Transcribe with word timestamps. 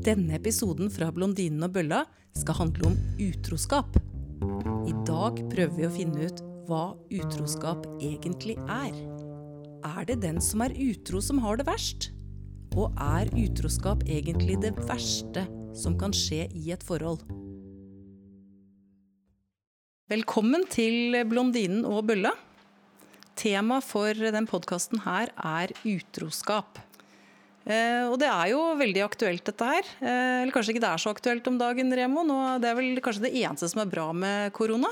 Denne 0.00 0.38
episoden 0.38 0.88
fra 0.88 1.10
Blondinen 1.12 1.60
og 1.66 1.74
bølla 1.74 1.98
skal 2.32 2.56
handle 2.56 2.86
om 2.88 2.94
utroskap. 3.20 3.98
I 4.88 4.94
dag 5.04 5.42
prøver 5.52 5.74
vi 5.76 5.84
å 5.84 5.90
finne 5.92 6.24
ut 6.24 6.40
hva 6.70 6.94
utroskap 7.12 7.84
egentlig 7.98 8.56
er. 8.64 8.96
Er 9.84 10.08
det 10.08 10.22
den 10.24 10.40
som 10.40 10.64
er 10.64 10.72
utro 10.72 11.20
som 11.20 11.42
har 11.44 11.60
det 11.60 11.68
verst? 11.68 12.08
Og 12.80 12.96
er 12.96 13.28
utroskap 13.36 14.06
egentlig 14.08 14.56
det 14.64 14.72
verste 14.88 15.44
som 15.76 15.98
kan 16.00 16.16
skje 16.16 16.46
i 16.48 16.72
et 16.72 16.86
forhold? 16.86 17.26
Velkommen 20.08 20.64
til 20.72 21.12
Blondinen 21.28 21.84
og 21.84 22.06
bølla. 22.08 22.32
Tema 23.36 23.82
for 23.84 24.16
den 24.16 24.48
podkasten 24.48 25.04
er 25.04 25.76
utroskap. 25.84 26.80
Eh, 27.68 28.06
og 28.08 28.16
det 28.20 28.28
er 28.30 28.50
jo 28.54 28.60
veldig 28.80 29.02
aktuelt, 29.04 29.44
dette 29.44 29.68
her. 29.68 29.92
Eh, 30.00 30.40
eller 30.44 30.54
kanskje 30.54 30.74
ikke 30.74 30.84
det 30.86 30.90
er 30.94 31.02
så 31.02 31.12
aktuelt 31.12 31.50
om 31.50 31.60
dagen, 31.60 31.92
Remo. 31.96 32.24
Nå, 32.26 32.40
det 32.62 32.70
er 32.70 32.78
vel 32.78 33.00
kanskje 33.04 33.26
det 33.26 33.34
eneste 33.42 33.68
som 33.70 33.82
er 33.84 33.92
bra 33.92 34.08
med 34.16 34.52
korona. 34.56 34.90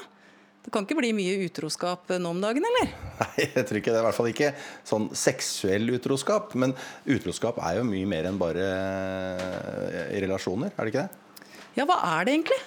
Det 0.64 0.72
kan 0.74 0.84
ikke 0.84 0.98
bli 0.98 1.14
mye 1.16 1.36
utroskap 1.46 2.10
nå 2.20 2.32
om 2.34 2.42
dagen, 2.44 2.66
eller? 2.68 2.90
Nei, 3.22 3.46
jeg 3.46 3.64
tror 3.64 3.80
ikke 3.80 3.94
det. 3.94 4.00
I 4.02 4.06
hvert 4.08 4.18
fall 4.18 4.32
ikke 4.34 4.50
sånn 4.90 5.06
seksuell 5.16 5.94
utroskap. 5.96 6.52
Men 6.60 6.74
utroskap 7.08 7.60
er 7.64 7.78
jo 7.80 7.86
mye 7.88 8.10
mer 8.10 8.28
enn 8.28 8.40
bare 8.40 8.66
eh, 8.66 10.02
i 10.18 10.24
relasjoner, 10.26 10.74
er 10.74 10.82
det 10.84 10.92
ikke 10.92 11.06
det? 11.06 11.54
Ja, 11.78 11.86
hva 11.88 12.02
er 12.18 12.26
det 12.26 12.34
egentlig? 12.36 12.58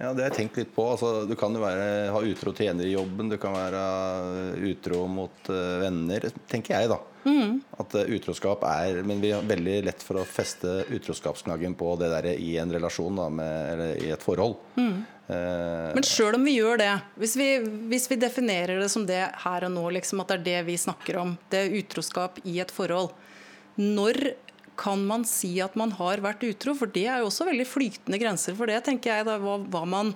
Ja, 0.00 0.14
Det 0.16 0.22
har 0.24 0.30
jeg 0.30 0.36
tenkt 0.38 0.58
litt 0.58 0.74
på. 0.74 0.86
Altså, 0.94 1.26
du 1.28 1.36
kan 1.38 1.54
jo 1.54 1.60
være, 1.62 1.86
ha 2.14 2.20
utro 2.24 2.54
tjener 2.56 2.88
i 2.88 2.94
jobben, 2.94 3.28
du 3.30 3.36
kan 3.38 3.52
være 3.52 3.80
utro 4.70 5.04
mot 5.12 5.50
venner, 5.50 6.30
tenker 6.48 6.78
jeg, 6.78 6.88
da. 6.90 6.98
Mm. 7.24 7.60
At 7.76 7.94
uh, 7.98 8.08
utroskap 8.16 8.62
er 8.64 9.02
Men 9.04 9.18
vi 9.20 9.32
har 9.34 9.44
veldig 9.44 9.74
lett 9.84 10.02
for 10.04 10.22
å 10.22 10.24
feste 10.24 10.86
utroskapsknaggen 10.88 11.74
på 11.76 11.92
det 12.00 12.08
der 12.12 12.30
i 12.32 12.54
en 12.62 12.72
relasjon, 12.72 13.18
da, 13.20 13.28
med, 13.28 13.56
eller 13.74 14.04
i 14.04 14.12
et 14.14 14.24
forhold. 14.24 14.56
Mm. 14.80 15.02
Eh, 15.30 15.90
men 15.94 16.06
sjøl 16.06 16.34
om 16.40 16.46
vi 16.46 16.56
gjør 16.56 16.80
det, 16.80 16.92
hvis 17.20 17.36
vi, 17.38 17.48
hvis 17.92 18.08
vi, 18.10 18.18
definerer 18.18 18.80
det 18.82 18.88
som 18.90 19.04
det 19.06 19.22
her 19.44 19.66
og 19.68 19.74
nå, 19.76 19.84
liksom, 19.94 20.22
at 20.22 20.32
det 20.32 20.38
er 20.38 20.46
det 20.48 20.60
vi 20.72 20.78
snakker 20.80 21.20
om, 21.20 21.36
det 21.52 21.60
er 21.60 21.76
utroskap 21.78 22.40
i 22.42 22.56
et 22.62 22.72
forhold 22.74 23.12
Når 23.78 24.18
kan 24.80 25.02
man 25.06 25.26
si 25.28 25.52
at 25.62 25.76
man 25.78 25.92
har 25.98 26.22
vært 26.24 26.42
utro? 26.48 26.74
For 26.78 26.90
det 26.90 27.04
er 27.06 27.20
jo 27.20 27.28
også 27.28 27.46
veldig 27.50 27.66
flytende 27.68 28.18
grenser 28.20 28.56
for 28.56 28.70
det, 28.70 28.78
tenker 28.86 29.12
jeg. 29.12 29.26
Da, 29.28 29.36
hva, 29.42 29.58
hva, 29.60 29.84
man, 29.84 30.14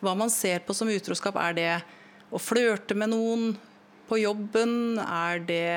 hva, 0.00 0.14
man, 0.16 0.32
ser 0.32 0.64
på 0.64 0.76
som 0.76 0.88
utroskap. 0.88 1.36
Er 1.36 1.56
det 1.58 1.70
å 2.32 2.40
flørte 2.40 2.96
med 2.96 3.12
noen 3.12 3.52
på 4.08 4.22
jobben? 4.22 4.96
Er 5.04 5.44
det 5.44 5.68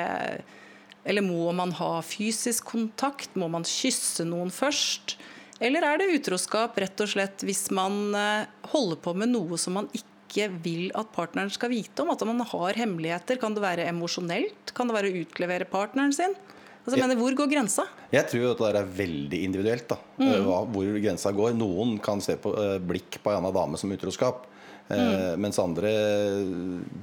Eller 1.04 1.24
må 1.24 1.50
man 1.56 1.74
ha 1.78 1.96
fysisk 2.06 2.70
kontakt? 2.74 3.34
Må 3.38 3.48
man 3.50 3.66
kysse 3.66 4.26
noen 4.28 4.52
først? 4.54 5.16
Eller 5.62 5.84
er 5.86 6.00
det 6.00 6.12
utroskap 6.16 6.78
rett 6.82 7.02
og 7.02 7.10
slett 7.10 7.44
hvis 7.46 7.68
man 7.74 8.16
eh, 8.18 8.48
holder 8.72 8.98
på 9.02 9.14
med 9.18 9.30
noe 9.34 9.58
som 9.60 9.78
man 9.78 9.90
ikke 9.94 10.48
vil 10.64 10.88
at 10.98 11.10
partneren 11.14 11.52
skal 11.54 11.70
vite 11.70 12.02
om? 12.02 12.10
At 12.14 12.22
man 12.26 12.42
har 12.46 12.78
hemmeligheter? 12.78 13.38
Kan 13.42 13.54
det 13.54 13.62
være 13.64 13.86
emosjonelt? 13.90 14.74
Kan 14.74 14.90
det 14.90 14.96
være 14.98 15.12
å 15.12 15.22
utlevere 15.22 15.68
partneren 15.70 16.14
sin? 16.14 16.34
Altså, 16.82 16.98
mener, 16.98 17.14
hvor 17.14 17.34
går 17.38 17.46
grensa? 17.46 17.84
Jeg 18.10 18.26
tror 18.26 18.48
at 18.56 18.62
det 18.62 18.80
er 18.80 18.94
veldig 18.96 19.38
individuelt. 19.46 19.92
mm. 20.18 20.32
Hva, 20.48 20.62
hvor 20.66 20.96
grensa 20.98 21.30
går. 21.30 21.52
Noen 21.54 21.94
kan 22.02 22.22
se 22.24 22.34
på 22.42 22.50
uh, 22.56 22.80
blikk 22.82 23.20
på 23.22 23.30
en 23.30 23.38
annen 23.38 23.54
dame 23.54 23.78
som 23.78 23.92
utroskap. 23.94 24.48
Uh, 24.88 24.98
mm. 24.98 25.40
Mens 25.40 25.58
andre 25.62 25.90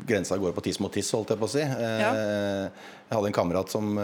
grensa 0.08 0.38
går 0.38 0.54
på 0.56 0.64
tiss 0.66 0.80
mot 0.84 0.94
tiss, 0.94 1.12
holdt 1.16 1.34
jeg 1.34 1.42
på 1.42 1.50
å 1.50 1.52
si. 1.52 1.64
Uh, 1.64 2.00
ja. 2.04 2.12
Jeg 3.10 3.18
hadde 3.18 3.32
en 3.32 3.38
kamerat 3.40 3.74
som 3.74 3.98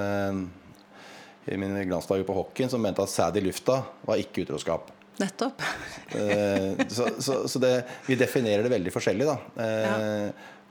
i 1.45 1.57
mine 1.61 1.83
glansdager 1.85 2.25
på 2.25 2.33
hockeyen 2.33 2.71
som 2.71 2.81
mente 2.81 3.03
at 3.03 3.11
sæd 3.11 3.37
i 3.37 3.43
lufta 3.45 3.83
var 4.07 4.21
ikke 4.21 4.47
utroskap. 4.47 4.89
Nettopp. 5.21 5.61
så, 6.89 7.05
så, 7.21 7.35
så 7.47 7.61
det, 7.61 7.75
vi 8.07 8.17
definerer 8.19 8.65
det 8.65 8.73
veldig 8.73 8.91
forskjellig, 8.91 9.27
da. 9.29 9.37
Ja. 9.61 9.93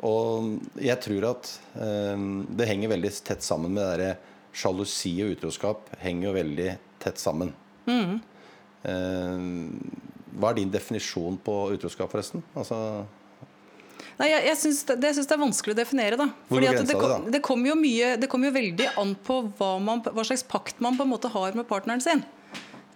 Og 0.05 0.51
jeg 0.83 0.99
tror 1.07 1.29
at 1.31 1.53
det 1.79 2.67
henger 2.69 2.91
veldig 2.97 3.13
tett 3.25 3.47
sammen 3.47 3.71
med 3.73 3.85
det 3.85 3.93
derre 3.93 4.35
sjalusi 4.55 5.15
og 5.25 5.35
utroskap 5.35 5.91
henger 6.03 6.29
jo 6.29 6.35
veldig 6.37 6.69
tett 7.03 7.21
sammen. 7.21 7.53
Mm. 7.87 8.21
Hva 10.35 10.51
er 10.51 10.59
din 10.59 10.73
definisjon 10.73 11.37
på 11.43 11.59
utroskap, 11.75 12.11
forresten? 12.13 12.43
Altså 12.59 12.79
Nei, 14.15 14.29
jeg, 14.31 14.43
jeg 14.47 14.59
synes 14.61 14.81
det, 14.87 14.97
det, 15.03 15.11
synes 15.17 15.29
det 15.31 15.35
er 15.35 15.43
vanskelig 15.43 15.75
å 15.75 15.79
definere. 15.79 16.19
da. 16.21 16.29
Fordi 16.51 16.71
det, 16.71 16.87
det, 16.87 16.97
kom, 17.01 17.27
det 17.35 17.41
kommer 17.43 17.73
jo, 17.73 18.29
kom 18.31 18.47
jo 18.47 18.55
veldig 18.55 18.89
an 19.01 19.15
på 19.27 19.41
hva, 19.59 19.75
man, 19.83 20.03
hva, 20.07 20.25
slags 20.27 20.47
pakt 20.47 20.83
man 20.85 20.99
på 20.99 21.07
en 21.07 21.11
måte 21.11 21.31
har 21.35 21.57
med 21.59 21.67
partneren 21.71 22.03
sin. 22.05 22.23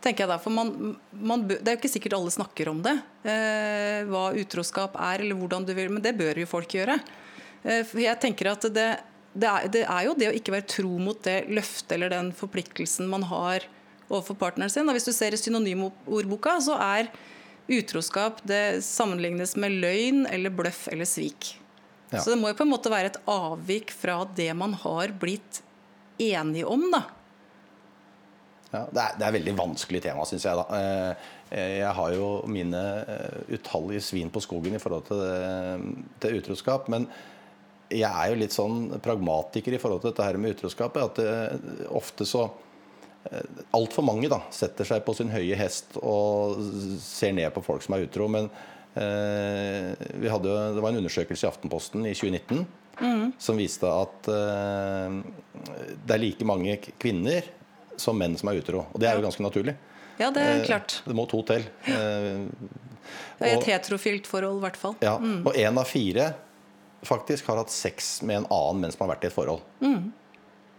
tenker 0.05 0.25
jeg 0.25 0.31
da, 0.31 0.39
for 0.43 0.55
man, 0.55 0.95
man, 1.11 1.47
Det 1.51 1.65
er 1.65 1.75
jo 1.75 1.81
ikke 1.81 1.91
sikkert 1.91 2.19
alle 2.21 2.35
snakker 2.35 2.71
om 2.71 2.83
det, 2.85 2.95
eh, 3.27 4.07
hva 4.07 4.29
utroskap 4.39 4.95
er, 4.95 5.25
eller 5.25 5.39
hvordan 5.39 5.67
du 5.67 5.75
vil, 5.75 5.91
men 5.91 6.05
det 6.05 6.15
bør 6.19 6.39
jo 6.39 6.51
folk 6.51 6.79
gjøre. 6.79 7.01
Eh, 7.65 7.83
for 7.83 8.03
jeg 8.03 8.23
tenker 8.23 8.53
at 8.53 8.69
det, 8.71 8.89
det 9.35 9.51
er, 9.51 9.67
det 9.75 9.83
er, 9.89 10.05
jo 10.07 10.15
det 10.19 10.31
å 10.31 10.37
ikke 10.39 10.55
være 10.55 10.71
tro 10.71 10.95
mot 11.03 11.19
det 11.27 11.41
løftet 11.51 11.99
eller 11.99 12.15
den 12.15 12.31
forpliktelsen 12.37 13.11
man 13.11 13.27
har 13.27 13.67
overfor 14.09 14.39
partneren 14.41 14.73
sin. 14.73 14.89
Og 14.89 14.97
hvis 14.97 15.09
du 15.09 15.13
ser 15.15 15.35
i 15.35 15.41
synonymordboka, 15.41 16.59
så 16.65 16.77
er 16.81 17.13
utroskap 17.69 18.41
det 18.49 18.81
sammenlignes 18.87 19.55
med 19.61 19.77
løgn 19.83 20.25
eller 20.33 20.55
bløff 20.55 20.87
eller 20.93 21.09
svik. 21.09 21.55
Ja. 22.09 22.23
Så 22.23 22.33
det 22.33 22.39
må 22.41 22.49
jo 22.51 22.57
på 22.57 22.65
en 22.65 22.73
måte 22.73 22.93
være 22.93 23.13
et 23.13 23.21
avvik 23.29 23.93
fra 23.93 24.23
det 24.37 24.51
man 24.57 24.73
har 24.81 25.13
blitt 25.21 25.61
enige 26.19 26.67
om, 26.67 26.87
da. 26.93 27.05
Ja, 28.69 28.85
det, 28.93 29.01
er, 29.01 29.17
det 29.17 29.25
er 29.25 29.31
et 29.31 29.37
veldig 29.39 29.57
vanskelig 29.57 30.01
tema, 30.05 30.25
syns 30.29 30.45
jeg. 30.45 30.59
da. 30.59 30.79
Eh, 30.79 31.27
eh, 31.57 31.75
jeg 31.81 31.93
har 31.99 32.15
jo 32.17 32.29
mine 32.53 32.85
eh, 33.01 33.57
utallige 33.57 34.05
svin 34.05 34.33
på 34.33 34.43
skogen 34.45 34.77
i 34.77 34.81
forhold 34.83 35.07
til, 35.09 35.23
til 36.21 36.41
utroskap. 36.41 36.89
men 36.93 37.09
jeg 37.89 38.05
er 38.05 38.29
jo 38.29 38.37
litt 38.37 38.53
sånn 38.53 38.99
pragmatiker 39.01 39.73
i 39.73 39.79
forhold 39.81 40.03
til 40.03 40.13
dette 40.13 40.25
her 40.27 40.37
med 40.37 40.53
utroskap. 40.57 40.97
At 41.01 41.17
det, 41.17 41.87
ofte 41.89 42.27
så 42.29 42.45
Altfor 43.77 44.07
mange 44.07 44.31
da, 44.31 44.41
setter 44.55 44.87
seg 44.89 45.03
på 45.05 45.13
sin 45.17 45.33
høye 45.33 45.57
hest 45.59 45.99
og 46.01 46.61
ser 47.03 47.35
ned 47.37 47.51
på 47.55 47.65
folk 47.67 47.85
som 47.85 47.97
er 47.97 48.07
utro. 48.07 48.29
Men 48.33 48.49
eh, 48.97 49.93
vi 50.23 50.31
hadde, 50.33 50.55
det 50.77 50.85
var 50.85 50.95
en 50.95 51.03
undersøkelse 51.03 51.47
i 51.47 51.51
Aftenposten 51.51 52.07
i 52.09 52.15
2019 52.17 52.63
mm. 53.01 53.25
som 53.39 53.61
viste 53.61 53.91
at 53.91 54.31
eh, 54.33 55.19
det 56.07 56.17
er 56.17 56.23
like 56.23 56.49
mange 56.49 56.79
kvinner 56.97 57.47
som 57.99 58.19
menn 58.19 58.37
som 58.39 58.51
er 58.53 58.63
utro. 58.63 58.87
Og 58.93 59.03
det 59.03 59.11
er 59.11 59.19
jo 59.19 59.27
ganske 59.27 59.45
naturlig. 59.45 59.75
Ja, 60.19 60.31
det 60.35 60.43
er 60.43 60.61
eh, 60.61 60.67
klart. 60.67 61.01
Det 61.07 61.17
må 61.17 61.27
to 61.31 61.43
til. 61.47 61.67
Eh, 61.87 62.45
det 63.39 63.47
er 63.47 63.57
et 63.57 63.69
heterofilt 63.71 64.27
forhold, 64.29 64.59
i 64.61 64.67
hvert 64.67 64.79
fall. 64.79 64.97
Ja, 65.05 65.17
mm. 65.23 65.43
Og 65.47 65.59
én 65.59 65.79
av 65.79 65.89
fire 65.89 66.33
faktisk 67.07 67.47
har 67.51 67.61
hatt 67.61 67.71
sex 67.71 68.19
med 68.27 68.43
en 68.43 68.49
annen 68.51 68.83
mens 68.83 68.99
man 68.99 69.07
har 69.07 69.17
vært 69.17 69.29
i 69.29 69.31
et 69.31 69.37
forhold. 69.37 69.63
Mm. 69.85 70.11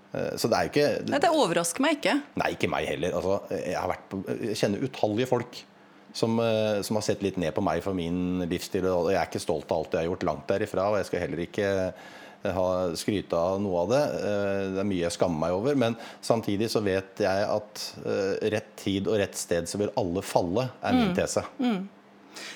Så 0.10 0.50
det 0.50 0.58
er 0.58 0.66
jo 0.66 0.72
ikke 0.72 0.86
Nei, 1.06 1.20
Det 1.22 1.30
overrasker 1.30 1.84
meg 1.86 2.00
ikke. 2.00 2.16
Nei, 2.42 2.54
ikke 2.56 2.70
meg 2.72 2.88
heller. 2.90 3.18
Altså, 3.20 3.58
jeg, 3.62 3.98
på, 4.10 4.22
jeg, 4.32 4.56
kjenner 4.58 4.86
utallige 4.88 5.30
folk 5.30 5.60
som, 6.14 6.40
eh, 6.42 6.82
som, 6.82 6.98
har 6.98 7.06
sett 7.06 7.22
litt 7.22 7.38
ned 7.38 7.54
på 7.54 7.62
meg 7.62 7.84
for 7.86 7.98
min 7.98 8.42
livsstil. 8.50 8.88
Og 8.90 9.12
jeg 9.14 9.20
er 9.20 9.30
ikke 9.30 9.44
stolt 9.44 9.70
av 9.70 9.84
alt 9.84 9.94
jeg 9.94 10.02
har 10.02 10.10
gjort, 10.10 10.26
langt 10.32 10.48
derifra. 10.50 10.88
Og 10.90 10.98
jeg 11.00 11.10
skal 11.12 11.24
heller 11.26 11.44
ikke 11.46 11.68
eh, 11.70 12.50
ha 12.56 12.66
skryte 12.98 13.38
av 13.38 13.62
noe 13.62 13.84
av 13.84 13.94
det. 13.94 14.02
Det 14.74 14.82
er 14.82 14.90
mye 14.90 15.06
jeg 15.06 15.18
skammer 15.18 15.44
meg 15.46 15.60
over. 15.60 15.78
Men 15.86 16.00
samtidig 16.26 16.72
så 16.74 16.82
vet 16.86 17.22
jeg 17.26 17.46
at 17.46 17.86
rett 18.56 18.74
tid 18.80 19.10
og 19.12 19.20
rett 19.22 19.38
sted 19.38 19.70
så 19.70 19.82
vil 19.82 19.94
alle 20.00 20.26
falle, 20.26 20.70
er 20.82 20.98
min 20.98 21.12
mm. 21.12 21.16
tese. 21.20 21.46
Mm. 21.62 21.82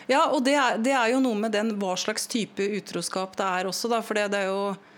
Ja, 0.08 0.25
og 0.31 0.44
det 0.46 0.56
er, 0.56 0.80
det 0.84 0.94
er, 0.96 1.12
jo 1.14 1.22
noe 1.24 1.38
med 1.40 1.53
den 1.56 1.74
hva 1.80 1.96
slags 2.00 2.28
type 2.31 2.66
utroskap 2.80 3.38
det 3.40 3.47
er 3.59 3.70
også, 3.70 3.91
da. 3.91 4.02
For 4.06 4.18
det, 4.18 4.30
er 4.38 4.50
jo 4.50 4.72
eh, 4.72 4.90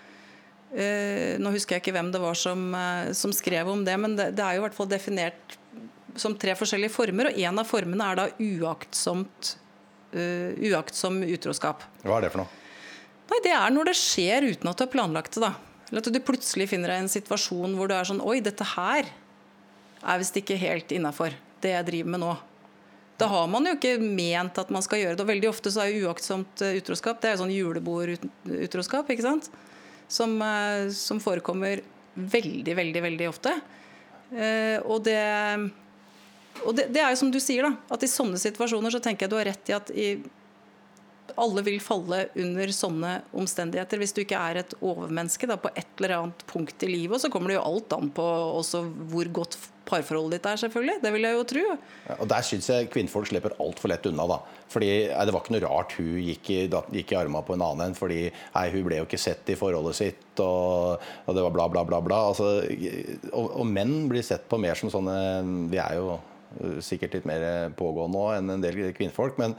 Nå 1.39 1.51
husker 1.53 1.77
jeg 1.77 1.85
ikke 1.85 1.95
hvem 1.95 2.09
det 2.11 2.19
var 2.19 2.35
som, 2.35 2.65
eh, 2.75 3.11
som 3.15 3.31
skrev 3.35 3.69
om 3.71 3.85
det, 3.87 3.95
men 4.01 4.17
det, 4.17 4.31
det, 4.35 4.43
er 4.43 4.57
jo 4.57 4.63
i 4.63 4.65
hvert 4.65 4.75
fall 4.75 4.89
definert 4.91 5.55
som 6.19 6.35
tre 6.39 6.55
forskjellige 6.57 6.91
former. 6.91 7.29
Og 7.29 7.39
en 7.47 7.61
av 7.61 7.69
formene 7.69 8.09
er 8.11 8.19
da 8.19 8.25
uaktsomt 8.39 9.55
uh, 10.16 10.51
uaktsom 10.72 11.22
utroskap. 11.27 11.83
Hva 12.03 12.19
er 12.19 12.25
det 12.25 12.31
for 12.33 12.43
noe? 12.43 12.63
Nei, 13.31 13.39
Det 13.43 13.53
er 13.57 13.73
når 13.73 13.89
det 13.89 13.97
skjer 13.99 14.49
uten 14.51 14.69
at 14.72 14.79
du 14.79 14.85
har 14.85 14.91
planlagt 14.93 15.35
det. 15.35 15.43
da. 15.43 15.53
Eller 15.89 16.01
at 16.01 16.13
du 16.13 16.22
plutselig 16.23 16.69
finner 16.72 16.91
deg 16.91 17.01
i 17.01 17.05
en 17.05 17.11
situasjon 17.11 17.75
hvor 17.78 17.89
du 17.89 17.95
er 17.97 18.07
sånn 18.07 18.23
Oi, 18.23 18.39
dette 18.43 18.66
her 18.75 19.09
er 20.05 20.21
visst 20.21 20.37
ikke 20.37 20.57
helt 20.61 20.91
innafor, 20.93 21.33
det 21.63 21.71
jeg 21.73 21.87
driver 21.87 22.13
med 22.13 22.21
nå. 22.21 22.33
Da 23.17 23.29
har 23.31 23.45
man 23.47 23.66
jo 23.66 23.75
ikke 23.78 23.95
ment 24.01 24.57
at 24.59 24.71
man 24.73 24.83
skal 24.85 25.01
gjøre 25.01 25.16
det. 25.16 25.23
Og 25.23 25.31
veldig 25.31 25.49
ofte 25.49 25.71
så 25.71 25.85
er 25.85 25.93
jo 25.93 26.09
uaktsomt 26.09 26.61
eh, 26.66 26.78
utroskap 26.81 27.21
det 27.21 27.29
er 27.29 27.37
jo 27.37 27.43
sånn 27.45 27.53
julebordutroskap, 27.55 29.09
ikke 29.13 29.25
sant? 29.25 29.49
Som, 30.07 30.37
eh, 30.41 30.90
som, 30.93 31.19
forekommer 31.19 31.81
veldig, 32.13 32.75
veldig, 32.78 33.02
veldig 33.09 33.29
ofte. 33.31 33.55
Eh, 34.31 34.78
og 34.84 35.03
det 35.07 35.22
og 36.63 36.72
det, 36.78 36.87
det, 36.93 37.02
er 37.03 37.11
jo 37.11 37.19
som 37.19 37.31
du 37.34 37.40
sier, 37.43 37.66
da, 37.67 37.75
at 37.91 38.03
i 38.05 38.09
sånne 38.09 38.40
situasjoner 38.40 38.93
så 38.93 39.02
tenker 39.03 39.25
jeg 39.25 39.34
du 39.34 39.37
har 39.37 39.47
rett 39.49 39.69
i 39.69 39.75
at 39.75 39.90
i, 39.91 40.05
alle 41.35 41.63
vil 41.66 41.81
falle 41.84 42.22
under 42.40 42.72
sånne 42.72 43.11
omstendigheter 43.35 43.99
hvis 43.99 44.13
du 44.16 44.22
ikke 44.23 44.40
er 44.40 44.61
et 44.61 44.75
overmenneske 44.79 45.49
da, 45.49 45.57
på 45.59 45.72
et 45.75 45.99
eller 45.99 46.16
annet 46.19 46.46
punkt 46.47 46.85
i 46.85 46.91
livet. 46.91 47.17
Og 47.17 47.23
så 47.23 47.31
kommer 47.34 47.52
det 47.52 47.57
jo 47.57 47.66
alt 47.66 47.96
an 47.97 48.11
på 48.16 48.28
hvor 49.11 49.31
godt 49.41 49.57
parforholdet 49.87 50.37
ditt 50.37 50.49
er, 50.49 50.59
selvfølgelig. 50.61 50.97
Det 51.03 51.11
vil 51.16 51.28
jeg 51.28 51.37
jo 51.37 51.46
tro. 51.52 51.64
Ja, 52.08 52.17
og 52.17 52.28
Der 52.32 52.46
syns 52.46 52.70
jeg 52.72 52.90
kvinnfolk 52.93 53.29
slipper 53.29 53.55
altfor 53.64 53.91
lett 53.91 54.05
unna. 54.09 54.28
da. 54.29 54.40
Fordi 54.72 54.91
nei, 55.09 55.26
Det 55.26 55.34
var 55.34 55.43
ikke 55.43 55.55
noe 55.55 55.66
rart 55.66 55.96
hun 55.97 56.11
gikk 56.26 56.52
i, 56.52 56.59
da, 56.72 56.84
gikk 56.91 57.14
i 57.14 57.20
arma 57.20 57.41
på 57.46 57.55
en 57.55 57.66
annen 57.66 57.87
en, 57.87 57.97
fordi 57.97 58.22
nei, 58.28 58.67
hun 58.73 58.85
ble 58.87 59.02
jo 59.02 59.08
ikke 59.08 59.22
sett 59.22 59.49
i 59.49 59.58
forholdet 59.59 59.96
sitt, 59.96 60.28
og, 60.43 61.02
og 61.26 61.35
det 61.35 61.47
var 61.47 61.55
bla, 61.55 61.67
bla, 61.72 61.84
bla. 61.87 62.02
bla. 62.03 62.22
Altså, 62.32 62.52
og, 63.32 63.49
og 63.61 63.66
menn 63.67 64.08
blir 64.11 64.26
sett 64.26 64.47
på 64.49 64.59
mer 64.61 64.76
som 64.79 64.91
sånne 64.93 65.17
Vi 65.72 65.82
er 65.82 65.97
jo 65.99 66.16
uh, 66.17 66.79
sikkert 66.84 67.20
litt 67.20 67.28
mer 67.29 67.72
pågående 67.78 68.16
nå 68.16 68.29
enn 68.35 68.55
en 68.58 68.64
del 68.64 68.90
kvinnfolk. 68.96 69.38
men 69.41 69.58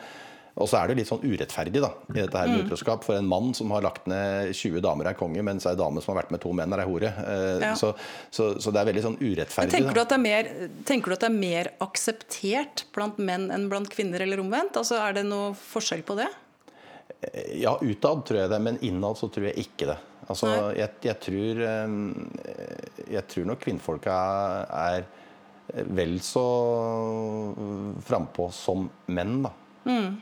og 0.57 0.69
så 0.71 0.79
er 0.79 0.89
det 0.89 0.95
litt 1.03 1.09
sånn 1.11 1.21
urettferdig 1.21 1.83
da, 1.85 1.91
i 2.09 2.15
dette 2.17 2.41
her 2.41 2.49
med 2.49 2.63
mm. 2.63 2.69
utroskap. 2.71 3.03
For 3.05 3.19
en 3.19 3.27
mann 3.29 3.51
som 3.57 3.75
har 3.75 3.83
lagt 3.85 4.07
ned 4.09 4.55
20 4.57 4.81
damer 4.85 5.11
er 5.11 5.17
konge, 5.19 5.43
mens 5.45 5.67
ei 5.69 5.75
dame 5.77 6.01
som 6.01 6.15
har 6.15 6.23
vært 6.23 6.31
med 6.33 6.41
to 6.41 6.53
menn 6.57 6.73
er 6.73 6.81
ei 6.81 6.87
hore. 6.89 7.11
Eh, 7.13 7.65
ja. 7.67 7.75
Så, 7.77 7.91
så, 8.33 8.55
så, 8.57 8.73
det 8.73 8.81
er 8.81 8.89
veldig 8.89 9.03
sånn 9.05 9.19
urettferdig. 9.21 9.75
Tenker 9.75 10.01
du, 10.01 10.15
mer, 10.23 10.49
tenker 10.89 11.13
du, 11.13 11.17
at 11.19 11.27
det 11.27 11.29
er 11.29 11.37
mer, 11.37 11.71
akseptert 11.85 12.87
blant 12.97 13.21
menn 13.21 13.51
enn 13.53 13.67
blant 13.73 13.91
kvinner, 13.93 14.25
eller 14.25 14.41
omvendt? 14.41 14.79
Altså, 14.81 14.97
Er 15.03 15.19
det 15.19 15.27
noe 15.29 15.53
forskjell 15.61 16.07
på 16.09 16.17
det? 16.23 16.31
Eh, 17.21 17.53
ja, 17.61 17.77
utad 17.77 18.25
tror 18.25 18.41
jeg 18.41 18.55
det, 18.55 18.63
men 18.65 18.81
innad 18.89 19.21
så 19.21 19.29
tror 19.29 19.51
jeg 19.51 19.67
ikke 19.67 19.91
det. 19.93 19.99
Altså, 20.25 20.55
jeg, 20.73 20.95
jeg, 21.05 21.19
tror, 21.27 21.63
eh, 21.69 23.05
jeg 23.19 23.27
tror 23.35 23.53
nok 23.53 23.61
kvinnfolka 23.69 24.17
er 24.89 25.05
vel 25.93 26.17
så 26.25 26.49
frampå 28.09 28.49
som 28.57 28.89
menn, 29.13 29.39
da. 29.45 29.53
Mm. 29.87 30.17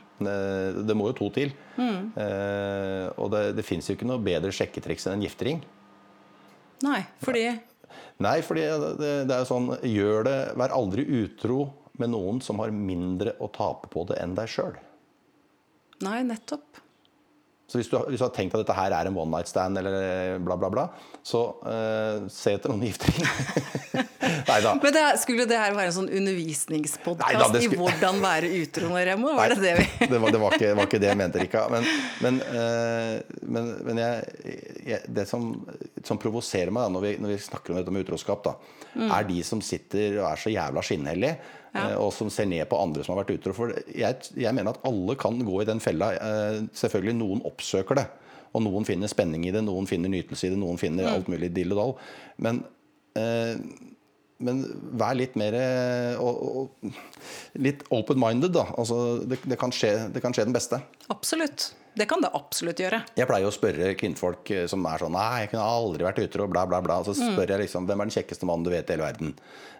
Det 0.87 0.95
må 0.95 1.09
jo 1.09 1.17
to 1.17 1.29
til. 1.35 1.53
Mm. 1.75 2.11
Eh, 2.21 3.07
og 3.19 3.31
det, 3.33 3.45
det 3.57 3.65
fins 3.67 3.89
jo 3.89 3.97
ikke 3.97 4.07
noe 4.07 4.23
bedre 4.23 4.53
sjekketriks 4.55 5.07
enn 5.09 5.17
en 5.17 5.25
giftering. 5.25 5.63
Nei, 6.85 7.01
fordi 7.23 7.47
Nei, 8.19 8.39
fordi 8.43 8.63
det, 8.99 9.11
det 9.27 9.31
er 9.31 9.41
jo 9.43 9.47
sånn 9.47 9.69
Gjør 9.87 10.25
det 10.27 10.39
Vær 10.59 10.73
aldri 10.75 11.05
utro 11.23 11.61
med 11.99 12.11
noen 12.11 12.41
som 12.43 12.59
har 12.59 12.73
mindre 12.75 13.37
å 13.39 13.47
tape 13.55 13.87
på 13.91 14.03
det 14.09 14.17
enn 14.19 14.33
deg 14.35 14.49
sjøl. 14.51 14.73
Nei, 16.03 16.17
nettopp. 16.27 16.81
Så 17.65 17.79
hvis 17.79 17.87
du, 17.89 17.95
hvis 18.11 18.19
du, 18.21 18.23
har 18.27 18.33
tenkt 18.33 18.53
at 18.53 18.61
dette 18.61 18.73
her 18.77 18.93
er 18.93 19.07
en 19.09 19.15
one 19.17 19.31
night 19.33 19.49
stand, 19.49 19.79
eller 19.79 20.37
bla, 20.45 20.53
bla, 20.61 20.69
bla, 20.69 20.83
så 21.25 21.39
uh, 21.65 22.27
se 22.29 22.53
etter 22.53 22.69
noen 22.69 22.83
giftering. 22.85 23.25
Nei 24.51 24.59
da. 24.61 24.75
Men 24.77 24.93
det, 24.93 25.05
skulle 25.23 25.47
det 25.49 25.57
her 25.57 25.73
være 25.73 25.89
en 25.89 25.95
sånn 25.95 26.11
undervisningspodkast 26.13 27.57
skulle... 27.57 27.63
i 27.65 27.79
hvordan 27.81 28.21
være 28.21 28.51
utro 28.59 28.91
når 28.93 29.11
jeg 29.15 29.21
må? 29.23 29.33
Var 29.39 29.55
det 29.55 29.59
det 29.63 29.73
vi 29.79 29.87
det, 30.13 30.21
var, 30.21 30.35
det, 30.35 30.43
var 30.43 30.59
ikke, 30.59 30.71
var 30.77 30.91
ikke 30.91 31.01
det 31.01 31.09
jeg 31.09 31.21
mente, 31.23 31.41
Rika. 31.41 31.65
Men, 31.73 31.89
men, 32.21 32.39
uh, 32.53 33.41
men, 33.41 33.73
men 33.89 34.03
jeg, 34.03 34.55
jeg, 34.91 35.01
det 35.17 35.25
som, 35.31 35.49
som 36.05 36.21
provoserer 36.21 36.69
meg 36.69 36.85
da, 36.85 36.95
når, 36.99 37.09
vi, 37.09 37.17
når, 37.25 37.33
vi, 37.33 37.41
snakker 37.49 37.73
om 37.73 37.81
dette 37.81 37.97
med 37.97 38.05
utroskap, 38.05 38.45
da, 38.45 38.57
mm. 38.93 39.09
er 39.09 39.29
de 39.33 39.41
som 39.47 39.65
sitter 39.65 40.21
og 40.21 40.29
er 40.29 40.45
så 40.45 40.53
jævla 40.53 40.85
skinnhellige 40.85 41.37
ja. 41.75 41.91
Eh, 41.91 41.97
og 41.99 42.13
som 42.15 42.29
ser 42.31 42.47
ned 42.49 42.63
på 42.71 42.79
andre 42.79 43.03
som 43.03 43.15
har 43.15 43.23
vært 43.23 43.35
utro. 43.35 43.53
For 43.55 43.73
jeg, 43.91 44.29
jeg, 44.31 44.55
mener 44.55 44.75
at 44.75 44.87
alle 44.87 45.17
kan 45.19 45.39
gå 45.45 45.61
i 45.61 45.67
den 45.67 45.81
fella. 45.83 46.13
Eh, 46.15 46.59
selvfølgelig 46.77 47.17
noen 47.19 47.43
oppsøker 47.55 48.01
det. 48.01 48.05
Og 48.55 48.63
noen 48.63 48.87
finner 48.87 49.11
spenning 49.11 49.47
i 49.47 49.51
det, 49.55 49.63
noen 49.65 49.87
finner 49.89 50.11
nytelse 50.11 50.47
i 50.47 50.53
det, 50.53 50.59
noen 50.61 50.79
finner 50.79 51.07
mm. 51.07 51.11
alt 51.11 51.31
mulig 51.31 51.51
dill 51.55 51.73
og 51.75 51.81
dall. 51.81 51.95
Men, 52.45 52.61
eh, 53.19 53.55
men 54.45 54.61
vær 54.99 55.17
litt 55.17 55.35
mer 55.39 55.55
og, 56.19 56.43
og, 56.61 56.93
litt 57.59 57.83
open-minded, 57.95 58.53
da. 58.55 58.67
Altså, 58.79 59.01
det, 59.27 59.41
det, 59.47 59.59
kan 59.59 59.75
skje, 59.75 59.95
det 60.15 60.23
kan 60.23 60.35
skje 60.35 60.47
den 60.47 60.55
beste. 60.55 60.79
Absolutt. 61.11 61.73
Det 61.95 62.09
kan 62.11 62.23
det 62.23 62.33
absolutt 62.35 62.81
gjøre. 62.83 63.01
Jeg 63.15 63.29
pleier 63.29 63.47
å 63.47 63.53
spørre 63.55 63.93
kvinnfolk 63.99 64.51
som 64.71 64.83
er 64.89 65.03
sånn 65.03 65.15
Nei, 65.15 65.45
jeg 65.45 65.53
kunne 65.53 65.69
aldri 65.75 66.07
vært 66.07 66.19
utro, 66.25 66.49
bla, 66.51 66.65
bla, 66.67 66.81
bla. 66.83 66.99
Så 67.07 67.15
mm. 67.15 67.21
spør 67.21 67.45
mm. 67.45 67.53
jeg 67.53 67.63
liksom 67.65 67.87
Hvem 67.87 68.01
er 68.03 68.09
den 68.09 68.17
kjekkeste 68.17 68.49
mannen 68.49 68.67
du 68.67 68.73
vet 68.73 68.89
i 68.89 68.95
hele 68.97 69.07
verden? 69.07 69.31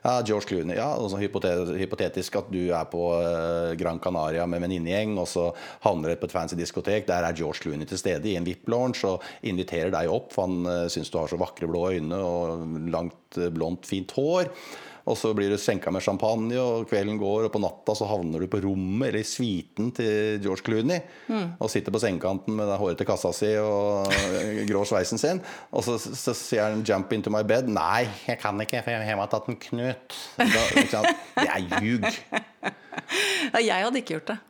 Ja, 0.05 0.21
George 0.21 0.45
Clooney. 0.45 0.75
Ja, 0.77 0.91
og 1.01 1.09
så 1.09 1.17
hypotetisk 1.17 2.35
at 2.37 2.49
du 2.53 2.67
er 2.69 2.85
på 2.91 3.07
eh, 3.17 3.71
Gran 3.79 3.97
Canaria 4.03 4.45
med 4.45 4.61
venninnegjeng, 4.61 5.15
og 5.17 5.25
så 5.31 5.47
havner 5.81 6.13
du 6.13 6.19
på 6.21 6.29
et 6.29 6.35
fancy 6.35 6.57
diskotek. 6.59 7.07
Der 7.09 7.25
er 7.25 7.37
George 7.37 7.63
Clooney 7.63 7.89
til 7.89 7.97
stede 7.97 8.29
i 8.29 8.35
en 8.37 8.45
VIP-launch 8.45 9.01
og 9.09 9.25
inviterer 9.49 9.89
deg 9.95 10.11
opp, 10.13 10.29
for 10.35 10.45
han 10.45 10.69
uh, 10.69 10.85
syns 10.93 11.09
du 11.09 11.17
har 11.17 11.31
så 11.31 11.39
vakre 11.41 11.69
blå 11.71 11.87
øyne 11.95 12.21
og 12.21 12.67
langt, 12.93 13.39
eh, 13.39 13.49
blondt, 13.53 13.89
fint 13.89 14.13
hår. 14.13 14.51
Og 15.05 15.17
så 15.19 15.31
blir 15.37 15.51
du 15.53 15.57
skjenka 15.61 15.91
med 15.93 16.01
champagne, 16.01 16.57
og 16.57 16.87
kvelden 16.89 17.19
går, 17.21 17.45
og 17.45 17.53
på 17.53 17.61
natta 17.61 17.93
så 17.97 18.07
havner 18.09 18.41
du 18.41 18.49
på 18.49 18.61
rommet 18.63 19.11
eller 19.11 19.21
i 19.21 19.27
suiten 19.27 19.91
til 19.95 20.39
George 20.41 20.65
Clooney. 20.65 21.03
Mm. 21.29 21.59
Og 21.59 21.69
sitter 21.69 21.93
på 21.93 22.01
sengekanten 22.01 22.57
med 22.57 22.73
hårete 22.81 23.05
kassa 23.07 23.29
si 23.35 23.51
og 23.61 24.09
grå 24.69 24.81
sveisen 24.89 25.21
sin. 25.21 25.43
Og 25.69 25.85
så, 25.85 25.99
så, 26.01 26.33
sier 26.33 26.71
han 26.71 26.81
'jump 26.85 27.13
into 27.13 27.29
my 27.33 27.43
bed'. 27.45 27.69
Nei, 27.69 28.07
jeg 28.25 28.41
kan 28.41 28.57
ikke, 28.61 28.81
for 28.81 28.97
jeg 28.97 29.19
har 29.21 29.29
tatt 29.29 29.47
en 29.51 29.61
knut. 29.67 30.17
Da, 30.41 31.05
det 31.37 31.47
er 31.53 31.79
ljug. 31.83 32.09
Ja, 33.53 33.61
jeg 33.61 33.85
hadde 33.85 34.01
ikke 34.01 34.17
gjort 34.17 34.33
det. 34.33 34.41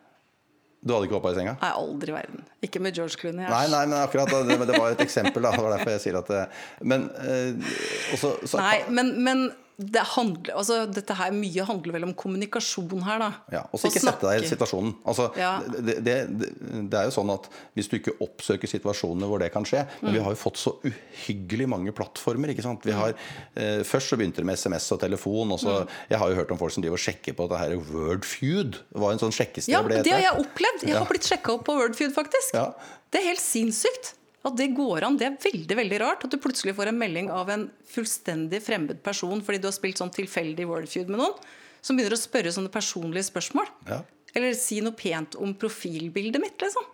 Du 0.86 0.94
hadde 0.94 1.08
ikke 1.08 1.18
hoppa 1.18 1.32
i 1.34 1.38
senga? 1.40 1.56
Nei, 1.58 1.70
aldri 1.74 2.12
i 2.12 2.14
verden. 2.14 2.42
Ikke 2.64 2.80
med 2.84 2.94
George 2.94 3.18
Clooney. 3.18 3.48
Nei, 3.50 3.64
nei, 3.74 3.84
men 3.90 3.98
akkurat 3.98 4.30
det, 4.30 4.58
det 4.70 4.78
var 4.78 4.94
et 4.94 5.02
eksempel. 5.02 5.42
Da. 5.42 5.56
Det 5.56 5.64
var 5.66 5.74
derfor 5.74 5.96
jeg 5.96 6.04
sier 6.04 6.20
at 6.20 6.30
det, 6.30 6.42
Men 6.86 7.08
eh, 7.26 7.72
også, 8.14 8.36
så, 8.46 8.60
Nei, 8.62 8.76
men, 8.94 9.16
men 9.26 9.48
det 9.76 10.04
handler, 10.08 10.54
altså, 10.56 10.78
dette 10.88 11.16
her, 11.20 11.34
Mye 11.36 11.64
handler 11.68 11.98
vel 11.98 12.06
om 12.08 12.14
kommunikasjon 12.16 13.02
her, 13.04 13.20
da. 13.20 13.28
Ja, 13.52 13.64
og 13.68 13.82
så 13.82 13.90
ikke 13.90 14.06
sette 14.06 14.24
deg 14.24 14.46
i 14.46 14.48
situasjonen. 14.48 14.94
Altså, 15.04 15.26
ja. 15.36 15.58
det, 15.68 15.98
det, 16.06 16.16
det, 16.32 16.50
det, 16.88 17.00
er 17.00 17.10
jo 17.10 17.16
sånn 17.18 17.34
at 17.34 17.50
Hvis 17.76 17.92
du 17.92 17.98
ikke 17.98 18.16
oppsøker 18.24 18.72
situasjoner 18.72 19.28
hvor 19.28 19.42
det 19.44 19.52
kan 19.54 19.68
skje 19.68 19.84
Men 20.00 20.08
mm. 20.08 20.16
vi 20.16 20.24
har 20.24 20.36
jo 20.36 20.40
fått 20.40 20.62
så 20.62 20.76
uhyggelig 20.88 21.68
mange 21.72 21.92
plattformer. 21.96 22.54
ikke 22.54 22.64
sant? 22.64 22.88
Vi 22.88 22.96
har, 22.96 23.16
eh, 23.60 23.84
først 23.88 24.14
så 24.14 24.20
begynte 24.20 24.40
det 24.40 24.48
med 24.48 24.60
SMS 24.60 24.88
og 24.96 25.02
telefon. 25.04 25.52
Og 25.58 25.60
så, 25.60 25.82
mm. 25.84 25.96
Jeg 26.14 26.24
har 26.24 26.32
jo 26.32 26.40
hørt 26.40 26.56
om 26.56 26.62
folk 26.62 26.76
som 26.76 26.86
driver 26.86 27.02
og 27.02 27.06
sjekker 27.06 27.36
på 27.36 27.50
dette 27.50 27.64
her 27.66 27.76
Wordfeud. 27.92 28.80
Det 28.80 29.04
var 29.04 29.16
en 29.16 29.24
sånn 29.26 29.36
sjekkested 29.36 29.76
ja, 29.76 29.84
det 29.84 30.14
har 30.14 30.24
jeg 30.30 30.46
opplevd. 30.46 30.88
Jeg 30.88 31.00
har 31.02 31.10
blitt 31.10 31.28
sjekka 31.28 31.58
opp 31.58 31.68
på 31.68 31.76
Wordfeud, 31.82 32.16
faktisk. 32.16 32.56
Ja. 32.56 32.70
Det 33.12 33.20
er 33.20 33.34
helt 33.34 33.44
sinnssykt. 33.44 34.16
At 34.46 34.58
det 34.60 34.70
går 34.78 35.08
an. 35.08 35.18
Det 35.18 35.28
er 35.28 35.38
veldig 35.42 35.78
veldig 35.80 36.00
rart 36.04 36.26
at 36.28 36.34
du 36.34 36.38
plutselig 36.42 36.76
får 36.78 36.92
en 36.92 37.00
melding 37.00 37.32
av 37.34 37.50
en 37.50 37.68
fullstendig 37.90 38.62
fremmed 38.62 39.00
person 39.06 39.42
fordi 39.42 39.62
du 39.62 39.70
har 39.70 39.76
spilt 39.76 40.02
sånn 40.02 40.14
tilfeldig 40.14 40.68
wordfeud 40.70 41.10
med 41.10 41.22
noen, 41.24 41.40
som 41.82 41.98
begynner 41.98 42.18
å 42.18 42.22
spørre 42.22 42.54
sånne 42.54 42.74
personlige 42.74 43.26
spørsmål. 43.32 43.72
Ja. 43.90 44.04
Eller 44.36 44.54
si 44.60 44.82
noe 44.84 44.94
pent 44.98 45.38
om 45.40 45.56
profilbildet 45.58 46.44
mitt, 46.44 46.60
liksom. 46.62 46.86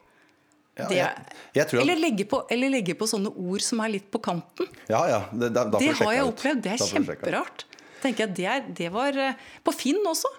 Ja, 0.79 0.87
jeg, 0.87 1.23
jeg 1.51 1.65
at... 1.65 1.73
eller, 1.75 1.99
legge 1.99 2.25
på, 2.31 2.39
eller, 2.53 2.71
legge 2.71 2.95
på, 2.95 3.07
sånne 3.09 3.33
ord 3.35 3.63
som 3.65 3.81
er 3.83 3.91
litt 3.97 4.07
på 4.13 4.21
kanten. 4.23 4.69
Ja, 4.87 5.01
ja, 5.09 5.19
Det, 5.33 5.49
da, 5.51 5.65
da 5.67 5.81
det 5.81 5.91
har 5.99 6.13
jeg 6.15 6.29
opplevd. 6.29 6.61
Det 6.63 6.75
er 6.77 6.85
kjemperart. 6.85 7.65
Tenker 8.01 8.25
jeg, 8.25 8.35
det, 8.37 8.45
er, 8.47 8.63
det 8.79 8.87
var 8.93 9.17
eh, 9.19 9.41
På 9.61 9.73
Finn 9.75 9.99
også. 10.07 10.31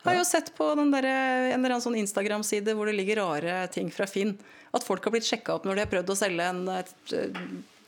Jeg 0.00 0.06
Har 0.06 0.16
jo 0.16 0.24
sett 0.24 0.46
på 0.56 0.70
der, 0.78 1.04
en 1.04 1.58
eller 1.58 1.74
annen 1.74 1.82
sånn 1.84 1.98
Instagram-side 2.00 2.72
hvor 2.76 2.88
det 2.88 2.94
ligger 2.96 3.20
rare 3.20 3.66
ting 3.74 3.90
fra 3.92 4.06
Finn. 4.08 4.38
At 4.76 4.86
folk 4.86 5.04
har 5.04 5.14
blitt 5.14 5.26
sjekka 5.26 5.58
opp 5.58 5.66
når 5.66 5.78
de 5.78 5.84
har 5.84 5.92
prøvd 5.92 6.14
å 6.14 6.18
selge 6.18 6.48
en 6.52 6.64
et, 6.76 6.94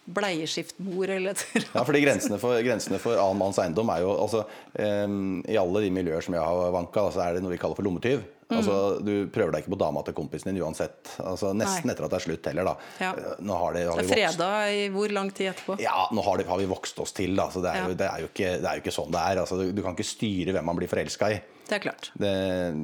bleieskiftbord 0.03 1.13
eller 1.15 1.37
et 1.37 1.67
Ja, 1.77 1.85
fordi 1.87 2.03
grensene 2.03 2.39
for, 2.43 2.59
grensene 2.65 2.99
for 3.03 3.19
annen 3.23 3.39
manns 3.39 3.61
eiendom 3.63 3.91
er 3.95 4.03
jo 4.03 4.15
altså, 4.25 4.45
um, 4.75 5.43
I 5.47 5.59
alle 5.61 5.85
de 5.85 5.93
miljøer 5.95 6.25
som 6.27 6.35
jeg 6.35 6.43
har 6.43 6.73
vanka, 6.75 7.07
så 7.15 7.23
er 7.27 7.37
det 7.37 7.45
noe 7.45 7.55
vi 7.55 7.61
kaller 7.63 7.79
for 7.79 7.87
lommetyv. 7.87 8.25
Mm. 8.53 8.57
Altså, 8.59 8.75
du 9.01 9.13
prøver 9.33 9.55
deg 9.55 9.63
ikke 9.65 9.73
på 9.73 9.79
dama 9.81 10.03
til 10.05 10.17
kompisen 10.17 10.51
din 10.51 10.61
uansett. 10.61 11.15
Altså, 11.23 11.55
nesten 11.57 11.89
Nei. 11.89 11.95
etter 11.95 12.07
at 12.07 12.13
det 12.13 12.19
er 12.19 12.25
slutt 12.27 12.49
heller. 12.51 12.69
da. 12.69 12.75
Ja. 13.01 13.13
Eh, 13.17 13.39
nå 13.47 13.61
har 13.63 13.79
det, 13.79 13.85
har 13.89 14.01
det 14.01 14.05
er 14.05 14.11
freda 14.11 14.51
i 14.75 14.83
hvor 14.93 15.15
lang 15.15 15.31
tid 15.33 15.53
etterpå? 15.55 15.79
Ja, 15.81 16.03
nå 16.13 16.25
har, 16.27 16.41
det, 16.41 16.49
har 16.51 16.61
vi 16.61 16.69
vokst 16.69 17.01
oss 17.01 17.15
til. 17.17 17.33
da. 17.39 17.47
Så 17.55 17.63
det 17.65 17.71
er, 17.73 17.81
ja. 17.81 17.87
jo, 17.89 17.97
det 18.03 18.09
er, 18.11 18.25
jo, 18.27 18.33
ikke, 18.33 18.51
det 18.59 18.69
er 18.69 18.77
jo 18.77 18.85
ikke 18.85 18.97
sånn 18.99 19.15
det 19.15 19.23
er. 19.23 19.41
Altså, 19.45 19.61
du, 19.63 19.71
du, 19.73 19.81
kan 19.87 19.97
ikke 19.97 20.11
styre 20.11 20.57
hvem 20.59 20.69
man 20.69 20.83
blir 20.83 20.91
forelska 20.91 21.31
i. 21.33 21.39
Det 21.71 21.79
er 21.79 21.85
klart. 21.87 22.11
Det, 22.21 22.35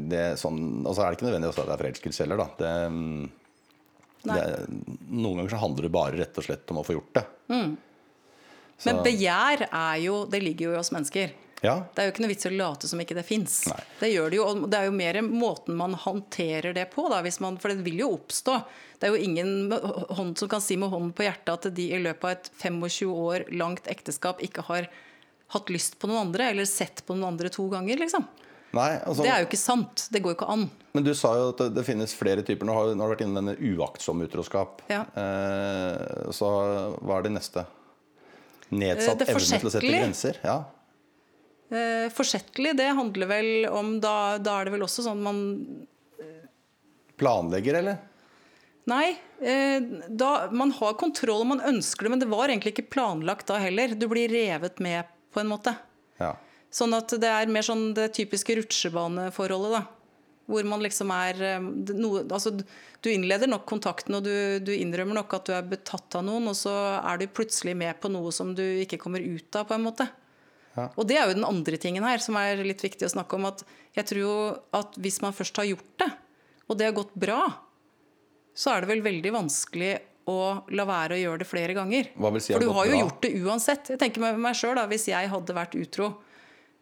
det 0.09 0.23
er 0.31 0.41
sånn, 0.41 0.63
og 0.87 0.95
så 0.97 1.05
er 1.05 1.11
det 1.11 1.19
ikke 1.19 1.29
nødvendig 1.29 1.51
at 1.51 1.61
det 1.61 1.75
er 1.75 1.85
forelskelse 1.85 2.25
heller. 2.25 2.47
da. 2.47 2.49
Det, 2.63 2.73
det, 4.35 4.47
noen 5.09 5.41
ganger 5.41 5.53
så 5.53 5.61
handler 5.65 5.89
det 5.89 5.93
bare 5.95 6.21
rett 6.21 6.41
og 6.41 6.47
slett 6.47 6.73
om 6.73 6.81
å 6.81 6.87
få 6.87 6.97
gjort 6.99 7.13
det. 7.19 7.27
Mm. 7.53 7.77
Men 8.87 9.03
begjær 9.03 9.67
er 9.69 10.01
jo, 10.05 10.23
det 10.31 10.41
ligger 10.45 10.69
jo 10.69 10.75
i 10.77 10.81
oss 10.81 10.93
mennesker. 10.95 11.35
Ja. 11.65 11.75
Det 11.95 12.03
er 12.03 12.07
jo 12.07 12.13
ikke 12.13 12.23
noe 12.23 12.31
vits 12.31 12.47
i 12.47 12.51
å 12.53 12.55
late 12.55 12.89
som 12.91 13.01
ikke 13.03 13.17
det 13.19 13.25
fins. 13.27 13.57
Det 13.99 14.11
gjør 14.13 14.31
det 14.31 14.39
jo, 14.39 14.45
og 14.47 14.69
det 14.71 14.79
er 14.79 14.87
jo 14.87 14.95
mer 14.95 15.19
måten 15.27 15.79
man 15.79 15.97
håndterer 15.99 16.77
det 16.77 16.87
på. 16.93 17.09
Da, 17.11 17.19
man, 17.43 17.59
for 17.59 17.73
det 17.75 17.83
vil 17.87 18.05
jo 18.05 18.13
oppstå. 18.15 18.61
Det 18.99 19.09
er 19.09 19.15
jo 19.15 19.27
ingen 19.27 19.75
hånd 20.15 20.39
som 20.39 20.51
kan 20.51 20.63
si 20.63 20.79
med 20.79 20.93
hånden 20.93 21.15
på 21.17 21.27
hjertet 21.27 21.55
at 21.57 21.75
de 21.75 21.89
i 21.91 22.03
løpet 22.03 22.29
av 22.29 22.37
et 22.37 22.51
25 22.63 23.11
år 23.11 23.49
langt 23.59 23.91
ekteskap 23.91 24.43
ikke 24.45 24.67
har 24.71 24.87
hatt 25.55 25.73
lyst 25.73 25.99
på 25.99 26.11
noen 26.11 26.29
andre, 26.29 26.53
eller 26.53 26.69
sett 26.69 27.03
på 27.07 27.17
noen 27.17 27.33
andre 27.33 27.51
to 27.51 27.67
ganger. 27.73 27.99
liksom. 28.05 28.27
Nei, 28.77 28.91
altså, 29.01 29.25
det 29.25 29.33
er 29.33 29.43
jo 29.43 29.49
ikke 29.49 29.61
sant. 29.61 30.07
Det 30.13 30.21
går 30.25 30.35
jo 30.35 30.39
ikke 30.39 30.51
an. 30.53 30.67
Men 30.97 31.07
du 31.07 31.13
sa 31.17 31.31
jo 31.39 31.51
at 31.55 31.61
det, 31.63 31.69
det 31.79 31.85
finnes 31.87 32.13
flere 32.17 32.45
typer. 32.45 32.69
Nå 32.69 32.75
har, 32.77 32.91
du 32.93 33.01
vært 33.01 33.23
inne 33.25 33.41
denne 33.41 33.77
uaktsom 33.77 34.21
utroskap. 34.27 34.83
Ja. 34.93 35.05
Eh, 35.17 36.33
så 36.37 36.51
hva 37.01 37.19
er 37.19 37.29
det 37.29 37.33
neste? 37.39 37.65
Nedsatt 38.69 39.23
det 39.23 39.31
evne 39.33 39.61
til 39.63 39.71
å 39.71 39.73
sette 39.73 39.89
grenser? 39.89 40.41
Ja. 40.45 40.59
Eh, 41.73 42.09
forsettlig, 42.13 42.75
det 42.77 42.91
handler 42.97 43.31
vel 43.31 43.51
om 43.73 43.97
da, 44.05 44.37
da, 44.41 44.59
er 44.59 44.69
det 44.69 44.77
vel 44.77 44.85
også 44.89 45.05
sånn 45.09 45.25
man 45.25 45.41
Planlegger, 47.19 47.81
eller? 47.81 47.97
Nei. 48.89 49.17
Eh, 49.41 49.83
da, 50.09 50.49
man 50.55 50.71
har 50.79 50.95
kontroll 51.01 51.45
man 51.49 51.61
ønsker 51.61 52.07
det, 52.07 52.13
men 52.15 52.23
det 52.23 52.29
var 52.31 52.49
egentlig 52.49 52.77
ikke 52.77 52.91
planlagt 52.95 53.51
da 53.51 53.59
heller. 53.61 53.97
Du 53.99 54.07
blir 54.11 54.31
revet 54.33 54.79
med, 54.85 55.09
på 55.35 55.43
en 55.43 55.51
måte. 55.51 55.75
Ja. 56.23 56.37
Sånn 56.75 56.93
at 56.97 57.15
det 57.21 57.29
er 57.33 57.51
mer 57.53 57.65
sånn 57.65 57.93
det 57.97 58.11
typiske 58.17 58.59
rutsjebaneforholdet, 58.61 59.79
da. 59.79 59.85
Hvor 60.49 60.65
man 60.65 60.81
liksom 60.81 61.11
er 61.13 61.41
eh, 61.45 61.65
noe, 61.97 62.23
altså, 62.25 62.55
Du 63.05 63.11
innleder 63.13 63.51
nok 63.51 63.67
kontakten, 63.69 64.17
og 64.19 64.25
du, 64.25 64.59
du, 64.65 64.73
innrømmer 64.75 65.21
nok 65.21 65.35
at 65.37 65.49
du 65.49 65.53
er 65.55 65.67
betatt 65.71 66.17
av 66.19 66.25
noen, 66.27 66.49
og 66.51 66.57
så 66.59 66.73
er 66.99 67.21
du 67.21 67.29
plutselig 67.31 67.77
med 67.79 68.01
på 68.03 68.11
noe 68.11 68.33
som 68.35 68.55
du 68.57 68.65
ikke 68.83 68.99
kommer 69.01 69.23
ut 69.23 69.55
av, 69.55 69.69
på 69.69 69.77
en 69.77 69.85
måte. 69.85 70.09
Ja. 70.75 70.89
Og 70.97 71.07
det 71.11 71.19
er 71.19 71.29
jo 71.29 71.37
den 71.39 71.47
andre 71.47 71.79
tingen 71.81 72.07
her 72.07 72.21
som 72.23 72.37
er 72.41 72.61
litt 72.65 72.83
viktig 72.85 73.07
å 73.07 73.13
snakke 73.13 73.39
om. 73.39 73.47
at 73.51 73.65
Jeg 73.97 74.09
tror 74.11 74.23
jo 74.23 74.35
at 74.77 74.99
hvis 74.99 75.21
man 75.25 75.37
først 75.37 75.61
har 75.61 75.69
gjort 75.69 75.95
det, 76.03 76.11
og 76.69 76.79
det 76.79 76.89
har 76.89 76.97
gått 76.97 77.15
bra, 77.19 77.41
så 78.59 78.75
er 78.75 78.83
det 78.83 78.91
vel 78.91 79.05
veldig 79.07 79.33
vanskelig 79.37 79.93
å 80.29 80.39
la 80.77 80.85
være 80.89 81.17
å 81.17 81.21
gjøre 81.23 81.43
det 81.43 81.49
flere 81.49 81.75
ganger. 81.77 82.11
Si 82.43 82.53
For 82.53 82.63
du 82.63 82.73
har 82.75 82.89
jo 82.89 82.95
bra? 82.97 83.03
gjort 83.05 83.23
det 83.25 83.31
uansett. 83.41 83.93
Jeg 83.95 84.01
tenker 84.03 84.25
med 84.27 84.41
meg 84.43 84.59
selv 84.59 84.77
da, 84.77 84.85
Hvis 84.91 85.09
jeg 85.09 85.31
hadde 85.33 85.57
vært 85.57 85.79
utro, 85.79 86.11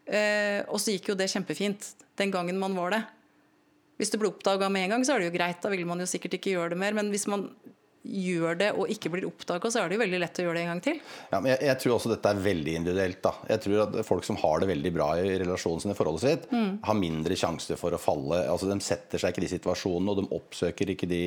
og 0.07 0.79
så 0.79 0.93
gikk 0.95 1.11
jo 1.11 1.17
det 1.19 1.27
kjempefint 1.33 1.89
den 2.17 2.31
gangen 2.31 2.61
man 2.61 2.77
var 2.79 2.93
det, 2.95 3.01
hvis 3.97 4.13
det 4.13 4.21
ble 4.21 4.29
oppdaga 4.29 4.69
med 4.73 4.87
en 4.87 4.97
gang, 4.97 5.05
så 5.09 5.15
er 5.15 5.23
det 5.23 5.31
jo 5.31 5.37
greit. 5.39 5.63
Da 5.63 5.73
vil 5.73 5.87
man 5.89 6.03
jo 6.03 6.09
sikkert 6.09 6.37
ikke 6.37 6.53
gjøre 6.53 6.75
det 6.75 6.81
mer. 6.81 6.97
Men 6.97 7.09
hvis 7.13 7.25
man 7.33 7.49
gjør 8.07 8.59
det 8.61 8.71
og 8.77 8.91
ikke 8.93 9.11
blir 9.13 9.27
oppdaga, 9.29 9.71
så 9.73 9.83
er 9.83 9.91
det 9.91 9.99
jo 9.99 10.03
veldig 10.05 10.21
lett 10.23 10.41
å 10.41 10.47
gjøre 10.47 10.59
det 10.59 10.63
en 10.65 10.71
gang 10.73 10.83
til. 10.85 11.01
Ja, 11.33 11.41
men 11.41 11.51
jeg, 11.53 11.61
jeg, 11.69 11.79
tror 11.83 11.95
også 11.97 12.13
dette 12.13 12.33
er 12.33 12.43
veldig 12.47 12.77
individuelt. 12.81 13.21
da. 13.25 13.33
Jeg 13.51 13.63
tror 13.65 13.83
at 13.87 13.99
folk 14.07 14.29
som 14.29 14.39
har 14.43 14.63
det 14.63 14.71
veldig 14.71 14.93
bra 14.95 15.09
i 15.21 15.39
relasjonen 15.43 15.83
sin 15.85 15.95
i 15.95 15.99
forholdet 15.99 16.25
sitt, 16.25 16.47
mm. 16.53 16.71
har 16.87 16.99
mindre 16.99 17.39
sjanse 17.39 17.79
for 17.81 17.97
å 17.97 18.01
falle. 18.01 18.43
Altså 18.53 18.71
De 18.71 18.79
setter 18.85 19.23
seg 19.23 19.35
ikke 19.35 19.45
i 19.45 19.47
de 19.47 19.53
situasjonene, 19.57 20.15
og 20.15 20.23
de 20.23 20.39
oppsøker 20.39 20.95
ikke 20.95 21.11
de 21.11 21.23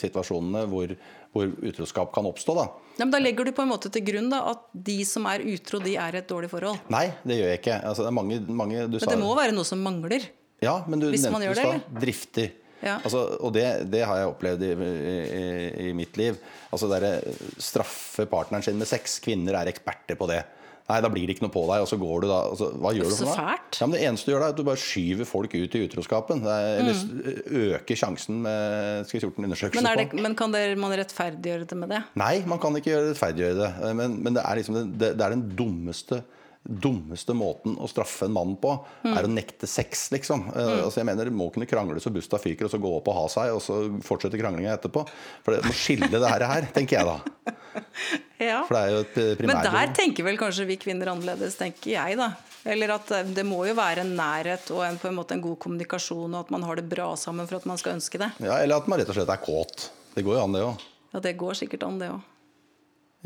situasjonene 0.00 0.64
hvor, 0.72 0.94
hvor 1.36 1.52
utroskap 1.70 2.12
kan 2.14 2.28
oppstå. 2.30 2.58
da. 2.58 2.68
Ja, 2.98 3.04
men 3.04 3.14
Da 3.14 3.22
legger 3.22 3.48
du 3.48 3.54
på 3.56 3.64
en 3.66 3.72
måte 3.72 3.92
til 3.94 4.04
grunn 4.06 4.30
da, 4.32 4.42
at 4.54 4.66
de 4.72 4.98
som 5.08 5.28
er 5.30 5.44
utro, 5.46 5.82
de 5.84 5.96
er 6.00 6.20
et 6.22 6.30
dårlig 6.30 6.50
forhold? 6.52 6.82
Nei, 6.92 7.06
det 7.22 7.40
gjør 7.40 7.52
jeg 7.54 7.62
ikke. 7.62 7.80
Altså, 7.90 8.04
det 8.04 8.12
er 8.12 8.18
mange, 8.20 8.40
mange, 8.48 8.86
men 8.88 9.12
det 9.14 9.20
må 9.20 9.34
være 9.38 9.54
noe 9.56 9.68
som 9.68 9.82
mangler? 9.82 10.30
Ja, 10.64 10.80
men 10.90 10.98
du 10.98 11.06
nevnte 11.12 11.52
i 11.52 11.54
stad 11.54 11.92
drifter. 12.02 12.50
Ja. 12.82 12.98
Altså, 13.02 13.24
og 13.42 13.54
det, 13.56 13.64
det, 13.90 14.04
har 14.06 14.20
jeg 14.20 14.30
opplevd 14.30 14.62
i, 14.66 14.70
i, 14.74 15.46
i 15.88 15.96
mitt 15.96 16.18
liv. 16.20 16.38
Altså 16.70 16.90
der, 16.92 17.24
Straffe 17.58 18.28
partneren 18.30 18.64
sin 18.64 18.78
med 18.78 18.90
sex. 18.90 19.18
Kvinner 19.24 19.58
er 19.58 19.72
eksperter 19.72 20.18
på 20.18 20.30
det. 20.30 20.44
Nei, 20.88 21.02
da 21.04 21.08
blir 21.12 21.28
det 21.28 21.34
ikke 21.34 21.44
noe 21.44 21.52
på 21.52 21.62
deg, 21.68 21.82
og 21.84 21.88
så 21.90 21.98
går 22.00 22.22
du 22.24 22.26
da 22.30 22.36
altså, 22.48 22.70
Hva 22.80 22.94
gjør 22.96 23.10
du 23.10 23.16
for 23.18 23.28
noe? 23.28 23.56
Ja, 23.76 23.88
det 23.92 23.98
eneste 24.08 24.30
du 24.30 24.32
gjør, 24.32 24.40
da, 24.40 24.46
er 24.46 24.54
at 24.54 24.60
du 24.60 24.64
bare 24.64 24.80
skyver 24.80 25.28
folk 25.28 25.52
ut 25.52 25.74
i 25.76 25.82
utroskapen. 25.84 26.40
Eller 26.48 26.96
mm. 26.96 27.58
øker 27.76 28.00
sjansen 28.00 28.38
med 28.46 29.04
skal 29.04 29.18
vi 29.18 29.22
gjort 29.26 29.42
en 29.42 29.48
undersøkelse 29.50 29.84
men, 29.84 30.00
det, 30.00 30.22
men 30.24 30.36
kan 30.38 30.54
det, 30.54 30.62
man 30.80 30.94
rettferdiggjøre 30.96 31.68
det 31.68 31.78
med 31.82 31.92
det? 31.92 32.00
Nei, 32.22 32.32
man 32.48 32.62
kan 32.62 32.80
ikke 32.80 33.02
rettferdiggjøre 33.10 33.58
det. 33.60 33.92
Men, 34.00 34.16
men 34.24 34.38
det, 34.38 34.46
er 34.48 34.62
liksom, 34.62 34.80
det, 34.94 35.12
det 35.20 35.26
er 35.26 35.36
den 35.36 35.44
dummeste 35.60 36.22
dummeste 36.62 37.34
måten 37.36 37.76
å 37.80 37.86
straffe 37.88 38.26
en 38.26 38.34
mann 38.34 38.56
på, 38.60 38.74
mm. 39.04 39.12
er 39.16 39.28
å 39.28 39.30
nekte 39.32 39.68
sex, 39.70 40.08
liksom. 40.14 40.48
Mm. 40.50 40.56
Uh, 40.56 40.74
Altså, 40.88 41.00
jeg 41.00 41.08
mener, 41.08 41.30
må 41.32 41.48
kunne 41.54 41.68
krangle 41.68 42.00
så 42.02 42.12
busta 42.12 42.40
fyker, 42.40 42.66
og 42.66 42.72
så 42.72 42.80
gå 42.82 42.90
opp 42.98 43.08
og 43.12 43.16
ha 43.18 43.24
seg, 43.32 43.54
og 43.56 43.62
så 43.64 43.78
fortsette 44.04 44.40
kranglinga 44.40 44.74
etterpå. 44.76 45.04
For 45.46 45.56
det 45.56 45.62
må 45.64 45.76
skille 45.76 46.10
det 46.12 46.20
her, 46.24 46.68
tenker 46.74 46.98
jeg 46.98 47.08
da. 47.08 47.46
ja. 48.50 48.60
For 48.68 48.74
det 48.76 48.82
er 48.82 48.92
jo 48.92 49.00
et 49.04 49.16
primærbehov. 49.16 49.54
Men 49.54 49.64
der 49.70 49.96
tenker 49.96 50.28
vel 50.28 50.40
kanskje 50.40 50.68
vi 50.68 50.78
kvinner 50.80 51.12
annerledes, 51.14 51.56
tenker 51.60 51.94
jeg, 51.94 52.20
da. 52.20 52.32
Eller 52.68 52.92
at 52.98 53.10
eh, 53.14 53.28
det 53.36 53.44
må 53.46 53.62
jo 53.68 53.74
være 53.78 54.04
en 54.04 54.14
nærhet 54.18 54.72
og 54.74 54.82
en, 54.86 54.98
på 55.00 55.10
en 55.10 55.18
måte 55.18 55.36
en 55.36 55.44
god 55.44 55.58
kommunikasjon, 55.64 56.32
og 56.32 56.46
at 56.46 56.50
man 56.54 56.66
har 56.66 56.80
det 56.80 56.88
bra 56.90 57.12
sammen 57.20 57.48
for 57.48 57.60
at 57.60 57.68
man 57.70 57.80
skal 57.80 57.96
ønske 57.98 58.20
det. 58.20 58.32
Ja, 58.44 58.58
Eller 58.58 58.82
at 58.82 58.88
man 58.90 59.00
rett 59.00 59.10
og 59.12 59.18
slett 59.18 59.32
er 59.32 59.44
kåt. 59.44 59.90
Det 60.14 60.24
går 60.26 60.38
jo 60.38 60.42
an, 60.42 60.56
det 60.56 60.64
òg. 60.66 60.88
Ja, 61.14 61.22
det 61.24 61.38
går 61.40 61.56
sikkert 61.62 61.86
an, 61.86 62.00
det 62.02 62.10
òg. 62.12 62.26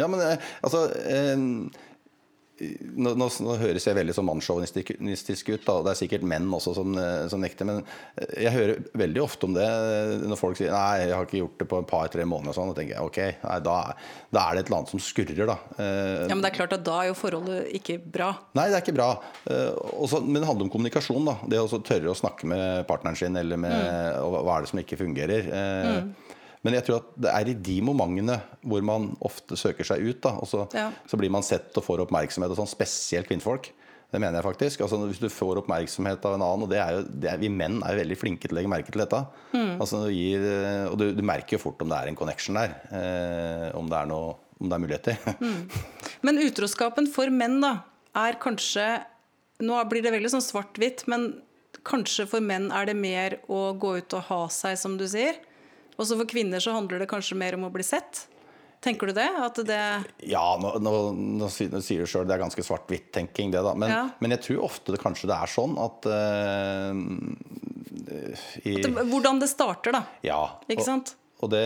Ja, 0.01 0.07
men 0.09 0.23
eh, 0.25 0.53
altså 0.65 0.87
eh, 1.05 1.49
nå, 2.63 3.13
nå, 3.19 3.27
nå, 3.45 3.55
høres 3.61 3.87
jeg 3.87 3.97
veldig 3.97 4.15
sånn 4.17 4.27
mannssjåvinistisk 4.29 5.51
ut, 5.53 5.65
da. 5.65 5.77
det 5.87 5.93
er 5.93 5.99
sikkert 5.99 6.27
menn 6.29 6.49
også 6.53 6.75
som, 6.77 6.95
eh, 6.99 7.25
som, 7.33 7.43
nekter. 7.43 7.69
Men 7.69 7.81
eh, 7.83 8.35
jeg 8.45 8.55
hører 8.55 8.83
veldig 9.03 9.23
ofte 9.25 9.49
om 9.49 9.57
det 9.57 9.67
eh, 9.67 10.27
når 10.31 10.41
folk 10.41 10.59
sier 10.59 10.73
nei, 10.75 11.07
jeg 11.07 11.15
har 11.17 11.29
ikke 11.29 11.41
gjort 11.41 11.63
det 11.63 11.69
på 11.73 11.81
et 11.83 11.89
par-tre 11.91 12.27
måneder. 12.29 12.57
Sånn, 12.57 12.73
og 12.73 12.79
tenker 12.79 12.97
jeg, 12.97 13.07
ok, 13.09 13.21
nei, 13.45 13.59
da, 13.67 13.77
da, 14.29 14.45
er 14.45 14.59
det 14.59 14.65
et 14.65 14.71
eller 14.71 14.81
annet 14.81 14.95
som 14.95 15.03
skurrer, 15.03 15.45
da. 15.49 15.59
Ja, 15.79 16.29
Men 16.31 16.45
det 16.45 16.53
er 16.53 16.59
klart 16.61 16.77
at 16.77 16.85
da 16.87 16.99
er 17.03 17.11
jo 17.11 17.19
forholdet 17.19 17.73
ikke 17.81 17.99
bra. 18.03 18.33
Nei, 18.59 18.69
det 18.71 18.79
er 18.79 18.85
ikke 18.85 18.99
bra. 18.99 19.11
Også, 19.97 20.23
men 20.25 20.41
det 20.41 20.49
handler 20.49 20.69
om 20.69 20.75
kommunikasjon. 20.75 21.25
da, 21.29 21.39
Det 21.51 21.63
å 21.63 21.83
tørre 21.83 22.13
å 22.13 22.19
snakke 22.19 22.51
med 22.51 22.85
partneren 22.91 23.19
sin, 23.19 23.39
eller 23.39 23.61
med 23.61 23.75
mm. 23.75 24.39
hva 24.39 24.59
er 24.59 24.67
det 24.67 24.73
som 24.73 24.83
ikke 24.83 25.01
fungerer. 25.01 25.51
Mm. 25.51 26.13
Men 26.63 26.77
jeg 26.79 26.87
tror 26.87 27.01
at 27.01 27.15
det 27.25 27.31
er 27.35 27.51
i 27.51 27.59
de 27.69 27.77
momentene 27.85 28.39
hvor 28.63 28.85
man 28.87 29.11
ofte 29.27 29.59
søker 29.59 29.87
seg 29.87 30.03
ut. 30.07 30.19
Da, 30.23 30.37
og 30.39 30.49
så, 30.49 30.67
ja. 30.77 30.89
så, 31.11 31.19
blir 31.19 31.33
man 31.35 31.45
sett 31.47 31.75
og 31.79 31.87
får 31.87 32.05
oppmerksomhet, 32.07 32.55
og 32.55 32.61
sånn, 32.61 32.71
spesielt 32.71 33.31
kvinnfolk. 33.31 33.73
Det 34.13 34.21
mener 34.21 34.39
jeg 34.39 34.45
faktisk. 34.45 34.83
Altså, 34.85 35.01
hvis 35.09 35.21
du 35.23 35.29
får 35.33 35.63
oppmerksomhet 35.63 36.27
av 36.29 36.37
en 36.37 36.45
annen, 36.45 36.67
og 36.67 36.71
det 36.71 36.79
er 36.83 36.99
jo, 36.99 37.05
det 37.09 37.31
er, 37.33 37.41
vi 37.41 37.49
menn 37.51 37.81
er 37.81 37.97
jo 37.97 38.03
veldig 38.03 38.19
flinke 38.21 38.47
til 38.47 38.55
å 38.55 38.61
legge 38.61 38.71
merke 38.71 38.93
til 38.93 39.03
dette. 39.03 39.23
Mm. 39.57 39.71
Altså, 39.81 40.03
gir, 40.13 40.45
og 40.91 40.99
du, 41.01 41.07
du, 41.17 41.23
merker 41.27 41.57
jo 41.57 41.63
fort 41.65 41.83
om 41.83 41.91
det 41.91 41.99
er 41.99 42.11
en 42.11 42.19
connection 42.19 42.61
der. 42.61 42.75
Eh, 42.93 43.69
om, 43.79 43.89
det 43.91 44.03
noe, 44.11 44.37
om, 44.61 44.69
det 44.69 44.77
er 44.77 44.85
muligheter. 44.85 45.23
mm. 45.41 45.63
Men 46.29 46.43
utroskapen 46.45 47.09
for 47.11 47.33
menn 47.33 47.59
da, 47.65 47.79
er 48.23 48.39
kanskje 48.43 48.85
Nå 49.63 49.77
blir 49.87 50.03
det 50.03 50.11
veldig 50.11 50.31
sånn 50.33 50.43
svart-hvitt, 50.43 51.05
men 51.07 51.29
kanskje 51.87 52.25
for 52.27 52.43
menn 52.43 52.65
er 52.75 52.89
det 52.89 52.97
mer 52.99 53.37
å 53.47 53.69
gå 53.79 53.93
ut 54.01 54.17
og 54.19 54.25
ha 54.27 54.39
seg, 54.51 54.75
som 54.81 54.97
du 54.99 55.05
sier? 55.07 55.37
Og 55.99 56.07
så 56.09 56.17
for 56.19 56.29
kvinner 56.29 56.63
så 56.63 56.75
handler 56.77 57.03
det 57.03 57.11
kanskje 57.11 57.39
mer 57.39 57.59
om 57.59 57.69
å 57.69 57.73
bli 57.75 57.85
sett? 57.87 58.27
Tenker 58.83 59.07
du 59.07 59.15
det? 59.15 59.29
det 59.63 59.79
ja, 60.27 60.43
nå, 60.59 60.73
nå, 60.83 60.93
nå, 61.15 61.49
sier 61.55 62.03
du 62.03 62.09
sjøl 62.11 62.27
det 62.27 62.35
er 62.35 62.43
ganske 62.43 62.65
svart-hvitt-tenking, 62.67 63.53
det, 63.55 63.63
da. 63.63 63.77
Men, 63.79 63.93
ja. 63.95 64.03
men, 64.19 64.35
jeg 64.35 64.43
tror 64.49 64.65
ofte 64.67 64.95
det 64.95 64.99
kanskje 65.03 65.31
det 65.31 65.37
er 65.39 65.53
sånn 65.53 65.77
at 65.79 66.09
uh, 66.11 66.91
i, 68.67 68.75
at 68.75 68.89
det, 68.89 69.07
Hvordan 69.13 69.39
det 69.39 69.53
starter, 69.53 69.95
da. 69.95 70.03
Ja. 70.27 70.41
Ikke 70.67 70.87
sant? 70.89 71.15
Og, 71.39 71.53
det, 71.55 71.63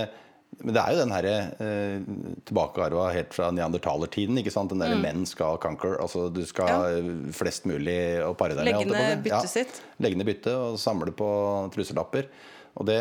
men 0.60 0.76
det 0.76 0.82
er 0.82 0.92
jo 0.92 1.00
den 1.00 1.14
herre 1.16 1.34
uh, 1.56 2.04
tilbakearva 2.50 3.06
helt 3.16 3.32
fra 3.32 3.48
neandertalertiden. 3.54 4.36
ikke 4.42 4.52
sant? 4.52 4.74
Den 4.74 4.84
derre 4.84 4.98
mm. 5.00 5.06
menn 5.08 5.24
skal 5.30 5.56
conquer. 5.62 5.96
Altså 6.04 6.26
du 6.28 6.42
skal 6.48 7.00
ja. 7.00 7.14
flest 7.38 7.64
mulig 7.70 7.96
å 8.26 8.34
pare 8.36 8.58
deg 8.58 8.68
med. 8.68 8.82
Legge 8.82 8.92
ned 8.92 9.24
byttet 9.24 9.54
sitt. 9.54 9.80
Legge 10.04 10.20
ned 10.20 10.28
byttet 10.28 10.52
og 10.52 10.76
samle 10.82 11.16
på 11.16 11.30
truselapper. 11.72 12.28
Og 12.76 12.88
det 12.88 13.00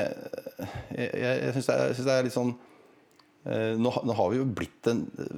Jeg, 0.95 1.11
jeg 1.19 1.53
syns 1.57 1.69
det, 1.69 2.05
det, 2.05 2.13
er 2.13 2.27
litt 2.27 2.35
sånn 2.35 2.53
eh, 3.45 3.73
nå, 3.79 3.91
nå, 3.91 4.15
har 4.15 4.31
vi 4.31 4.39
jo 4.39 4.47
blitt 4.47 4.89
en 4.91 5.05
eh, 5.19 5.33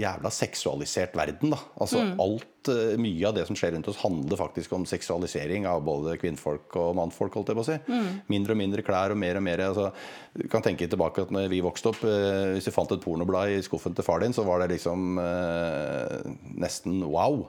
jævla 0.00 0.30
seksualisert 0.32 1.16
verden. 1.18 1.52
da. 1.52 1.58
Altså 1.82 2.00
mm. 2.00 2.12
alt, 2.22 2.70
eh, 2.72 2.94
Mye 3.00 3.28
av 3.28 3.36
det 3.36 3.46
som 3.48 3.58
skjer 3.58 3.74
rundt 3.74 3.90
oss, 3.90 4.00
handler 4.04 4.40
faktisk 4.40 4.72
om 4.76 4.86
seksualisering 4.88 5.66
av 5.68 5.82
både 5.86 6.16
kvinnfolk 6.20 6.76
og 6.80 6.94
mannfolk. 6.98 7.36
holdt 7.36 7.52
jeg 7.52 7.60
på 7.60 7.64
å 7.64 7.68
si. 7.68 7.78
Mm. 7.90 8.10
Mindre 8.32 8.56
og 8.56 8.60
mindre 8.62 8.86
klær 8.86 9.14
og 9.14 9.20
mer 9.20 9.40
og 9.40 9.46
mer. 9.46 9.64
altså, 9.68 9.90
du 10.36 10.46
kan 10.52 10.64
tenke 10.64 10.88
tilbake 10.88 11.26
at 11.26 11.34
når 11.34 11.50
vi 11.52 11.64
vokste 11.64 11.92
opp, 11.92 12.00
Hvis 12.00 12.68
du 12.68 12.74
fant 12.74 12.92
et 12.92 13.02
pornoblad 13.02 13.50
i 13.50 13.62
skuffen 13.62 13.94
til 13.94 14.06
far 14.06 14.20
din, 14.20 14.36
så 14.36 14.46
var 14.46 14.60
det 14.62 14.76
liksom 14.76 15.18
eh, 15.18 16.20
nesten 16.56 17.02
wow. 17.04 17.44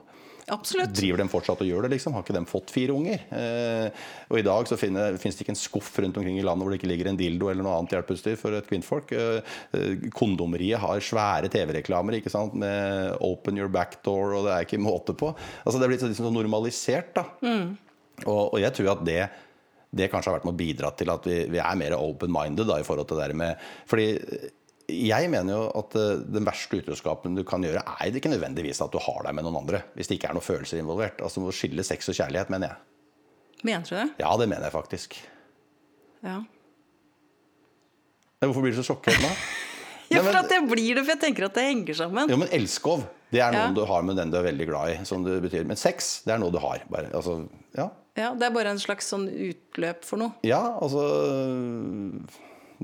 Absolutt. 0.50 0.94
Driver 0.96 1.22
de 1.22 1.28
fortsatt 1.30 1.60
og 1.62 1.68
gjør 1.68 1.86
det? 1.86 1.92
liksom? 1.94 2.16
Har 2.16 2.24
ikke 2.24 2.34
de 2.34 2.42
fått 2.50 2.72
fire 2.74 2.94
unger? 2.96 3.22
Eh, 3.30 4.06
og 4.32 4.40
I 4.40 4.44
dag 4.46 4.68
så 4.68 4.78
finnes 4.80 5.20
det 5.22 5.44
ikke 5.44 5.54
en 5.54 5.60
skuff 5.60 5.92
rundt 6.02 6.18
omkring 6.18 6.40
i 6.40 6.46
landet 6.46 6.66
hvor 6.66 6.74
det 6.74 6.80
ikke 6.80 6.90
ligger 6.90 7.12
en 7.12 7.20
dildo 7.20 7.50
eller 7.52 7.66
noe 7.66 7.76
annet 7.78 7.94
hjelpeutstyr 7.94 8.38
for 8.40 8.58
et 8.58 8.66
kvinnfolk. 8.68 9.14
Eh, 9.14 9.54
eh 9.78 10.08
kondomeriet 10.16 10.82
har 10.82 11.04
svære 11.04 11.52
TV-reklamer 11.52 12.18
ikke 12.18 12.32
sant? 12.32 12.54
med 12.58 13.14
'open 13.20 13.58
your 13.58 13.68
back 13.68 14.02
door', 14.02 14.34
og 14.36 14.46
det 14.46 14.52
er 14.52 14.66
ikke 14.66 14.82
måte 14.82 15.14
på. 15.14 15.34
Altså 15.64 15.78
Det 15.78 15.84
er 15.84 15.92
blitt 15.94 16.02
liksom 16.02 16.34
normalisert. 16.34 17.14
da. 17.14 17.24
Mm. 17.42 17.78
Og, 18.26 18.54
og, 18.54 18.60
jeg 18.60 18.72
tror 18.72 18.92
at 18.92 19.04
det 19.04 19.28
det 19.94 20.08
kanskje 20.08 20.30
har 20.30 20.38
vært 20.38 20.46
med 20.48 20.54
å 20.54 20.62
bidra 20.62 20.90
til 20.96 21.10
at 21.12 21.26
vi, 21.28 21.36
vi 21.52 21.58
er 21.60 21.76
mer 21.76 21.92
open-minded 21.92 22.64
i 22.64 22.82
forhold 22.82 23.08
til 23.08 23.18
det 23.18 23.28
der 23.28 23.34
med 23.36 23.56
fordi 23.86 24.06
jeg 24.92 25.28
mener 25.32 25.56
jo 25.56 25.66
at 25.80 25.94
eh, 25.98 26.22
den 26.36 26.46
verste 26.46 26.78
utroskapen 26.82 27.36
du 27.38 27.42
kan 27.48 27.64
gjøre, 27.64 27.82
er 27.82 28.10
det 28.10 28.20
ikke 28.20 28.32
nødvendigvis 28.32 28.82
at 28.84 28.92
du 28.92 29.00
har 29.02 29.26
deg 29.26 29.36
med 29.38 29.46
noen 29.46 29.60
andre. 29.62 29.82
Hvis 29.96 30.10
det 30.10 30.18
ikke 30.18 30.32
er 30.32 30.36
noen 30.38 30.46
følelser 30.46 30.82
involvert. 30.82 31.22
Altså 31.24 31.42
må 31.42 31.52
skille 31.56 31.84
sex 31.86 32.10
og 32.12 32.18
kjærlighet, 32.18 32.52
mener 32.52 32.72
jeg. 32.72 32.80
Mener 33.62 33.86
du 33.86 33.94
det? 33.94 34.08
Ja, 34.22 34.34
det 34.40 34.48
mener 34.50 34.66
jeg 34.66 34.74
faktisk. 34.74 35.16
Ja. 36.22 36.40
Hvorfor 38.42 38.64
blir 38.64 38.74
du 38.74 38.80
så 38.80 38.86
sjokkert 38.90 39.20
nå? 39.22 39.30
ja, 40.14 40.22
for 40.22 40.38
at 40.40 40.50
jeg 40.50 40.66
blir 40.66 40.98
det, 40.98 41.04
for 41.04 41.14
jeg 41.14 41.22
tenker 41.22 41.46
at 41.46 41.58
det 41.58 41.66
henger 41.68 41.98
sammen. 42.02 42.30
Jo, 42.30 42.38
men 42.42 42.50
elskov, 42.54 43.04
det 43.32 43.42
er 43.42 43.54
noe 43.54 43.68
ja. 43.70 43.74
du 43.76 43.82
har 43.88 44.06
med 44.06 44.18
den 44.18 44.32
du 44.34 44.38
er 44.40 44.48
veldig 44.50 44.68
glad 44.68 44.94
i. 44.94 44.96
Som 45.08 45.26
det 45.26 45.38
betyr. 45.44 45.66
Men 45.68 45.80
sex, 45.80 46.14
det 46.26 46.34
er 46.34 46.42
noe 46.42 46.54
du 46.54 46.58
har. 46.62 46.82
Bare, 46.90 47.12
altså, 47.14 47.42
ja. 47.78 47.88
ja. 48.18 48.32
Det 48.34 48.48
er 48.48 48.54
bare 48.54 48.74
en 48.74 48.82
slags 48.82 49.12
sånn 49.14 49.28
utløp 49.30 50.02
for 50.08 50.24
noe? 50.24 50.34
Ja, 50.46 50.62
altså 50.82 51.06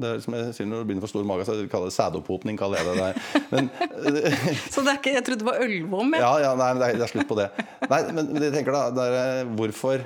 det 0.02 0.11
er 0.11 0.23
som 0.25 0.37
jeg 0.37 0.55
sier 0.57 0.69
Når 0.69 0.83
du 0.83 0.88
begynner 0.88 1.02
å 1.02 1.07
få 1.07 1.11
stor 1.12 1.26
mage, 1.28 1.47
så 1.49 1.57
kaller 1.71 1.90
det 1.90 1.97
sædoppopning. 1.97 2.59
kaller 2.61 2.83
jeg 2.83 2.99
det. 2.99 3.45
Men, 3.52 3.71
så 4.73 4.85
det 4.85 4.93
er 4.93 5.00
ikke, 5.00 5.14
jeg 5.17 5.26
trodde 5.26 5.45
det 5.45 5.49
var 5.49 5.62
ølvom? 5.64 6.17
Ja, 6.19 6.33
ja, 6.45 6.52
nei, 6.59 6.71
det 6.78 6.88
er, 6.88 7.00
det 7.00 7.07
er 7.07 7.12
slutt 7.12 7.31
på 7.31 7.38
det. 7.38 7.49
Nei, 7.87 8.00
men, 8.17 8.31
jeg 8.38 8.55
tenker 8.55 8.76
da, 8.76 8.83
det 8.95 9.07
er, 9.07 9.17
eh, 9.23 9.55
hvorfor, 9.59 10.05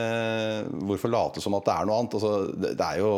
eh, 0.00 0.58
hvorfor 0.90 1.14
late 1.14 1.44
som 1.44 1.56
at 1.58 1.68
det 1.68 1.76
er 1.76 1.88
noe 1.90 2.00
annet? 2.02 2.18
Altså, 2.18 2.34
det, 2.54 2.74
det, 2.80 2.88
er 2.88 3.02
jo, 3.02 3.14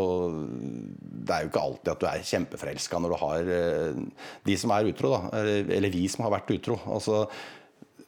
det 1.23 1.37
er 1.37 1.47
jo 1.47 1.52
ikke 1.52 1.64
alltid 1.69 1.95
at 1.95 2.05
du 2.05 2.07
er 2.11 2.29
kjempeforelska 2.35 3.02
når 3.02 3.14
du 3.14 3.19
har 3.25 3.57
eh, 3.59 4.05
de 4.50 4.61
som 4.61 4.76
er 4.76 4.93
utro, 4.93 5.17
da. 5.17 5.43
Eller 5.62 5.93
vi 5.93 6.07
som 6.12 6.26
har 6.26 6.37
vært 6.38 6.55
utro. 6.59 6.79
altså 6.87 7.26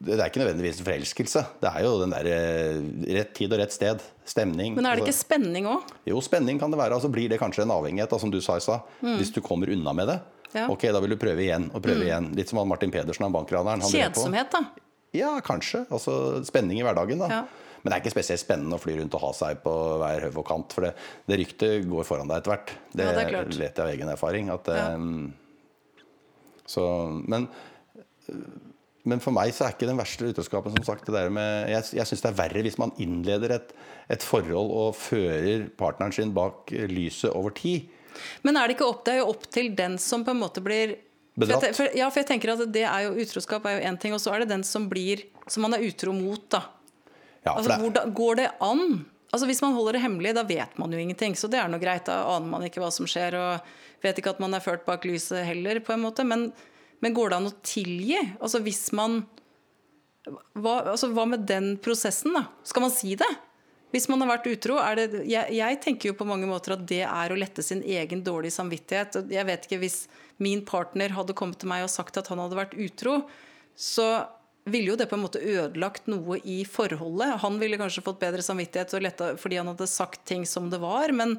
det 0.04 0.18
er 0.20 0.28
ikke 0.30 0.42
nødvendigvis 0.42 0.80
forelskelse. 0.84 1.42
Det 1.62 1.70
er 1.70 1.84
jo 1.86 1.94
den 2.02 2.12
der 2.14 2.28
eh, 2.30 2.78
rett 3.18 3.32
tid 3.36 3.52
og 3.56 3.60
rett 3.62 3.72
sted. 3.74 4.04
Stemning. 4.28 4.76
Men 4.76 4.86
er 4.88 4.96
det 4.96 5.04
ikke 5.04 5.12
Altså, 5.12 5.26
spenning 5.26 5.66
òg? 5.68 5.90
jo, 6.08 6.20
spenning 6.24 6.60
kan 6.60 6.72
det 6.72 6.78
være. 6.80 6.96
Altså 6.96 7.10
blir 7.12 7.28
det 7.32 7.40
kanskje 7.42 7.64
en 7.66 7.72
avhengighet, 7.74 8.10
da, 8.12 8.18
som 8.22 8.30
du 8.32 8.38
sa 8.44 8.56
i 8.56 8.64
stad. 8.64 8.86
Hvis 9.04 9.32
du 9.34 9.40
kommer 9.44 9.68
unna 9.74 9.92
med 9.96 10.08
det. 10.12 10.20
Mm. 10.20 10.30
Ja. 10.54 10.64
Mm. 10.68 10.70
Ok, 10.76 10.86
da 10.94 11.00
vil 11.02 11.10
du 11.16 11.18
prøve 11.18 11.42
igjen 11.42 11.66
og 11.74 11.82
prøve 11.82 12.06
igjen. 12.06 12.30
Litt 12.38 12.48
som 12.52 12.60
han 12.62 12.68
Martin 12.70 12.92
Pedersen, 12.94 13.24
han 13.26 13.34
bankraneren. 13.34 13.82
han 13.82 13.90
drev 13.90 14.14
på. 14.14 14.22
Kjedsomhet, 14.22 14.54
da. 14.54 14.62
Ja, 15.14 15.32
kanskje. 15.44 15.84
Altså 15.90 16.14
spenning 16.46 16.78
i 16.78 16.84
hverdagen, 16.86 17.18
da. 17.24 17.28
Ja. 17.40 17.42
Men 17.82 17.90
det 17.92 17.96
er 17.98 18.02
ikke 18.06 18.14
spesielt 18.14 18.40
spennende 18.40 18.78
å 18.78 18.80
fly 18.80 18.94
rundt 18.96 19.12
og 19.18 19.20
ha 19.26 19.32
seg 19.36 19.58
på 19.60 19.72
hver 20.00 20.22
høv 20.28 20.38
og 20.40 20.46
kant. 20.48 20.72
For 20.72 20.86
det, 20.86 20.94
det 21.28 21.36
ryktet 21.42 21.84
går 21.90 22.06
foran 22.08 22.30
deg 22.30 22.40
etter 22.40 22.54
hvert. 22.54 22.70
Det, 22.94 23.04
Ja, 23.04 23.12
det 23.18 23.24
er 23.26 23.32
klart. 23.34 23.50
vet 23.60 23.76
jeg 23.76 23.84
av 23.84 23.90
egen 23.92 24.12
erfaring. 24.14 24.48
At, 24.54 24.70
eh, 24.72 24.96
så, 26.64 26.84
men, 27.28 27.48
men 29.04 29.20
for 29.20 29.36
meg 29.36 29.52
så 29.52 29.66
er 29.66 29.74
ikke 29.74 29.88
den 29.88 30.00
verste 30.00 30.30
utroskapen 30.32 30.72
som 30.78 30.86
sagt 30.86 31.08
det 31.08 31.12
der 31.12 31.32
med 31.32 31.68
Jeg, 31.68 31.84
jeg 31.98 32.08
syns 32.08 32.22
det 32.24 32.30
er 32.30 32.38
verre 32.38 32.62
hvis 32.64 32.78
man 32.80 32.94
innleder 33.02 33.52
et, 33.58 33.74
et 34.12 34.24
forhold 34.24 34.70
og 34.72 34.96
fører 34.96 35.66
partneren 35.76 36.14
sin 36.16 36.32
bak 36.36 36.72
lyset 36.88 37.28
over 37.32 37.52
tid. 37.56 37.90
Men 38.46 38.56
er 38.56 38.68
det 38.68 38.78
ikke 38.78 38.88
opp, 38.88 39.02
det 39.04 39.16
er 39.16 39.20
jo 39.20 39.32
opp 39.34 39.44
til 39.52 39.72
den 39.76 39.98
som 40.00 40.24
på 40.24 40.32
en 40.32 40.40
måte 40.40 40.62
blir 40.64 40.96
Bedratt. 41.34 41.74
for, 41.74 41.90
ja, 41.98 42.06
for 42.14 42.22
jeg 42.22 42.28
tenker 42.28 42.52
at 42.52 42.60
det 42.70 42.84
er 42.86 43.08
jo 43.08 43.16
Utroskap 43.18 43.64
er 43.66 43.80
jo 43.80 43.86
én 43.90 43.96
ting, 43.98 44.12
og 44.14 44.20
så 44.22 44.30
er 44.30 44.44
det 44.44 44.52
den 44.52 44.62
som 44.66 44.86
blir 44.86 45.24
Som 45.50 45.66
man 45.66 45.74
er 45.74 45.82
utro 45.82 46.12
mot, 46.14 46.44
da. 46.46 46.62
Ja, 47.42 47.56
Altså, 47.56 47.72
det, 47.72 47.78
hvordan, 47.82 48.12
går 48.14 48.36
det 48.38 48.46
an? 48.62 48.84
Altså 49.34 49.48
Hvis 49.50 49.60
man 49.64 49.74
holder 49.74 49.98
det 49.98 50.04
hemmelig, 50.04 50.34
da 50.38 50.44
vet 50.46 50.78
man 50.78 50.94
jo 50.94 51.00
ingenting. 51.02 51.34
Så 51.36 51.50
det 51.50 51.58
er 51.58 51.68
noe 51.68 51.82
greit. 51.82 52.06
Da 52.06 52.22
aner 52.36 52.46
man 52.48 52.62
ikke 52.64 52.80
hva 52.80 52.88
som 52.94 53.08
skjer, 53.10 53.34
og 53.36 54.04
vet 54.04 54.20
ikke 54.20 54.32
at 54.36 54.40
man 54.40 54.54
er 54.54 54.62
ført 54.62 54.86
bak 54.86 55.04
lyset 55.04 55.42
heller, 55.44 55.82
på 55.84 55.92
en 55.92 56.04
måte. 56.06 56.24
Men, 56.24 56.52
men 57.04 57.14
går 57.16 57.30
det 57.30 57.36
an 57.36 57.50
å 57.50 57.56
tilgi? 57.60 58.20
Altså 58.40 58.62
hvis 58.64 58.86
man 58.96 59.20
hva, 60.24 60.78
altså, 60.94 61.10
hva 61.12 61.26
med 61.28 61.44
den 61.48 61.74
prosessen, 61.84 62.32
da? 62.32 62.46
Skal 62.64 62.86
man 62.86 62.92
si 62.94 63.12
det? 63.20 63.28
Hvis 63.94 64.08
man 64.10 64.24
har 64.24 64.32
vært 64.32 64.48
utro, 64.50 64.78
det 64.98 65.20
jeg, 65.30 65.54
jeg 65.54 65.80
tenker 65.84 66.10
jo 66.10 66.16
på 66.18 66.26
mange 66.26 66.48
måter 66.50 66.74
at 66.74 66.86
det 66.90 67.04
er 67.06 67.30
å 67.30 67.38
lette 67.38 67.62
sin 67.62 67.84
egen 67.84 68.24
dårlige 68.26 68.56
samvittighet. 68.56 69.20
Jeg 69.30 69.46
vet 69.46 69.68
ikke 69.68 69.82
Hvis 69.84 69.98
min 70.42 70.64
partner 70.66 71.14
hadde 71.14 71.36
kommet 71.36 71.60
til 71.62 71.70
meg 71.70 71.84
og 71.84 71.92
sagt 71.92 72.16
at 72.18 72.30
han 72.32 72.40
hadde 72.42 72.58
vært 72.58 72.74
utro, 72.74 73.20
så 73.78 74.24
ville 74.66 74.90
jo 74.90 74.96
det 74.98 75.06
på 75.10 75.18
en 75.18 75.22
måte 75.22 75.42
ødelagt 75.44 76.08
noe 76.10 76.40
i 76.42 76.62
forholdet. 76.66 77.36
Han 77.44 77.60
ville 77.60 77.78
kanskje 77.78 78.02
fått 78.06 78.22
bedre 78.22 78.42
samvittighet 78.42 78.96
og 78.96 79.04
letta 79.04 79.30
fordi 79.38 79.60
han 79.60 79.70
hadde 79.70 79.90
sagt 79.90 80.24
ting 80.26 80.48
som 80.48 80.72
det 80.72 80.80
var. 80.82 81.12
Men, 81.14 81.36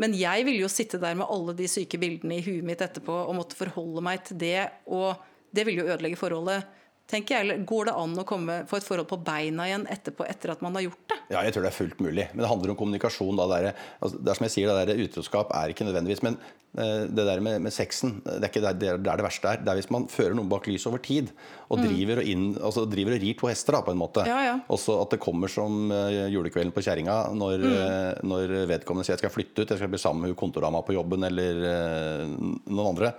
men 0.00 0.14
jeg 0.16 0.46
ville 0.46 0.62
jo 0.64 0.70
sitte 0.72 1.00
der 1.02 1.16
med 1.18 1.28
alle 1.30 1.54
de 1.58 1.68
syke 1.70 1.98
bildene 2.00 2.38
i 2.38 2.44
huet 2.44 2.64
mitt 2.66 2.84
etterpå 2.84 3.12
og 3.26 3.36
måtte 3.36 3.58
forholde 3.58 4.04
meg 4.04 4.22
til 4.28 4.38
det. 4.40 4.70
Og 4.88 5.20
det 5.52 5.66
ville 5.68 5.84
jo 5.84 5.90
ødelegge 5.90 6.20
forholdet. 6.20 6.64
Tenker 7.12 7.36
jeg. 7.36 7.46
Eller 7.46 7.66
går 7.68 7.90
det 7.90 7.98
an 8.04 8.16
å 8.18 8.26
komme, 8.28 8.62
få 8.70 8.80
et 8.80 8.86
forhold 8.86 9.10
på 9.10 9.20
beina 9.24 9.68
igjen 9.68 9.86
etterpå, 9.92 10.26
etter 10.28 10.54
at 10.54 10.64
man 10.64 10.78
har 10.78 10.88
gjort 10.88 11.04
det? 11.12 11.20
Ja, 11.32 11.44
jeg 11.46 11.54
tror 11.54 11.66
det 11.66 11.72
er 11.72 11.78
fullt 11.78 12.02
mulig. 12.04 12.26
Men 12.32 12.44
det 12.44 12.50
handler 12.50 12.72
om 12.72 12.80
kommunikasjon. 12.80 13.38
Da, 13.38 13.46
det, 13.50 13.60
er, 13.70 13.86
altså, 14.00 14.18
det 14.18 14.32
er 14.32 14.40
som 14.40 14.48
jeg 14.48 14.54
sier, 14.56 14.72
det 14.72 14.90
der 14.92 15.06
utroskap 15.06 15.54
er 15.56 15.72
ikke 15.72 15.86
nødvendigvis 15.88 16.22
Men 16.26 16.38
eh, 16.38 17.04
det 17.08 17.26
der 17.28 17.42
med, 17.44 17.60
med 17.66 17.74
sexen, 17.74 18.18
det 18.26 18.38
er 18.40 18.48
ikke 18.50 18.64
der 18.64 18.94
er 18.94 19.02
der 19.02 19.20
det 19.22 19.26
verste 19.26 19.52
er. 19.52 19.60
Det 19.62 19.72
er 19.72 19.80
hvis 19.80 19.90
man 19.94 20.08
fører 20.12 20.36
noen 20.38 20.50
bak 20.52 20.68
lyset 20.70 20.90
over 20.90 21.02
tid, 21.04 21.32
og 21.72 21.80
driver, 21.80 22.20
og 22.20 22.32
inn, 22.32 22.48
altså, 22.60 22.86
driver 22.90 23.16
og 23.16 23.24
rir 23.24 23.36
to 23.40 23.48
hester, 23.48 23.78
da, 23.78 23.84
på 23.86 23.94
en 23.94 24.00
måte. 24.02 24.26
Ja, 24.28 24.40
ja. 24.44 24.56
Også 24.72 24.98
at 25.02 25.14
det 25.14 25.22
kommer 25.24 25.52
som 25.52 25.92
eh, 25.94 26.26
julekvelden 26.32 26.74
på 26.74 26.84
kjerringa 26.84 27.18
når, 27.36 27.68
eh, 27.68 28.24
når 28.28 28.56
vedkommende 28.74 29.08
sier 29.08 29.16
jeg 29.16 29.24
skal 29.24 29.36
flytte 29.36 29.62
ut, 29.62 29.68
jeg 29.68 29.80
skal 29.80 29.92
bli 29.92 30.02
sammen 30.02 30.28
med 30.28 30.38
kontordama 30.38 30.82
på 30.84 30.96
jobben 30.96 31.28
eller 31.28 31.62
noen 32.32 32.90
andre. 32.92 33.14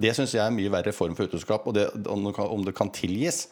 Det 0.00 0.14
syns 0.16 0.32
jeg 0.34 0.40
er 0.42 0.48
en 0.50 0.56
mye 0.56 0.70
verre 0.72 0.92
form 0.96 1.14
for 1.18 1.28
utroskap. 1.28 1.66
Og 1.68 1.74
det, 1.76 1.88
om, 2.08 2.64
det 2.64 2.74
kan, 2.74 2.90
tilgis, 2.90 3.48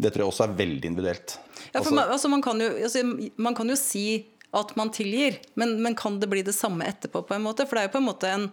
det 0.00 0.12
tror 0.12 0.24
jeg 0.26 0.32
også 0.32 0.44
er 0.48 0.56
veldig 0.58 0.84
individuelt. 0.92 1.38
Ja, 1.72 1.80
for 1.80 1.90
Altså- 1.90 1.94
man, 1.94 2.08
altså 2.10 2.28
man, 2.28 2.42
kan 2.42 2.60
jo, 2.60 2.68
altså, 2.82 3.30
man 3.36 3.54
kan 3.54 3.68
jo 3.68 3.76
si 3.76 4.26
at 4.52 4.74
man 4.76 4.90
tilgir, 4.90 5.38
men, 5.54 5.80
men 5.82 5.94
kan 5.94 6.18
det 6.18 6.28
bli 6.28 6.42
det 6.42 6.54
samme 6.54 6.82
etterpå? 6.84 7.22
på 7.26 7.34
en 7.36 7.42
måte? 7.42 7.66
For 7.68 7.76
det 7.76 7.84
er 7.84 7.88
jo 7.88 7.92
på 7.98 8.00
en 8.02 8.08
måte 8.08 8.26
en, 8.26 8.48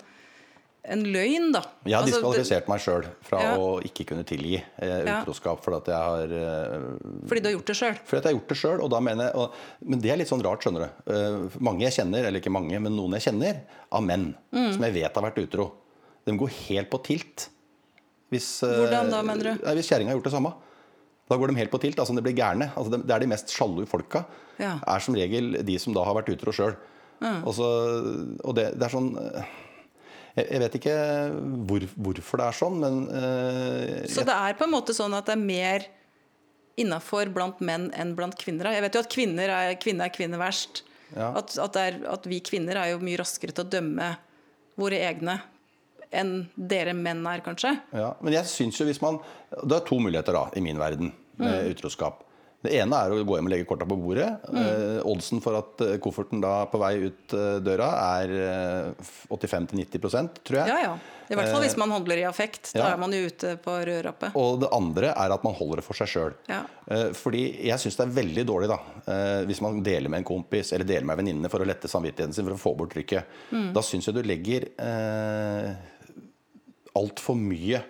en 0.88 1.02
løgn, 1.04 1.48
da. 1.56 1.64
Jeg 1.90 1.96
har 1.98 2.04
Altså, 2.06 2.20
diskvalifisert 2.22 2.68
meg 2.70 2.80
sjøl 2.84 3.08
fra 3.26 3.40
Ja. 3.42 3.56
å 3.58 3.82
ikke 3.84 4.06
kunne 4.08 4.24
tilgi 4.24 4.60
eh, 4.78 5.10
utroskap 5.24 5.64
fordi 5.66 5.80
at 5.82 5.90
jeg 5.92 5.98
har 5.98 6.36
eh, 6.38 6.86
Fordi 7.28 7.42
du 7.42 7.50
har 7.50 7.56
gjort 7.58 7.66
det 7.74 7.76
sjøl. 7.82 7.98
fordi 8.06 8.18
at 8.22 8.24
jeg 8.24 8.30
har 8.30 8.38
gjort 8.40 8.54
det 8.54 8.58
sjøl. 8.62 8.84
Og 8.86 8.90
da 8.94 9.00
mener 9.02 9.26
jeg, 9.26 9.36
og, 9.42 9.58
men 9.90 10.00
det 10.06 10.12
er 10.14 10.18
litt 10.22 10.30
sånn 10.30 10.46
rart, 10.46 10.62
skjønner 10.64 10.86
du. 10.86 11.12
Eh, 11.12 11.58
mange 11.60 11.82
jeg 11.90 11.98
kjenner, 11.98 12.24
eller 12.30 12.40
ikke 12.40 12.54
mange, 12.54 12.80
men 12.80 12.94
noen 12.96 13.18
jeg 13.18 13.28
kjenner, 13.34 13.60
av 13.92 14.04
menn 14.06 14.30
Mm. 14.54 14.74
som 14.78 14.84
jeg 14.88 14.94
vet 15.02 15.16
har 15.18 15.24
vært 15.32 15.42
utro, 15.44 15.72
de 16.28 16.36
går 16.38 16.52
helt 16.68 16.90
på 16.92 17.00
tilt. 17.08 17.48
Hvis, 18.32 18.48
eh, 18.68 18.74
Hvordan 18.84 19.12
da, 19.14 19.22
mener 19.24 19.54
du? 19.54 19.66
Nei, 19.66 19.76
hvis 19.80 19.88
kjerringa 19.90 20.12
har 20.12 20.18
gjort 20.20 20.28
det 20.30 20.36
samme. 20.36 20.54
Da 21.28 21.36
går 21.40 21.52
de 21.52 21.60
helt 21.60 21.72
på 21.72 21.80
tilt. 21.84 22.00
altså 22.00 22.16
De 22.16 22.24
blir 22.24 22.36
gærne. 22.36 22.70
Altså, 22.76 22.92
det- 22.92 23.06
det 23.08 23.16
er 23.16 23.20
de 23.24 23.28
mest 23.32 23.48
sjalu 23.52 23.86
folka. 23.88 24.26
Ja. 24.60 24.80
Er 24.88 25.00
som 25.00 25.16
regel 25.16 25.64
de 25.64 25.78
som 25.80 25.94
da 25.96 26.04
har 26.04 26.16
vært 26.16 26.32
utro 26.36 26.52
sjøl. 26.52 26.76
Og, 27.22 27.54
så- 27.56 28.38
og 28.46 28.56
det, 28.56 28.78
det 28.78 28.84
er 28.86 28.94
sånn 28.94 29.10
eh, 29.18 29.44
jeg, 30.38 30.48
jeg 30.52 30.60
vet 30.62 30.76
ikke 30.78 30.96
hvor, 31.66 31.80
hvorfor 31.98 32.38
det 32.38 32.46
er 32.46 32.58
sånn, 32.60 32.76
men 32.80 33.08
uh, 33.10 34.06
Så 34.06 34.22
det 34.24 34.36
er 34.36 34.54
på 34.54 34.68
en 34.68 34.72
måte 34.76 34.94
sånn 34.94 35.16
at 35.18 35.26
det 35.26 35.34
er 35.34 35.42
mer 35.42 35.86
innafor 36.78 37.32
blant 37.34 37.60
menn 37.66 37.90
enn 37.98 38.14
blant 38.18 38.38
kvinner. 38.38 38.70
Jeg 38.76 38.84
vet 38.86 38.94
jo 38.94 39.00
at 39.02 39.10
kvinner 39.10 39.50
er 39.50 39.74
kvinne 39.82 40.06
er 40.06 40.14
kvinne 40.14 40.38
verst. 40.38 40.84
Ja. 41.16 41.32
At, 41.40 41.58
at, 41.58 41.74
det 41.74 41.82
er, 41.88 41.98
at 42.14 42.28
vi 42.30 42.40
kvinner 42.46 42.78
er 42.78 42.92
jo 42.92 43.00
mye 43.02 43.18
raskere 43.18 43.56
til 43.56 43.66
å 43.66 43.72
dømme 43.72 44.12
våre 44.78 45.00
egne 45.10 45.40
enn 46.12 46.36
dere 46.56 46.94
menn 46.98 47.26
er, 47.28 47.44
kanskje. 47.46 47.74
Ja, 47.96 48.14
men 48.22 48.36
jeg 48.36 48.48
synes 48.50 48.80
jo 48.80 48.88
hvis 48.88 49.02
man 49.04 49.20
Det 49.64 49.80
er 49.80 49.86
to 49.88 50.00
muligheter 50.00 50.36
da, 50.36 50.48
i 50.56 50.64
min 50.64 50.80
verden 50.80 51.14
med 51.38 51.72
utroskap. 51.72 52.24
Det 52.66 52.74
ene 52.74 52.98
er 52.98 53.14
å 53.14 53.20
gå 53.22 53.36
hjem 53.38 53.48
og 53.48 53.54
legge 53.54 53.68
korta 53.70 53.86
på 53.88 53.96
bordet. 54.02 54.28
Eh, 54.50 54.98
oddsen 55.06 55.42
for 55.44 55.60
at 55.60 55.84
eh, 55.86 55.98
kofferten 56.02 56.42
da 56.42 56.64
på 56.72 56.80
vei 56.82 56.96
ut 57.06 57.36
eh, 57.38 57.60
døra 57.62 57.92
er 58.18 58.34
eh, 58.34 59.12
85-90% 59.30 60.42
tror 60.42 60.64
jeg. 60.64 60.72
Ja, 60.74 60.80
ja. 60.88 60.96
I 61.28 61.36
hvert 61.36 61.52
fall 61.52 61.64
hvis 61.66 61.76
man 61.78 61.92
handler 61.92 62.18
i 62.22 62.24
affekt. 62.26 62.72
Da 62.72 62.82
ja. 62.82 62.88
er 62.96 63.02
man 63.02 63.14
jo 63.14 63.20
ute 63.28 63.54
på 63.62 63.74
rødrappet. 63.76 64.36
Og 64.40 64.62
det 64.64 64.72
andre 64.74 65.12
er 65.12 65.34
at 65.36 65.44
man 65.44 65.54
holder 65.58 65.82
det 65.82 65.86
for 65.86 66.00
seg 66.00 66.10
sjøl. 66.10 66.38
Ja. 66.48 66.62
Fordi 67.20 67.44
jeg 67.68 67.84
syns 67.84 68.00
det 68.00 68.06
er 68.06 68.14
veldig 68.16 68.46
dårlig 68.48 68.70
da 68.72 68.78
eh, 69.12 69.42
hvis 69.50 69.60
man 69.62 69.82
deler 69.86 70.10
med 70.10 70.24
en 70.24 70.30
kompis 70.30 70.72
eller 70.74 70.88
deler 70.88 71.06
med 71.06 71.18
en 71.18 71.22
venninne 71.22 71.52
for 71.52 71.62
å 71.62 71.68
lette 71.68 71.92
samvittigheten 71.92 72.34
sin 72.34 72.48
for 72.48 72.56
å 72.56 72.64
få 72.64 72.74
bort 72.80 72.96
trykket. 72.96 73.38
Da 73.76 73.86
syns 73.86 74.10
jeg 74.10 74.18
du 74.18 74.24
legger 74.26 74.70
eh, 74.82 75.70
altfor 76.98 77.38
mye 77.40 77.84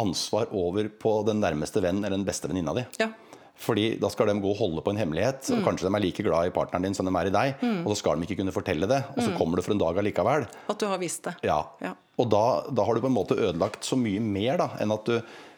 ansvar 0.00 0.50
over 0.52 0.90
på 1.00 1.12
den 1.26 1.40
nærmeste 1.40 1.80
venn 1.84 2.02
eller 2.04 2.18
den 2.18 2.26
beste 2.28 2.50
venninna 2.50 2.74
di. 2.76 2.84
Ja. 3.00 3.08
Fordi 3.56 3.86
da 3.96 4.10
skal 4.12 4.28
de 4.28 4.34
gå 4.44 4.50
og 4.52 4.58
holde 4.58 4.82
på 4.84 4.92
en 4.92 4.98
hemmelighet. 5.00 5.46
og 5.54 5.62
Kanskje 5.64 5.86
de 5.88 5.96
er 5.96 6.02
like 6.04 6.24
glad 6.26 6.50
i 6.50 6.52
partneren 6.52 6.84
din 6.84 6.96
som 6.98 7.08
de 7.08 7.12
er 7.16 7.30
i 7.30 7.32
deg. 7.32 7.62
Og 7.86 7.94
så 7.94 8.02
skal 8.02 8.20
de 8.20 8.26
ikke 8.28 8.36
kunne 8.42 8.52
fortelle 8.52 8.88
det. 8.90 8.98
Og 9.16 9.22
så 9.24 9.32
kommer 9.38 9.56
det 9.56 9.64
for 9.64 9.72
en 9.72 9.80
dag 9.80 9.96
allikevel. 10.02 10.44
At 10.68 10.82
du 10.82 10.84
har 10.90 11.00
visst 11.00 11.24
det. 11.24 11.32
Ja. 11.48 11.62
Ja. 11.80 11.94
Og 12.20 12.28
da, 12.34 12.42
da 12.68 12.84
har 12.84 12.92
du 12.92 13.00
på 13.00 13.08
en 13.08 13.16
måte 13.16 13.38
ødelagt 13.38 13.88
så 13.88 13.96
mye 13.96 14.20
mer 14.20 14.60
da, 14.60 14.68
enn 14.84 14.92
at 14.92 15.08
du 15.08 15.16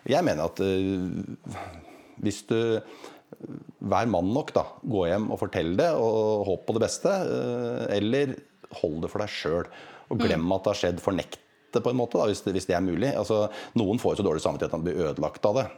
Jeg 0.08 0.24
mener 0.24 0.46
at 0.46 0.62
øh, 0.62 1.10
hvis 2.22 2.44
du 2.48 2.58
Vær 3.82 4.06
mann 4.08 4.30
nok, 4.32 4.54
da. 4.56 4.62
Gå 4.88 5.02
hjem 5.10 5.26
og 5.34 5.38
fortell 5.42 5.74
det, 5.78 5.90
og 5.98 6.46
håp 6.48 6.62
på 6.66 6.74
det 6.78 6.80
beste. 6.86 7.10
øh, 7.10 7.84
eller 7.98 8.32
hold 8.80 9.02
det 9.02 9.10
for 9.12 9.22
deg 9.22 9.34
sjøl. 9.34 9.68
Og 10.08 10.22
glem 10.22 10.46
at 10.54 10.64
det 10.64 10.72
har 10.72 10.80
skjedd. 10.80 11.02
Fornekt 11.04 11.38
det 11.78 11.84
på 11.86 11.92
en 11.94 12.00
måte, 12.00 12.18
da, 12.20 12.26
hvis, 12.30 12.42
det, 12.44 12.52
hvis 12.56 12.66
det 12.68 12.76
er 12.76 12.84
mulig. 12.84 13.12
Altså, 13.16 13.46
noen 13.78 14.00
får 14.02 14.16
jo 14.16 14.20
så 14.22 14.26
dårlig 14.28 14.42
samvittighet 14.44 14.74
at 14.74 14.82
de 14.82 14.88
blir 14.90 15.06
ødelagt 15.08 15.48
av 15.48 15.60
det. 15.62 15.68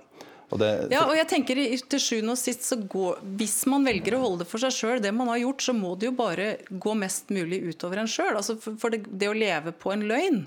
Og 0.51 0.59
det 0.59 0.69
Ja, 0.91 1.05
og 1.07 1.15
jeg 1.15 1.29
tenker 1.31 1.61
til 1.93 2.01
sjuende 2.03 2.35
og 2.35 2.39
sist 2.41 2.65
så 2.67 2.75
går 2.91 3.21
Hvis 3.39 3.61
man 3.71 3.85
velger 3.87 4.17
å 4.17 4.23
holde 4.25 4.43
det 4.43 4.49
for 4.51 4.59
seg 4.59 4.75
sjøl, 4.75 5.03
det 5.03 5.13
man 5.15 5.31
har 5.31 5.39
gjort, 5.45 5.63
så 5.63 5.75
må 5.77 5.93
det 5.99 6.09
jo 6.11 6.15
bare 6.19 6.49
gå 6.71 6.95
mest 6.99 7.31
mulig 7.31 7.61
utover 7.71 8.03
en 8.03 8.11
sjøl. 8.11 8.35
Altså 8.35 8.57
for 8.59 8.75
for 8.81 8.91
det, 8.91 9.05
det 9.07 9.29
å 9.31 9.37
leve 9.37 9.71
på 9.79 9.93
en 9.95 10.03
løgn, 10.11 10.41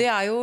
det 0.00 0.08
er 0.08 0.30
jo 0.30 0.38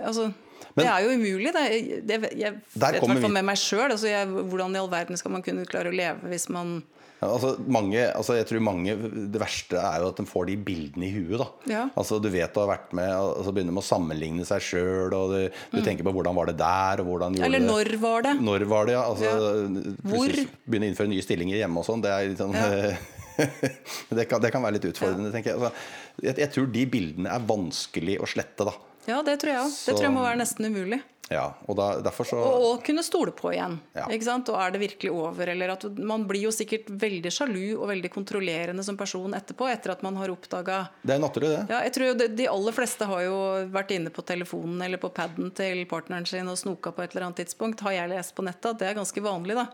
Altså 0.00 0.30
Men- 0.74 0.86
det 0.86 0.88
er 0.88 1.04
jo 1.04 1.16
umulig. 1.18 1.52
Det, 1.52 1.62
jeg, 1.68 2.30
jeg 2.38 2.52
vet 2.54 2.96
i 2.96 3.04
hvert 3.04 3.20
fall 3.20 3.34
med 3.34 3.44
meg 3.44 3.58
sjøl. 3.60 3.90
Altså 3.92 4.08
hvordan 4.48 4.72
i 4.72 4.80
all 4.80 4.88
verden 4.88 5.18
skal 5.20 5.34
man 5.34 5.42
kunne 5.44 5.66
klare 5.68 5.92
å 5.92 5.96
leve 5.96 6.30
hvis 6.32 6.48
man 6.48 6.78
Ja, 7.22 7.28
altså 7.30 7.52
mange, 7.70 8.00
altså 8.02 8.34
jeg 8.34 8.48
tror 8.48 8.62
mange, 8.66 8.96
Det 9.30 9.38
verste 9.38 9.78
er 9.78 10.02
jo 10.02 10.08
at 10.10 10.18
de 10.18 10.24
får 10.26 10.48
de 10.48 10.56
bildene 10.66 11.06
i 11.06 11.12
huet. 11.14 11.38
da 11.38 11.46
Ja. 11.70 11.84
Altså 11.94 12.18
Du 12.22 12.28
vet 12.32 12.52
du 12.52 12.58
har 12.60 12.70
vært 12.72 12.92
med 12.98 13.12
og 13.14 13.44
så 13.46 13.54
begynner 13.54 13.76
de 13.76 13.78
å 13.78 13.86
sammenligne 13.86 14.46
seg 14.48 14.64
sjøl. 14.66 15.14
Og 15.14 15.30
du, 15.30 15.60
mm. 15.76 15.82
tenker 15.86 16.06
på 16.06 16.14
hvordan 16.16 16.34
var 16.34 16.50
det 16.50 16.58
der, 16.58 17.02
og 17.02 17.12
hvordan 17.12 17.38
gjorde. 17.38 17.46
Eller 17.46 17.62
når 17.62 17.94
var 18.02 18.26
det? 18.26 18.34
Når 18.42 18.66
var 18.74 18.90
det, 18.90 18.96
ja. 18.98 19.06
Altså, 19.06 19.96
Hvor? 20.02 20.36
Begynne 20.66 20.90
å 20.90 20.92
innføre 20.92 21.12
nye 21.14 21.24
stillinger 21.24 21.62
hjemme 21.62 21.82
og 21.82 21.86
sånn. 21.86 22.02
Det 22.02 22.10
er 22.10 22.30
litt 22.32 22.42
sånn 22.42 22.56
det, 24.18 24.26
kan, 24.28 24.42
det 24.42 24.50
kan 24.52 24.64
være 24.64 24.80
litt 24.80 24.88
utfordrende, 24.90 25.30
tenker 25.34 25.54
jeg. 25.54 25.60
Altså, 25.60 26.24
jeg. 26.26 26.40
Jeg 26.42 26.54
tror 26.56 26.72
de 26.74 26.86
bildene 26.90 27.30
er 27.32 27.46
vanskelig 27.54 28.18
å 28.18 28.28
slette, 28.34 28.66
da. 28.66 28.74
Ja, 29.08 29.22
det 29.26 29.38
tror 29.42 29.52
jeg 29.52 29.64
òg. 29.64 29.72
Det 29.86 29.96
tror 29.96 30.06
jeg 30.08 30.14
må 30.14 30.22
være 30.24 30.40
nesten 30.42 30.68
umulig. 30.68 31.00
Ja, 31.32 31.44
og 31.70 31.76
da, 31.78 31.86
så 32.12 32.36
Og, 32.36 32.64
og 32.66 32.80
kunne 32.84 33.02
stole 33.04 33.32
på 33.34 33.52
igjen. 33.54 33.78
Ja. 33.96 34.06
Og 34.08 34.50
er 34.58 34.74
det 34.74 34.80
virkelig 34.82 35.12
over? 35.12 35.48
Eller 35.48 35.72
at 35.74 35.84
Man 35.98 36.26
blir 36.28 36.44
jo 36.46 36.52
sikkert 36.54 36.90
veldig 36.90 37.32
sjalu 37.32 37.76
og 37.78 37.86
veldig 37.88 38.10
kontrollerende 38.12 38.84
som 38.84 38.98
person 39.00 39.32
etterpå, 39.38 39.68
etter 39.70 39.94
at 39.94 40.02
man 40.02 40.18
har 40.20 40.32
oppdaga 40.32 40.88
Det 41.02 41.14
er 41.14 41.22
naturlig, 41.22 41.52
det. 41.54 41.64
ja, 41.70 41.82
jeg 41.86 41.94
tror 41.96 42.06
jo 42.10 42.14
de, 42.20 42.28
de 42.42 42.48
aller 42.50 42.76
fleste 42.76 43.08
har 43.08 43.24
jo 43.26 43.38
vært 43.72 43.94
inne 43.96 44.12
på 44.12 44.24
telefonen 44.28 44.82
eller 44.84 45.00
på 45.02 45.12
paden 45.14 45.52
til 45.56 45.84
partneren 45.90 46.26
sin 46.28 46.48
og 46.48 46.58
snoka 46.60 46.92
på 46.92 47.04
et 47.04 47.14
eller 47.14 47.30
annet 47.30 47.44
tidspunkt. 47.44 47.84
Har 47.86 47.96
jeg 47.96 48.12
lest 48.12 48.36
på 48.36 48.44
nettet 48.46 48.74
at 48.74 48.82
det 48.82 48.90
er 48.90 48.98
ganske 49.00 49.24
vanlig, 49.24 49.56
da. 49.58 49.68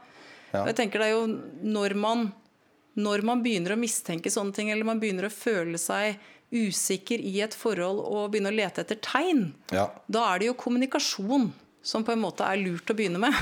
Ja. 0.52 0.62
Og 0.62 0.70
jeg 0.70 0.78
tenker 0.78 1.02
det 1.02 1.10
er 1.10 1.16
jo 1.16 1.26
når 1.74 1.96
man, 1.98 2.28
når 2.96 3.24
man 3.26 3.42
begynner 3.44 3.74
å 3.74 3.80
mistenke 3.80 4.30
sånne 4.32 4.54
ting, 4.56 4.70
eller 4.72 4.86
man 4.88 5.00
begynner 5.02 5.28
å 5.28 5.32
føle 5.34 5.80
seg 5.80 6.20
usikker 6.52 7.20
i 7.20 7.40
et 7.44 7.54
forhold 7.54 7.98
og 8.04 8.30
begynner 8.32 8.52
å 8.54 8.56
lete 8.56 8.80
etter 8.84 8.96
tegn, 9.04 9.52
Ja. 9.72 9.88
da 10.08 10.34
er 10.34 10.38
det 10.38 10.46
jo 10.46 10.54
kommunikasjon 10.54 11.50
som 11.82 12.02
på 12.04 12.12
en 12.12 12.20
måte 12.20 12.40
er 12.44 12.56
lurt 12.60 12.90
å 12.90 12.94
begynne 12.96 13.18
med. 13.22 13.32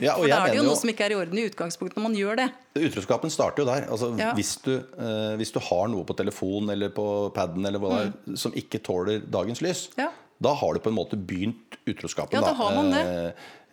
Ja, 0.00 0.14
og 0.16 0.22
For 0.24 0.28
da 0.28 0.38
er 0.46 0.50
det 0.50 0.56
jo 0.56 0.62
noe 0.64 0.72
jo- 0.74 0.80
som 0.80 0.90
ikke 0.90 1.04
er 1.06 1.12
i 1.12 1.18
orden 1.20 1.38
i 1.38 1.44
utgangspunktet 1.48 1.96
når 2.00 2.02
man 2.02 2.14
gjør 2.16 2.36
det. 2.40 2.46
Utroskapen 2.88 3.30
starter 3.30 3.62
jo 3.62 3.66
der. 3.68 3.86
Altså, 3.90 4.08
Ja. 4.18 4.32
hvis, 4.34 4.56
du, 4.64 4.72
eh, 4.78 5.36
hvis 5.38 5.52
du 5.52 5.60
har 5.60 5.88
noe 5.92 6.02
på 6.04 6.16
telefonen 6.16 6.70
eller 6.70 6.88
på 6.90 7.32
paden 7.34 7.64
eller 7.66 7.78
hva 7.78 7.90
det 7.98 8.12
er, 8.32 8.36
som 8.36 8.52
ikke 8.52 8.80
tåler 8.82 9.20
dagens 9.20 9.60
lys, 9.62 9.88
Mm. 9.90 9.98
Ja. 10.04 10.08
da 10.40 10.54
har 10.54 10.72
du 10.74 10.80
på 10.80 10.88
en 10.90 10.96
måte 10.96 11.14
begynt 11.16 11.76
utroskapen. 11.86 12.32
Ja, 12.32 12.40
da 12.40 12.54
har 12.54 12.74
man 12.74 12.90
det. 12.90 13.04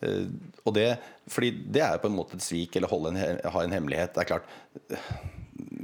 Eh, 0.03 0.09
eh, 0.09 0.25
og 0.65 0.73
det, 0.75 0.99
fordi 1.27 1.71
det 1.71 1.81
er 1.81 1.97
på 1.97 2.05
en 2.11 2.15
måte 2.17 2.33
et 2.35 2.41
svik 2.41 2.75
eller 2.75 2.87
holde 2.87 3.15
en, 3.15 3.39
ha 3.51 3.61
en 3.63 3.71
hemmelighet. 3.71 4.13
Det 4.13 4.21
er 4.29 4.35
klart 4.35 4.45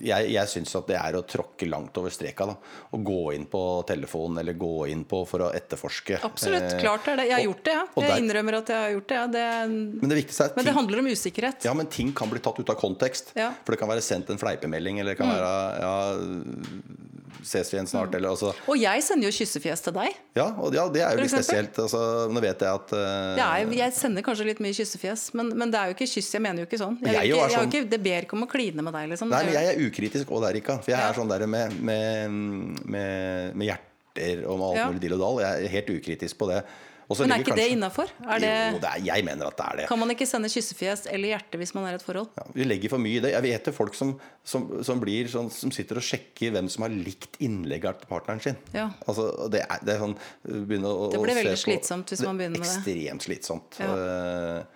jeg, 0.01 0.29
jeg 0.33 0.47
syns 0.51 0.75
at 0.75 0.87
det 0.87 0.95
er 0.99 1.13
å 1.15 1.21
tråkke 1.25 1.67
langt 1.69 1.95
over 1.97 2.09
streka. 2.09 2.45
Da. 2.47 2.55
Å 2.91 2.99
gå 3.03 3.33
inn 3.35 3.45
på 3.45 3.61
telefonen 3.87 4.39
eller 4.39 4.53
gå 4.53 4.87
inn 4.91 5.03
på 5.05 5.21
for 5.27 5.39
å 5.39 5.51
etterforske. 5.55 6.19
Absolutt. 6.23 6.73
Eh, 6.73 6.79
Klart 6.81 7.07
er 7.07 7.15
det. 7.17 7.27
Jeg 7.29 7.33
har 7.37 7.39
og- 7.47 7.49
gjort 7.55 7.63
det, 7.63 7.73
ja. 7.73 7.85
Jeg 7.95 8.09
der- 8.09 8.21
innrømmer 8.23 8.57
at 8.57 8.67
jeg 8.67 8.77
har 8.77 8.91
gjort 8.99 9.07
det. 9.07 9.15
Ja. 9.15 9.27
det 9.27 9.69
Men 9.69 10.09
det 10.09 10.17
viktigste 10.25 10.41
er 10.43 10.47
ting, 10.49 10.55
men 10.57 10.65
det 10.65 10.73
handler 10.75 10.99
om 10.99 11.05
usikkerhet. 11.07 11.63
Ja, 11.65 11.73
men 11.73 11.87
ting 11.87 12.11
kan 12.13 12.29
bli 12.29 12.39
tatt 12.39 12.59
ut 12.59 12.69
av 12.69 12.75
kontekst. 12.79 13.31
Ja. 13.35 13.51
For 13.63 13.71
det 13.73 13.79
kan 13.79 13.89
være 13.89 14.01
sendt 14.01 14.29
en 14.29 14.37
fleipemelding, 14.37 14.99
eller 14.99 15.15
det 15.15 15.19
Mm. 15.19 15.27
kan 15.27 15.35
være 15.35 15.79
ja, 15.79 16.15
ses 17.43 17.71
vi 17.73 17.77
igjen 17.77 17.87
snart, 17.89 18.13
eller 18.15 18.29
altså 18.31 18.53
Og 18.71 18.77
jeg 18.79 19.03
sender 19.03 19.27
jo 19.29 19.33
kyssefjes 19.35 19.81
til 19.85 19.93
deg. 19.97 20.15
Ja, 20.37 20.45
og 20.61 20.73
ja, 20.75 20.85
det 20.93 21.01
er 21.01 21.15
jo 21.17 21.23
litt 21.25 21.33
spesielt. 21.33 21.77
Altså, 21.83 22.01
nå 22.31 22.41
vet 22.43 22.61
jeg 22.63 22.69
at 22.79 22.93
uh, 22.95 23.41
er, 23.41 23.73
jeg 23.75 23.93
sender 23.97 24.21
kanskje 24.25 24.45
litt 24.51 24.61
mye 24.63 24.73
kyssefjes, 24.77 25.33
men, 25.35 25.51
men 25.57 25.71
det 25.73 25.79
er 25.81 25.91
jo 25.91 25.97
ikke 25.97 26.07
kyss. 26.13 26.31
Jeg 26.37 26.41
mener 26.45 26.63
jo 26.63 26.69
ikke 26.69 26.79
sånn. 26.81 26.97
Jeg, 27.01 27.13
Jeg 27.17 27.29
jo 27.31 27.35
ikke, 27.35 27.49
jeg 27.49 27.57
sånn- 27.59 27.73
ikke, 27.73 27.89
det 27.95 28.01
ber 28.07 28.27
ikke 28.29 28.37
om 28.39 28.45
å 28.47 28.49
kline 28.51 28.85
med 28.87 28.93
deg, 28.95 29.09
liksom. 29.13 29.29
Nei, 29.33 29.43
men 29.49 29.53
jeg 29.57 29.73
er 29.75 29.83
ukritisk 29.89 30.31
òg 30.31 30.45
der, 30.47 30.57
Rika. 30.59 30.77
For 30.81 30.91
jeg 30.91 30.99
Ja. 30.99 31.09
er 31.09 31.19
sånn 31.19 31.29
der 31.31 31.45
med, 31.47 31.75
med, 31.81 32.31
med, 32.85 33.55
med 33.55 33.67
hjerter 33.69 34.45
og 34.47 34.59
med 34.59 34.67
alt 34.79 34.91
mulig 34.93 35.01
dill 35.03 35.15
og 35.17 35.23
dall. 35.25 35.39
Jeg 35.43 35.65
er 35.67 35.73
helt 35.79 35.89
ukritisk 35.97 36.37
på 36.39 36.47
det. 36.53 36.61
Men 37.05 37.35
er 37.35 37.43
ikke 37.43 37.55
ikke 37.55 37.57
det 37.59 37.67
innafor? 37.75 38.11
Det... 38.41 38.51
Jo, 38.73 38.79
det 38.81 38.89
er, 38.89 39.01
jeg 39.05 39.25
mener 39.27 39.49
at 39.49 39.57
det 39.59 39.65
er 39.65 39.79
det. 39.79 39.87
Kan 39.91 40.01
man 40.01 40.13
ikke 40.13 40.27
sende 40.29 40.49
kyssefjes 40.51 41.05
eller 41.11 41.35
hjerte 41.35 41.59
hvis 41.61 41.73
man 41.77 41.87
er 41.89 41.97
i 41.97 41.99
et 41.99 42.05
forhold? 42.05 42.31
Ja, 42.39 42.45
vi 42.55 42.67
legger 42.67 42.93
for 42.95 43.03
mye 43.03 43.19
i 43.19 43.23
det. 43.23 43.33
Jeg 43.35 43.45
vet 43.45 43.69
jo 43.69 43.75
folk 43.75 43.97
som, 43.97 44.15
som, 44.43 44.67
som, 44.85 45.01
blir 45.01 45.29
sånn, 45.31 45.51
som 45.53 45.73
sitter 45.75 46.01
og 46.01 46.05
sjekker 46.05 46.55
hvem 46.55 46.69
som 46.71 46.87
har 46.87 46.95
likt 46.95 47.37
innlegget 47.45 48.01
til 48.01 48.11
partneren 48.11 48.41
sin. 48.43 48.57
Ja. 48.75 48.89
Altså, 49.05 49.29
det, 49.53 49.61
er, 49.67 49.83
det 49.85 49.95
er 49.95 50.01
sånn 50.01 50.17
å, 50.17 50.95
Det 51.13 51.21
blir 51.21 51.39
veldig 51.41 51.59
slitsomt 51.61 52.15
hvis 52.15 52.25
man 52.25 52.41
begynner 52.41 52.63
med 52.63 52.69
det. 52.71 52.79
Ekstremt 52.81 53.29
slitsomt. 53.29 53.79
Ja. 53.83 53.91
Må 53.91 54.74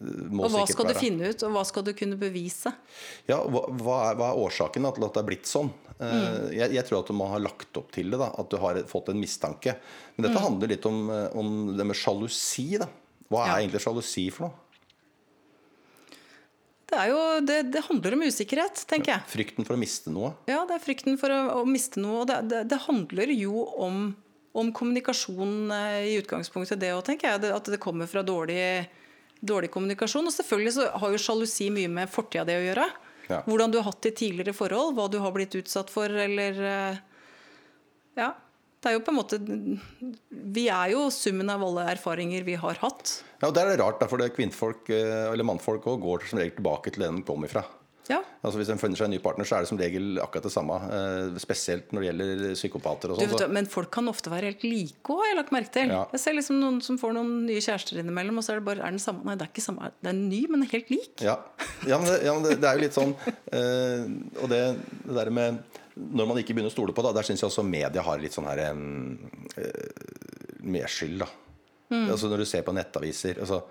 Og 0.00 0.46
hva 0.48 0.62
skal 0.64 0.72
skal 0.72 0.86
du 0.88 0.94
finne 0.96 1.28
ut, 1.28 1.42
og 1.44 1.52
hva 1.52 1.62
skal 1.68 1.84
du 1.84 1.90
kunne 1.92 2.16
bevise? 2.16 2.72
Ja, 3.28 3.42
hva, 3.44 3.66
hva, 3.68 3.96
er, 4.10 4.14
hva 4.16 4.30
er 4.32 4.38
årsaken 4.46 4.86
til 4.96 5.04
at 5.04 5.12
det 5.14 5.20
er 5.20 5.28
blitt 5.28 5.46
sånn? 5.50 5.68
Eh, 5.70 5.88
Mm. 6.00 6.52
Jeg, 6.56 6.72
jeg 6.78 6.84
tror 6.88 7.02
at 7.02 7.10
man 7.12 7.28
har 7.34 7.42
lagt 7.44 7.76
opp 7.76 7.90
til 7.92 8.08
det. 8.08 8.16
da 8.18 8.30
At 8.40 8.48
du 8.48 8.56
har 8.56 8.78
fått 8.88 9.10
en 9.12 9.20
mistanke. 9.20 9.74
Men 10.16 10.24
dette 10.24 10.38
Mm. 10.40 10.46
handler 10.46 10.68
litt 10.72 10.86
om, 10.88 11.10
eh, 11.12 11.28
om 11.36 11.76
det 11.76 11.84
med 11.84 11.94
sjalusi. 11.96 12.78
da 12.80 12.86
Hva 13.28 13.44
Ja. 13.46 13.52
er 13.58 13.66
egentlig 13.68 13.82
sjalusi 13.84 14.30
for 14.32 14.48
noe? 14.48 14.52
Det, 16.90 16.96
er 16.98 17.08
jo, 17.12 17.18
det, 17.46 17.58
det 17.70 17.84
handler 17.86 18.16
om 18.16 18.22
usikkerhet, 18.26 18.80
tenker 18.90 19.12
jeg. 19.12 19.22
Frykten 19.30 19.66
for 19.68 19.76
å 19.76 19.78
miste 19.78 20.10
noe? 20.10 20.32
Ja, 20.50 20.64
det 20.66 20.74
er 20.74 20.82
frykten 20.82 21.18
for 21.20 21.30
å, 21.30 21.60
å 21.60 21.66
miste 21.68 22.00
noe. 22.02 22.22
Og 22.24 22.26
det, 22.32 22.40
det, 22.50 22.64
det 22.72 22.80
handler 22.88 23.30
jo 23.36 23.60
om, 23.78 24.00
om 24.58 24.72
kommunikasjon 24.74 25.70
eh, 25.70 26.08
i 26.10 26.16
utgangspunktet, 26.18 26.80
det 26.82 26.90
òg, 26.96 27.04
tenker 27.06 27.28
jeg. 27.30 27.52
At 27.54 27.70
det 27.70 27.78
kommer 27.78 28.10
fra 28.10 28.24
dårlig, 28.26 28.88
dårlig 29.40 29.70
kommunikasjon. 29.74 30.26
Og 30.26 30.34
selvfølgelig 30.34 30.74
så 30.76 30.90
har 31.02 31.14
jo 31.14 31.22
sjalusi 31.22 31.70
mye 31.74 31.90
med 31.92 32.12
fortida 32.12 32.46
di 32.48 32.58
å 32.58 32.66
gjøre. 32.68 32.86
Ja. 33.30 33.40
Hvordan 33.46 33.72
du 33.72 33.78
har 33.78 33.88
hatt 33.90 34.02
det 34.04 34.14
i 34.14 34.20
tidligere 34.24 34.54
forhold, 34.56 34.94
hva 34.96 35.06
du 35.10 35.20
har 35.22 35.34
blitt 35.34 35.54
utsatt 35.58 35.90
for, 35.92 36.10
eller 36.10 36.62
eh, 36.74 37.02
Ja. 38.18 38.34
Det 38.80 38.88
er 38.88 38.94
jo 38.94 39.02
på 39.04 39.12
en 39.12 39.18
måte 39.18 39.36
Vi 40.56 40.62
er 40.72 40.94
jo 40.94 41.02
summen 41.12 41.50
av 41.52 41.60
alle 41.66 41.82
erfaringer 41.92 42.46
vi 42.46 42.54
har 42.56 42.78
hatt. 42.80 43.18
Ja, 43.42 43.50
og 43.50 43.54
Der 43.54 43.68
er 43.68 43.76
det 43.76 43.84
rart, 43.84 44.00
for 44.08 44.16
det 44.16 44.32
kvinnfolk 44.32 44.88
eh, 44.88 45.28
eller 45.28 45.44
mannfolk 45.44 45.84
også, 45.84 46.00
går 46.00 46.24
som 46.30 46.40
regel 46.40 46.56
tilbake 46.56 46.94
til 46.94 47.04
den 47.04 47.20
de 47.20 47.26
kom 47.28 47.44
ifra. 47.44 47.66
Ja. 48.08 48.18
Altså 48.40 48.58
Hvis 48.58 48.70
en 48.72 48.78
finner 48.80 48.98
seg 48.98 49.06
en 49.06 49.12
ny 49.14 49.18
partner, 49.22 49.46
så 49.46 49.58
er 49.58 49.64
det 49.64 49.68
som 49.70 49.78
regel 49.78 50.18
akkurat 50.22 50.46
det 50.48 50.52
samme. 50.54 50.76
eh, 50.96 51.38
Spesielt 51.42 51.92
når 51.92 52.00
det 52.00 52.08
gjelder 52.08 52.54
psykopater 52.56 53.12
og 53.12 53.20
vet, 53.20 53.44
men 53.52 53.68
folk 53.70 53.90
kan 53.94 54.08
ofte 54.10 54.32
være 54.32 54.50
helt 54.50 54.64
like 54.64 55.12
òg, 55.12 55.20
har 55.20 55.28
jeg 55.30 55.38
lagt 55.38 55.52
merke 55.54 55.72
til. 55.74 55.92
Ja. 55.94 56.00
Jeg 56.16 56.22
ser 56.24 56.34
liksom 56.38 56.58
noen 56.62 56.80
som 56.82 56.98
får 56.98 57.12
noen 57.14 57.34
nye 57.46 57.60
kjærester 57.62 58.00
innimellom, 58.00 58.40
og 58.40 58.46
så 58.46 58.54
er 58.54 58.62
det 58.62 58.66
bare 58.70 58.82
er 58.86 58.96
den 58.96 59.02
samme. 59.02 59.22
Nei, 59.28 59.36
det 59.38 59.46
er 59.46 59.52
ikke 59.52 59.66
samme. 59.66 59.92
Det 60.00 60.10
er 60.10 60.18
ny, 60.18 60.40
men 60.50 60.64
helt 60.72 60.90
lik. 60.90 61.12
Ja, 61.22 61.36
ja, 61.86 61.98
men, 62.00 62.08
det, 62.08 62.16
ja 62.26 62.34
men 62.34 62.46
det, 62.48 62.56
det 62.62 62.70
er 62.70 62.80
jo 62.80 62.84
litt 62.86 62.96
sånn 62.96 63.12
uh, 63.14 64.02
Og 64.42 64.50
det, 64.50 64.62
det 65.04 65.14
der 65.16 65.30
med 65.34 65.60
Når 66.00 66.28
man 66.30 66.38
ikke 66.40 66.54
begynner 66.56 66.72
å 66.72 66.74
stole 66.74 66.94
på 66.96 67.04
det, 67.04 67.12
der 67.18 67.26
syns 67.28 67.42
jeg 67.44 67.50
også 67.50 67.64
media 67.66 68.02
har 68.06 68.20
litt 68.22 68.34
sånn 68.34 68.48
her 68.48 68.62
um, 68.72 69.18
medskyld, 70.60 71.22
da. 71.22 71.28
Mm. 71.90 72.10
Altså 72.12 72.28
når 72.30 72.42
du 72.42 72.46
ser 72.46 72.62
på 72.66 72.74
nettaviser 72.76 73.40
altså, 73.42 73.62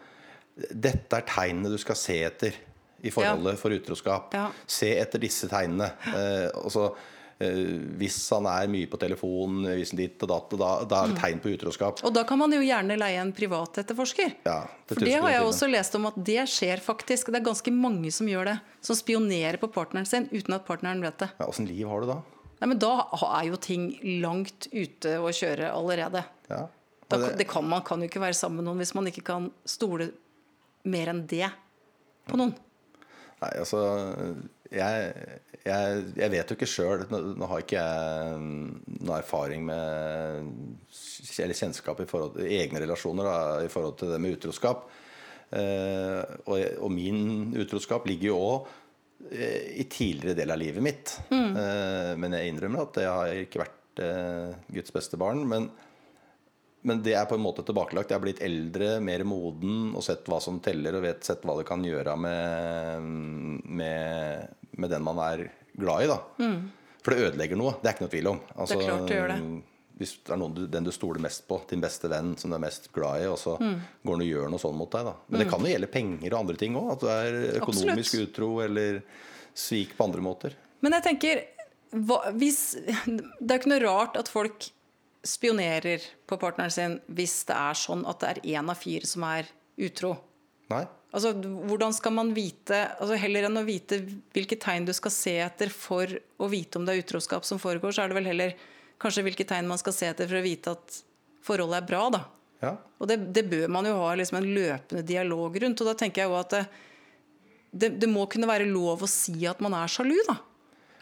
Dette 0.74 1.16
er 1.16 1.28
tegnene 1.30 1.72
du 1.72 1.78
skal 1.80 1.96
se 1.96 2.18
etter 2.28 2.58
i 3.04 3.12
forholdet 3.12 3.58
for 3.60 3.70
utroskap. 3.72 4.34
Ja. 4.34 4.50
Se 4.68 4.94
etter 5.00 5.20
disse 5.20 5.48
tegnene. 5.48 5.92
Eh, 6.14 6.50
også, 6.64 6.96
eh, 7.40 7.80
hvis 8.00 8.18
han 8.36 8.46
er 8.52 8.68
mye 8.68 8.88
på 8.92 9.00
telefonen, 9.00 9.66
hvis 9.78 9.92
han 9.94 9.98
ditt 10.02 10.22
og 10.24 10.30
datt, 10.30 10.50
da, 10.60 10.72
da 10.84 11.04
Mm. 11.06 11.12
er 11.12 11.14
det 11.14 11.22
tegn 11.24 11.40
på 11.42 11.54
utroskap. 11.58 12.04
Og 12.04 12.14
da 12.14 12.24
kan 12.24 12.38
man 12.38 12.52
jo 12.52 12.60
gjerne 12.60 12.98
leie 13.00 13.20
en 13.22 13.32
privatetterforsker. 13.34 14.34
Ja, 14.46 14.66
For 14.88 14.96
det 14.96 15.14
har 15.22 15.30
jeg 15.32 15.42
også 15.44 15.70
lest 15.72 15.96
om 15.96 16.06
at 16.08 16.16
det 16.24 16.48
skjer 16.50 16.80
faktisk. 16.84 17.32
Det 17.32 17.36
er 17.42 17.46
ganske 17.52 17.72
mange 17.72 18.12
som 18.12 18.28
gjør 18.28 18.46
det. 18.54 18.60
Som 18.82 18.96
spionerer 18.96 19.58
på 19.60 19.72
partneren 19.72 20.06
sin 20.08 20.28
uten 20.32 20.54
at 20.56 20.66
partneren 20.68 21.02
vet 21.02 21.18
det. 21.20 21.30
Ja, 21.40 21.46
Åssen 21.48 21.68
liv 21.68 21.88
har 21.88 22.02
du 22.02 22.08
da? 22.08 22.22
Nei, 22.62 22.68
men 22.68 22.78
Da 22.78 23.08
er 23.14 23.46
jo 23.48 23.56
ting 23.56 23.98
langt 24.22 24.68
ute 24.74 25.16
å 25.24 25.30
kjøre 25.32 25.72
allerede. 25.72 26.26
Ja. 26.50 26.68
Da, 27.08 27.18
det- 27.18 27.38
det 27.38 27.48
kan, 27.48 27.66
man 27.68 27.82
kan 27.82 28.02
jo 28.02 28.08
ikke 28.08 28.20
være 28.22 28.36
sammen 28.36 28.58
med 28.58 28.66
noen 28.66 28.78
hvis 28.78 28.94
man 28.94 29.06
ikke 29.08 29.24
kan 29.24 29.50
stole 29.66 30.12
mer 30.86 31.08
enn 31.08 31.26
det 31.26 31.50
på 32.28 32.36
noen. 32.38 32.54
Nei, 33.40 33.52
altså 33.56 33.82
Jeg, 34.70 35.12
jeg, 35.64 36.02
jeg 36.20 36.32
vet 36.34 36.52
jo 36.52 36.58
ikke 36.58 36.70
sjøl. 36.70 37.06
Nå, 37.10 37.22
nå 37.40 37.50
har 37.50 37.64
ikke 37.64 37.84
jeg 37.84 38.42
noe 39.00 39.20
erfaring 39.20 39.64
med 39.66 40.50
Eller 41.40 41.58
kjennskap 41.58 42.04
i 42.04 42.10
forhold 42.10 42.36
til 42.38 42.52
egne 42.60 42.84
relasjoner 42.84 43.30
da, 43.30 43.38
i 43.66 43.72
forhold 43.72 43.98
til 44.02 44.14
det 44.14 44.20
med 44.22 44.38
utroskap. 44.38 44.90
Eh, 45.50 46.22
og, 46.46 46.60
og 46.86 46.92
min 46.94 47.56
utroskap 47.58 48.06
ligger 48.10 48.32
jo 48.34 48.44
òg 48.52 48.76
i 49.20 49.84
tidligere 49.92 50.38
del 50.38 50.54
av 50.54 50.60
livet 50.62 50.84
mitt. 50.84 51.18
Eh, 51.34 52.14
men 52.20 52.36
jeg 52.38 52.54
innrømmer 52.54 52.86
at 52.86 53.00
jeg 53.02 53.12
har 53.12 53.42
ikke 53.44 53.62
vært 53.66 54.02
eh, 54.06 54.54
Guds 54.78 54.96
beste 54.96 55.20
barn. 55.20 55.44
Men, 55.50 55.68
men 56.82 57.02
det 57.04 57.14
er 57.20 57.26
på 57.28 57.36
en 57.36 57.44
måte 57.44 57.64
tilbakelagt. 57.68 58.10
Jeg 58.12 58.16
har 58.20 58.24
blitt 58.24 58.42
eldre, 58.46 59.00
mer 59.04 59.24
moden 59.28 59.94
og 59.96 60.04
sett 60.06 60.24
hva 60.32 60.40
som 60.42 60.60
teller, 60.64 60.96
og 60.96 61.04
vet 61.04 61.24
sett 61.28 61.42
hva 61.44 61.58
det 61.60 61.66
kan 61.68 61.84
gjøre 61.84 62.14
med, 62.18 63.64
med, 63.66 64.48
med 64.80 64.90
den 64.94 65.04
man 65.04 65.20
er 65.24 65.48
glad 65.80 66.04
i. 66.06 66.08
Da. 66.12 66.20
For 67.04 67.16
det 67.16 67.30
ødelegger 67.30 67.60
noe. 67.60 67.76
Det 67.82 67.90
er 67.92 67.98
ikke 67.98 68.06
noe 68.08 68.14
tvil 68.16 68.32
om. 68.34 68.40
Altså, 68.56 68.78
Mm. 68.78 68.80
Det 68.80 68.86
er 68.86 68.90
klart 68.96 69.08
det 69.10 69.18
gjør 69.20 69.28
det. 69.34 69.64
Hvis 70.00 70.14
det 70.24 70.32
er 70.32 70.38
noen 70.40 70.54
du, 70.56 70.62
den 70.72 70.86
du 70.88 70.92
stoler 70.96 71.20
mest 71.20 71.44
på, 71.48 71.58
din 71.68 71.82
beste 71.84 72.08
venn 72.08 72.30
som 72.40 72.50
du 72.52 72.56
er 72.56 72.64
mest 72.64 72.86
glad 72.96 73.24
i, 73.24 73.28
og 73.28 73.36
så 73.38 73.58
Mm. 73.60 73.82
går 74.06 74.14
han 74.16 74.22
og 74.24 74.30
gjør 74.32 74.50
noe 74.54 74.60
sånn 74.64 74.78
mot 74.80 74.92
deg. 74.92 75.06
Da. 75.06 75.14
Men 75.28 75.40
det 75.44 75.50
kan 75.52 75.60
jo 75.60 75.68
gjelde 75.74 75.92
penger 75.92 76.34
og 76.34 76.40
andre 76.40 76.56
ting 76.56 76.76
òg. 76.80 76.92
At 76.94 77.00
du 77.04 77.08
er 77.08 77.60
økonomisk 77.60 78.14
Absolutt. 78.16 78.30
utro 78.30 78.50
eller 78.64 79.02
svik 79.54 79.98
på 79.98 80.04
andre 80.08 80.22
måter. 80.22 80.54
Men 80.82 80.94
jeg 80.94 81.04
tenker 81.04 81.44
hva, 81.92 82.32
hvis, 82.38 82.76
Det 82.86 83.52
er 83.52 83.60
ikke 83.60 83.74
noe 83.74 83.84
rart 83.84 84.16
at 84.16 84.28
folk 84.30 84.70
spionerer 85.26 86.04
på 86.30 86.38
partneren 86.40 86.72
sin 86.72 86.96
hvis 87.12 87.42
det 87.50 87.58
er 87.58 87.78
sånn 87.78 88.06
at 88.08 88.22
det 88.22 88.32
er 88.32 88.42
én 88.56 88.72
av 88.72 88.80
fire 88.80 89.08
som 89.10 89.26
er 89.28 89.50
utro. 89.80 90.16
Nei? 90.72 90.86
Altså, 91.10 91.32
hvordan 91.34 91.94
skal 91.96 92.14
man 92.14 92.36
vite 92.36 92.84
altså 93.02 93.18
Heller 93.18 93.48
enn 93.48 93.58
å 93.58 93.66
vite 93.66 93.98
hvilke 94.36 94.60
tegn 94.62 94.86
du 94.86 94.94
skal 94.94 95.14
se 95.14 95.34
etter 95.42 95.72
for 95.74 96.12
å 96.38 96.50
vite 96.52 96.78
om 96.78 96.86
det 96.86 96.94
er 96.94 97.02
utroskap 97.02 97.48
som 97.48 97.62
foregår, 97.62 97.96
så 97.96 98.04
er 98.04 98.12
det 98.12 98.20
vel 98.20 98.30
heller 98.30 98.54
kanskje 99.02 99.24
hvilke 99.26 99.48
tegn 99.50 99.70
man 99.70 99.82
skal 99.82 99.96
se 99.96 100.12
etter 100.12 100.30
for 100.30 100.38
å 100.38 100.46
vite 100.46 100.76
at 100.76 101.00
forholdet 101.46 101.82
er 101.82 101.88
bra. 101.90 102.04
da. 102.14 102.22
Ja. 102.60 102.76
Og 103.00 103.10
det, 103.10 103.18
det 103.34 103.48
bør 103.50 103.72
man 103.72 103.88
jo 103.88 103.96
ha 104.02 104.12
liksom 104.20 104.42
en 104.42 104.52
løpende 104.54 105.04
dialog 105.08 105.58
rundt. 105.64 105.82
Og 105.82 105.90
da 105.90 105.96
tenker 105.98 106.24
jeg 106.24 106.30
jo 106.30 106.38
at 106.38 106.54
det, 106.54 106.64
det, 107.72 107.92
det 108.04 108.12
må 108.12 108.28
kunne 108.30 108.50
være 108.50 108.70
lov 108.70 109.06
å 109.06 109.10
si 109.10 109.48
at 109.50 109.64
man 109.64 109.78
er 109.80 109.92
sjalu. 109.92 110.18
da. 110.28 110.38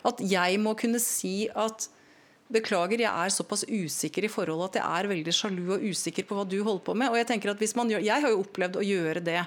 At 0.07 0.21
jeg 0.23 0.61
må 0.63 0.75
kunne 0.79 1.01
si 1.03 1.49
at 1.51 1.89
Beklager, 2.53 3.01
jeg 3.03 3.11
er 3.11 3.33
såpass 3.33 3.65
usikker 3.67 4.23
i 4.23 4.31
forholdet 4.31 4.69
at 4.71 4.79
jeg 4.79 4.99
er 5.01 5.09
veldig 5.11 5.33
sjalu 5.35 5.63
og 5.75 5.81
usikker 5.83 6.23
på 6.29 6.37
hva 6.37 6.45
du 6.47 6.57
holder 6.63 6.83
på 6.87 6.95
med. 6.95 7.09
Og 7.11 7.17
Jeg 7.19 7.27
tenker 7.33 7.51
at 7.51 7.59
hvis 7.59 7.75
man 7.75 7.89
gjør, 7.91 8.05
jeg 8.07 8.23
har 8.23 8.31
jo 8.31 8.39
opplevd 8.45 8.79
å 8.79 8.85
gjøre 8.87 9.23
det 9.25 9.41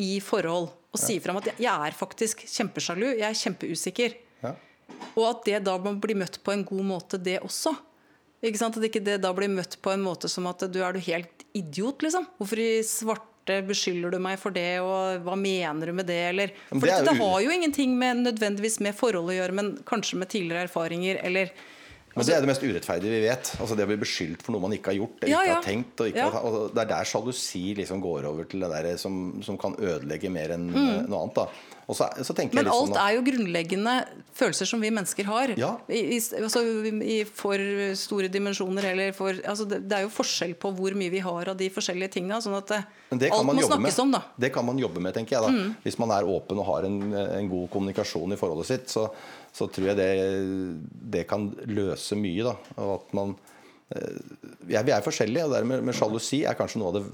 i 0.00 0.14
forhold 0.24 0.70
og 0.90 0.98
si 0.98 1.18
fram 1.22 1.36
at 1.38 1.50
jeg 1.60 1.68
er 1.70 1.94
faktisk 1.94 2.40
kjempesjalu, 2.48 3.10
jeg 3.20 3.26
er 3.28 3.36
kjempeusikker. 3.38 4.14
Ja. 4.42 4.54
Og 5.14 5.24
at 5.28 5.44
det 5.46 5.60
da 5.68 5.76
må 5.78 5.92
bli 6.02 6.16
møtt 6.18 6.40
på 6.42 6.54
en 6.54 6.64
god 6.66 6.86
måte, 6.88 7.20
det 7.22 7.36
også. 7.44 7.74
Ikke 8.42 8.58
sant? 8.58 8.78
At 8.80 8.86
ikke 8.88 9.02
det 9.04 9.18
da 9.22 9.30
blir 9.36 9.52
møtt 9.52 9.76
på 9.84 9.92
en 9.92 10.02
måte 10.02 10.30
som 10.32 10.48
at 10.50 10.64
du 10.72 10.80
er 10.82 10.96
du 10.96 11.02
helt 11.04 11.44
idiot, 11.54 12.00
liksom. 12.06 12.24
Hvorfor 12.40 12.62
i 12.64 12.70
svarte 12.86 13.60
beskylder 13.68 14.14
du 14.16 14.18
meg 14.22 14.38
for 14.40 14.54
det, 14.54 14.78
og 14.80 15.20
hva 15.26 15.36
mener 15.38 15.90
du 15.90 15.94
med 16.00 16.08
det, 16.08 16.18
eller 16.32 16.54
For 16.70 16.80
det 16.88 16.96
dette 17.04 17.14
jo- 17.18 17.28
har 17.28 17.40
jo 17.44 17.50
ingenting 17.54 17.92
med, 18.00 18.24
nødvendigvis 18.24 18.80
med 18.80 18.96
forhold 18.96 19.28
å 19.30 19.36
gjøre, 19.36 19.52
men 19.60 19.70
kanskje 19.84 20.18
med 20.22 20.30
tidligere 20.32 20.66
erfaringer, 20.68 21.20
eller 21.22 21.52
Men 22.16 22.26
det 22.26 22.34
er 22.34 22.42
det 22.42 22.50
mest 22.50 22.64
urettferdige 22.66 23.12
vi 23.12 23.22
vet. 23.22 23.52
Altså 23.62 23.76
Det 23.78 23.86
å 23.86 23.90
bli 23.90 24.00
beskyldt 24.00 24.42
for 24.42 24.54
noe 24.54 24.64
man 24.64 24.74
ikke 24.74 24.90
har 24.90 24.98
gjort, 24.98 25.18
eller 25.22 25.30
Ja, 25.30 25.42
ikke 25.46 25.58
har 25.58 25.66
tenkt. 25.66 26.00
Og 26.02 26.10
ikke 26.10 26.24
Ja. 26.24 26.30
har, 26.34 26.46
og 26.46 26.74
det 26.74 26.82
er 26.82 26.88
der 26.90 27.04
sjalusi 27.06 27.64
liksom 27.78 28.00
går 28.02 28.26
over 28.26 28.44
til 28.50 28.60
det 28.60 28.70
der 28.70 28.96
som, 28.98 29.42
som 29.42 29.58
kan 29.58 29.76
ødelegge 29.78 30.30
mer 30.30 30.56
enn 30.56 30.70
mm. 30.70 31.06
noe 31.08 31.22
annet. 31.22 31.38
så, 31.90 32.06
så 32.22 32.34
Mm. 32.40 32.54
Men 32.54 32.64
litt 32.64 32.72
alt 32.74 32.90
sånn 32.90 32.98
er 33.02 33.14
jo 33.16 33.22
grunnleggende 33.26 33.94
følelser 34.34 34.66
som 34.66 34.80
vi 34.80 34.90
mennesker 34.90 35.24
har. 35.26 35.54
Ja. 35.58 35.70
I, 35.88 36.16
i, 36.16 36.18
altså, 36.18 36.62
I 37.02 37.24
for 37.24 37.58
store 37.98 38.28
dimensjoner 38.28 38.90
eller 38.92 39.12
for 39.12 39.34
altså, 39.34 39.66
det, 39.68 39.82
det 39.90 39.98
er 39.98 40.06
jo 40.06 40.12
forskjell 40.14 40.54
på 40.54 40.70
hvor 40.74 40.94
mye 40.98 41.10
vi 41.10 41.18
har 41.18 41.50
av 41.50 41.56
de 41.56 41.68
forskjellige 41.70 42.14
tinga. 42.18 42.40
Sånn 42.42 42.56
at 42.58 42.70
det, 42.74 42.80
det 43.26 43.30
alt 43.30 43.46
må 43.46 43.54
snakkes 43.54 43.82
med. 43.82 43.98
om, 44.02 44.14
da. 44.18 44.22
Mm. 44.26 44.40
Det 44.46 44.52
kan 44.54 44.66
man 44.66 44.78
jobbe 44.78 45.00
med, 45.00 45.14
tenker 45.14 45.38
jeg. 45.38 45.42
da 45.46 45.74
Hvis 45.84 45.98
man 45.98 46.10
er 46.10 46.26
åpen 46.26 46.58
og 46.58 46.66
har 46.66 46.88
en, 46.90 47.00
en 47.14 47.50
god 47.50 47.70
kommunikasjon 47.70 48.34
i 48.34 48.40
forholdet 48.40 48.70
sitt, 48.70 48.90
så, 48.90 49.08
så 49.52 49.66
tror 49.70 49.90
jeg 49.90 49.98
det, 49.98 50.10
det 51.16 51.24
kan 51.30 51.48
løse 51.66 52.16
mye. 52.18 52.44
da 52.46 52.54
Og 52.82 52.92
at 53.00 53.14
man 53.16 53.34
eh, 53.94 54.20
ja, 54.70 54.82
Vi 54.86 54.92
er 54.94 55.02
forskjellige, 55.04 55.44
og 55.48 55.54
det 55.56 55.64
med, 55.66 55.82
med 55.88 55.96
sjalusi 55.96 56.44
er 56.46 56.58
kanskje 56.58 56.82
noe 56.82 56.92
av 56.92 57.00
det 57.00 57.06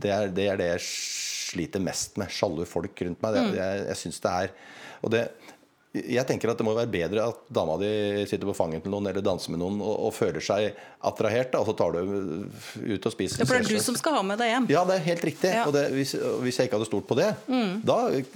det 0.00 0.10
er, 0.14 0.28
det 0.32 0.44
er 0.48 0.56
det 0.56 0.66
jeg 0.70 0.84
sliter 0.86 1.82
mest 1.84 2.16
med. 2.20 2.30
Sjalu 2.32 2.62
folk 2.68 3.02
rundt 3.04 3.20
meg. 3.24 3.34
Det, 3.36 3.42
Mm. 3.50 3.56
jeg 3.58 3.86
jeg 3.90 3.96
synes 4.04 4.20
det 4.24 4.30
er 4.44 4.52
og 5.02 5.10
det, 5.12 5.24
jeg 5.90 6.22
tenker 6.28 6.52
at 6.52 6.58
det 6.60 6.62
må 6.62 6.70
være 6.76 6.90
bedre 6.90 7.24
at 7.32 7.38
dama 7.50 7.74
di 7.80 7.88
sitter 8.30 8.46
på 8.46 8.54
fanget 8.54 8.84
til 8.84 8.92
noen 8.94 9.08
eller 9.10 9.24
danser 9.26 9.50
med 9.50 9.58
noen 9.58 9.80
og, 9.82 9.94
og 10.06 10.12
føler 10.14 10.44
seg 10.44 10.68
attrahert, 11.02 11.56
og 11.58 11.66
så 11.66 11.74
tar 11.80 11.96
du 11.96 12.12
ut 12.46 13.08
og 13.08 13.14
spiser. 13.14 13.42
Ja, 13.42 13.48
for 13.48 13.58
det 13.58 13.66
er 13.66 13.80
du 13.80 13.82
som 13.82 13.98
skal 13.98 14.14
ha 14.14 14.22
med 14.26 14.38
deg 14.38 14.52
hjem. 14.52 14.68
Ja, 14.70 14.84
det 14.86 15.00
er 15.00 15.04
helt 15.08 15.26
riktig. 15.26 15.50
Ja. 15.50 15.64
Mm. 15.64 15.72
Og 15.72 15.74
det, 15.74 15.84
hvis, 15.96 16.14
hvis 16.44 16.60
jeg 16.60 16.70
ikke 16.70 16.78
hadde 16.78 16.90
stolt 16.92 17.08
på 17.10 17.18
det, 17.18 17.32
da 17.90 17.98
eh, 18.14 18.30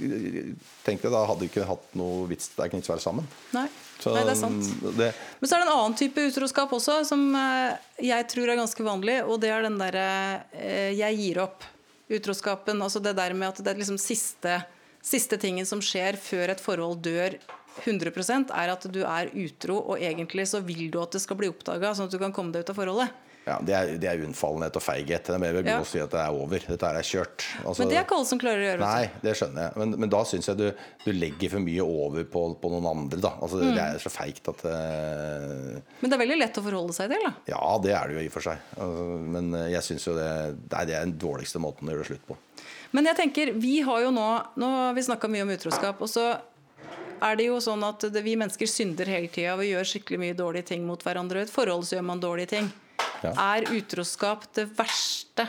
tenkte 0.83 1.07
jeg 1.07 1.15
da 1.15 1.23
hadde 1.31 1.45
vi 1.45 1.51
ikke 1.53 1.69
hatt 1.69 1.95
noe 2.01 2.27
vits 2.33 2.51
det 2.57 2.65
er 2.65 2.73
ikke 2.73 2.83
være 2.91 3.07
sammen. 3.07 3.31
Nei. 3.55 3.69
Så, 4.01 4.11
Nei, 4.11 4.25
det 4.27 4.35
er 4.35 4.41
sant. 4.41 4.71
det, 4.99 5.13
Men 5.39 5.49
så 5.49 5.55
er 5.55 5.63
det 5.63 5.69
en 5.69 5.77
annen 5.77 5.95
type 5.99 6.27
utroskap 6.29 6.73
også, 6.75 6.99
som 7.07 7.23
eh, 7.39 7.77
jeg 8.11 8.27
tror 8.35 8.51
er 8.51 8.59
ganske 8.59 8.87
vanlig. 8.91 9.21
Og 9.29 9.39
det 9.45 9.55
er 9.55 9.63
den 9.69 9.79
derre 9.79 10.09
eh, 10.59 10.91
'jeg 10.99 11.21
gir 11.23 11.45
opp'-utroskapen. 11.47 12.83
Altså 12.83 12.99
det 13.05 13.15
der 13.15 13.39
med 13.39 13.55
at 13.55 13.63
det 13.63 13.71
er 13.71 13.79
liksom 13.79 14.01
siste, 14.03 14.59
siste 15.05 15.37
tingen 15.41 15.67
som 15.69 15.83
skjer 15.85 16.17
før 16.21 16.55
et 16.55 16.63
forhold 16.65 17.03
dør 17.05 17.37
100% 17.85 18.53
er 18.55 18.71
at 18.71 18.85
du 18.95 19.01
er 19.03 19.29
utro, 19.35 19.81
og 19.91 19.99
egentlig 19.99 20.47
så 20.47 20.61
vil 20.65 20.87
du 20.95 21.01
at 21.03 21.13
det 21.17 21.21
skal 21.25 21.37
bli 21.41 21.49
oppdaga, 21.51 21.91
sånn 21.99 22.07
at 22.07 22.15
du 22.15 22.21
kan 22.23 22.33
komme 22.35 22.55
deg 22.55 22.63
ut 22.63 22.71
av 22.71 22.77
forholdet. 22.79 23.21
ja, 23.45 23.57
det, 23.61 23.75
er, 23.77 23.89
det 24.01 24.09
er 24.09 24.23
unnfallenhet 24.25 24.79
og 24.79 24.85
feighet. 24.87 25.27
Det 25.27 25.35
er 25.35 25.41
mer 25.43 25.59
Ja. 25.67 25.81
å 25.83 25.85
si 25.85 25.99
at 26.01 26.15
det 26.15 26.21
er 26.23 26.33
over. 26.33 26.63
Dette 26.65 26.87
er 26.87 27.03
kjørt. 27.05 27.45
Altså, 27.67 27.83
Men 27.83 27.91
det 27.91 27.99
er 27.99 28.05
ikke 28.07 28.17
alle 28.17 28.29
som 28.31 28.39
klarer 28.41 28.63
å 28.63 28.69
gjøre. 28.71 28.79
det 28.79 28.87
Nei, 28.95 29.11
det 29.27 29.35
skjønner 29.37 29.67
jeg. 29.67 29.77
Men, 29.83 29.91
men 30.05 30.13
da 30.15 30.23
syns 30.31 30.49
jeg 30.49 30.57
du, 30.63 30.65
du 31.05 31.11
legger 31.13 31.53
for 31.53 31.61
mye 31.67 31.85
over 31.85 32.25
på, 32.25 32.45
på 32.63 32.71
noen 32.73 32.89
andre. 32.95 33.21
Da. 33.27 33.35
Altså, 33.43 33.59
Mm. 33.61 33.75
Det 33.75 33.83
er 33.85 33.99
så 34.07 34.15
feigt 34.15 34.49
at 34.55 34.65
uh... 34.65 35.77
Men 36.01 36.09
det 36.09 36.17
er 36.17 36.23
veldig 36.25 36.39
lett 36.41 36.63
å 36.63 36.65
forholde 36.71 36.95
seg 36.97 37.11
til. 37.13 37.27
da. 37.27 37.35
Ja, 37.53 37.61
det 37.85 37.93
er 37.99 38.09
det 38.09 38.17
jo 38.17 38.25
i 38.25 38.31
og 38.31 38.37
for 38.39 38.47
seg. 38.49 38.65
Altså, 38.79 39.05
men 39.37 39.53
eh, 39.61 39.69
jeg 39.75 39.83
syns 39.91 40.07
jo 40.09 40.17
det, 40.17 40.31
det 40.71 40.79
er 40.81 40.89
det 40.89 40.97
er 41.03 41.05
den 41.11 41.19
dårligste 41.21 41.61
måten 41.61 41.91
å 41.91 41.93
gjøre 41.99 42.07
det 42.07 42.13
slutt 42.15 42.27
på. 42.31 42.39
Men 42.95 43.11
jeg 43.11 43.19
tenker, 43.19 43.53
vi 43.59 43.81
har 43.83 44.05
jo 44.05 44.11
nå 44.15 44.27
Nå 44.61 44.71
har 44.71 44.95
vi 44.97 45.03
snakka 45.03 45.31
mye 45.31 45.45
om 45.47 45.53
utroskap. 45.55 46.03
Og 46.05 46.11
så 46.11 46.29
er 47.25 47.39
det 47.39 47.49
jo 47.49 47.61
sånn 47.63 47.83
at 47.87 48.07
vi 48.23 48.37
mennesker 48.39 48.71
synder 48.71 49.09
hele 49.11 49.31
tida. 49.33 49.57
Vi 49.59 49.73
gjør 49.73 49.91
skikkelig 49.91 50.21
mye 50.23 50.39
dårlige 50.39 50.71
ting 50.75 50.87
mot 50.87 51.03
hverandre. 51.03 51.43
I 51.43 51.49
et 51.49 51.53
forhold 51.53 51.87
så 51.89 51.99
gjør 51.99 52.09
man 52.11 52.23
dårlige 52.23 52.55
ting. 52.57 52.73
Ja. 53.25 53.33
Er 53.57 53.71
utroskap 53.73 54.45
det 54.57 54.69
verste 54.77 55.49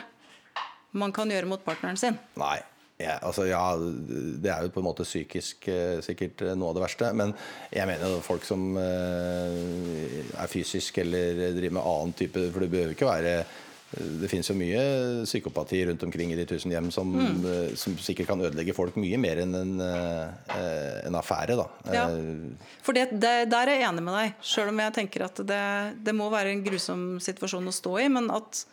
man 0.95 1.11
kan 1.15 1.31
gjøre 1.31 1.49
mot 1.49 1.63
partneren 1.65 1.99
sin? 1.99 2.17
Nei. 2.39 2.57
Ja, 2.95 3.17
altså, 3.27 3.43
ja, 3.43 3.75
det 3.75 4.47
er 4.47 4.63
jo 4.63 4.71
på 4.71 4.79
en 4.79 4.85
måte 4.87 5.03
psykisk 5.03 5.65
eh, 5.67 5.97
sikkert 6.03 6.39
eh, 6.45 6.53
noe 6.55 6.71
av 6.71 6.77
det 6.77 6.83
verste. 6.85 7.09
Men 7.11 7.33
jeg 7.67 7.89
mener 7.89 8.13
jo 8.13 8.21
folk 8.23 8.45
som 8.47 8.69
eh, 8.79 10.21
er 10.31 10.51
fysisk 10.51 11.01
eller 11.03 11.41
driver 11.57 11.75
med 11.75 11.83
annen 11.83 12.15
type 12.15 12.45
For 12.53 12.63
det 12.63 12.71
behøver 12.71 12.95
ikke 12.95 13.09
være 13.09 13.33
det 13.93 14.27
finnes 14.27 14.47
jo 14.49 14.55
mye 14.57 14.79
psykopati 15.27 15.79
rundt 15.87 16.03
omkring 16.03 16.31
i 16.33 16.37
de 16.39 16.45
tusen 16.49 16.73
hjem 16.73 16.89
som, 16.91 17.11
mm. 17.15 17.75
som 17.79 17.93
sikkert 18.01 18.31
kan 18.31 18.41
ødelegge 18.41 18.73
folk 18.75 18.97
mye 18.99 19.19
mer 19.21 19.39
enn 19.43 19.53
en, 19.55 19.73
eh, 19.83 21.03
en 21.05 21.17
affære. 21.19 21.55
Da. 21.59 21.67
Ja. 21.93 22.07
Eh, 22.09 22.71
For 22.83 22.97
det, 22.97 23.11
det, 23.13 23.35
der 23.53 23.69
er 23.69 23.79
jeg 23.79 23.89
enig 23.91 24.03
med 24.07 24.17
deg, 24.17 24.39
sjøl 24.43 24.73
om 24.73 24.81
jeg 24.83 24.95
tenker 24.97 25.27
at 25.27 25.43
det, 25.47 25.65
det 26.07 26.15
må 26.17 26.31
være 26.33 26.51
en 26.55 26.65
grusom 26.65 27.05
situasjon 27.23 27.71
å 27.71 27.75
stå 27.75 27.93
i. 28.03 28.09
Men 28.17 28.31
at 28.33 28.65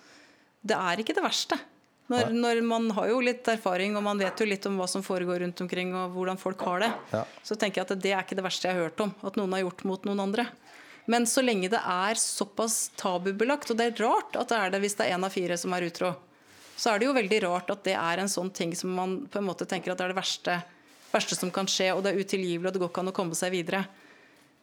det 0.65 0.79
er 0.79 1.05
ikke 1.05 1.17
det 1.19 1.27
verste. 1.27 1.61
Når, 2.13 2.33
når 2.35 2.61
Man 2.67 2.91
har 2.97 3.13
jo 3.13 3.21
litt 3.25 3.47
erfaring 3.49 3.95
og 3.97 4.05
man 4.05 4.19
vet 4.21 4.41
jo 4.41 4.49
litt 4.49 4.67
om 4.69 4.75
hva 4.81 4.89
som 4.91 5.05
foregår 5.07 5.45
rundt 5.45 5.61
omkring 5.65 5.95
og 5.97 6.17
hvordan 6.17 6.41
folk 6.41 6.65
har 6.67 6.83
det. 6.83 6.91
Ja. 7.13 7.23
Så 7.47 7.57
tenker 7.57 7.81
jeg 7.83 7.89
at 7.89 8.03
det 8.05 8.13
er 8.13 8.25
ikke 8.25 8.37
det 8.41 8.45
verste 8.45 8.69
jeg 8.69 8.77
har 8.77 8.89
hørt 8.89 9.05
om. 9.05 9.15
At 9.23 9.39
noen 9.39 9.55
har 9.55 9.65
gjort 9.65 9.85
mot 9.89 10.09
noen 10.09 10.25
andre. 10.25 10.49
Men 11.11 11.27
så 11.27 11.43
lenge 11.43 11.71
det 11.73 11.81
er 11.83 12.19
såpass 12.21 12.93
tabubelagt, 13.01 13.71
og 13.73 13.79
det 13.79 13.89
er 13.91 14.05
rart 14.05 14.37
at 14.39 14.53
det 14.53 14.59
er 14.59 14.75
det 14.75 14.83
hvis 14.85 14.95
det 14.99 15.09
er 15.09 15.17
én 15.17 15.27
av 15.27 15.35
fire 15.35 15.57
som 15.59 15.75
er 15.75 15.89
utro, 15.89 16.13
så 16.79 16.93
er 16.93 17.01
det 17.03 17.09
jo 17.09 17.17
veldig 17.17 17.41
rart 17.45 17.73
at 17.75 17.83
det 17.87 17.97
er 17.99 18.23
en 18.23 18.31
sånn 18.31 18.51
ting 18.55 18.73
som 18.79 18.95
man 18.95 19.17
på 19.31 19.41
en 19.41 19.49
måte 19.49 19.67
tenker 19.69 19.93
at 19.93 19.99
det 19.99 20.07
er 20.07 20.15
det 20.15 20.19
verste, 20.21 20.57
verste 21.13 21.39
som 21.39 21.51
kan 21.55 21.69
skje, 21.71 21.91
og 21.95 22.05
det 22.05 22.13
er 22.13 22.23
utilgivelig, 22.23 22.71
og 22.71 22.75
det 22.75 22.83
går 22.83 22.93
ikke 22.93 23.05
an 23.05 23.13
å 23.13 23.17
komme 23.19 23.39
seg 23.39 23.53
videre. 23.55 23.85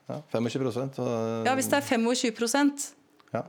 ja, 0.08 0.22
25 0.32 1.00
og, 1.04 1.46
Ja, 1.46 1.54
Hvis 1.56 1.70
det 1.70 1.78
er 1.80 1.86
25% 1.86 2.88
ja. 3.36 3.44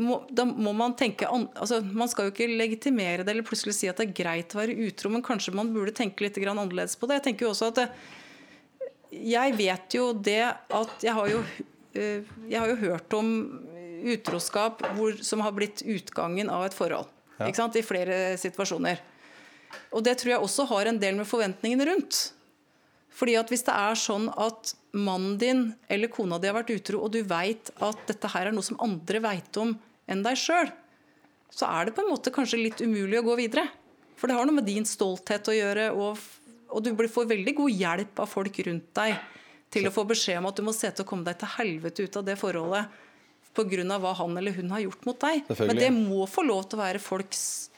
må, 0.00 0.22
da 0.30 0.46
må 0.48 0.72
man 0.72 0.94
tenke 0.96 1.28
an, 1.28 1.48
altså 1.54 1.82
Man 1.84 2.08
skal 2.08 2.28
jo 2.28 2.32
ikke 2.32 2.48
legitimere 2.48 3.26
det 3.26 3.34
eller 3.34 3.44
plutselig 3.46 3.74
si 3.76 3.90
at 3.90 3.98
det 4.00 4.08
er 4.08 4.16
greit 4.22 4.54
å 4.54 4.62
være 4.62 4.78
utro, 4.88 5.10
men 5.12 5.26
kanskje 5.26 5.54
man 5.54 5.74
burde 5.74 5.92
tenke 5.94 6.24
litt 6.24 6.38
grann 6.40 6.58
annerledes 6.62 6.96
på 6.96 7.10
det. 7.10 7.18
Jeg 7.20 7.26
tenker 7.28 7.46
jo 7.46 7.52
også 7.52 7.72
at 7.74 7.82
det, 7.82 7.88
Jeg 9.10 9.56
vet 9.58 9.98
jo 9.98 10.12
det 10.14 10.42
at 10.48 11.04
Jeg 11.04 11.14
har 11.18 11.28
jo, 11.34 11.42
eh, 11.44 11.72
jeg 11.96 12.60
har 12.60 12.70
jo 12.70 12.78
hørt 12.84 13.16
om 13.16 13.30
utroskap 14.06 14.82
hvor, 14.96 15.16
som 15.24 15.42
har 15.44 15.54
blitt 15.56 15.82
utgangen 15.82 16.50
av 16.52 16.66
et 16.66 16.76
forhold. 16.76 17.10
Ja. 17.36 17.48
Ikke 17.48 17.60
sant? 17.60 17.76
I 17.76 17.84
flere 17.84 18.36
situasjoner. 18.40 19.02
Og 19.96 20.04
det 20.06 20.16
tror 20.20 20.36
jeg 20.36 20.46
også 20.46 20.66
har 20.70 20.90
en 20.90 21.00
del 21.00 21.18
med 21.18 21.28
forventningene 21.28 21.88
rundt. 21.88 22.20
Fordi 23.16 23.36
at 23.40 23.48
Hvis 23.48 23.64
det 23.64 23.72
er 23.72 23.96
sånn 23.96 24.28
at 24.28 24.74
mannen 24.92 25.36
din 25.40 25.62
eller 25.88 26.12
kona 26.12 26.38
di 26.40 26.50
har 26.50 26.56
vært 26.58 26.74
utro, 26.74 27.00
og 27.04 27.14
du 27.14 27.22
veit 27.24 27.70
at 27.80 28.02
dette 28.08 28.28
her 28.32 28.48
er 28.48 28.56
noe 28.56 28.64
som 28.64 28.80
andre 28.84 29.22
veit 29.24 29.60
om 29.60 29.72
enn 30.06 30.24
deg 30.24 30.36
sjøl, 30.40 30.68
så 31.52 31.68
er 31.70 31.86
det 31.86 31.96
på 31.96 32.04
en 32.04 32.12
måte 32.12 32.32
kanskje 32.34 32.60
litt 32.60 32.82
umulig 32.84 33.20
å 33.22 33.24
gå 33.24 33.38
videre. 33.40 33.64
For 34.16 34.28
det 34.28 34.36
har 34.36 34.48
noe 34.48 34.58
med 34.58 34.68
din 34.68 34.84
stolthet 34.88 35.48
å 35.48 35.56
gjøre, 35.56 35.88
og, 35.96 36.20
og 36.68 36.84
du 36.84 36.92
får 37.08 37.32
veldig 37.32 37.56
god 37.56 37.80
hjelp 37.80 38.22
av 38.24 38.30
folk 38.32 38.60
rundt 38.68 38.92
deg 39.00 39.16
til 39.76 39.90
å 39.90 39.94
få 39.94 40.06
beskjed 40.08 40.40
om 40.40 40.48
at 40.50 40.58
du 40.58 40.64
må 40.66 40.74
se 40.76 40.90
til 40.90 41.04
å 41.04 41.08
komme 41.08 41.26
deg 41.26 41.38
til 41.40 41.52
helvete 41.56 42.06
ut 42.06 42.18
av 42.20 42.26
det 42.26 42.38
forholdet 42.40 43.02
pga. 43.56 43.98
hva 43.98 44.12
han 44.18 44.36
eller 44.36 44.52
hun 44.52 44.70
har 44.74 44.84
gjort 44.84 45.06
mot 45.08 45.20
deg. 45.20 45.46
Men 45.48 45.78
det 45.78 45.92
må 45.94 46.26
få 46.28 46.44
lov 46.44 46.66
til 46.68 46.78
å 46.78 46.82
være 46.82 47.00
folks 47.00 47.70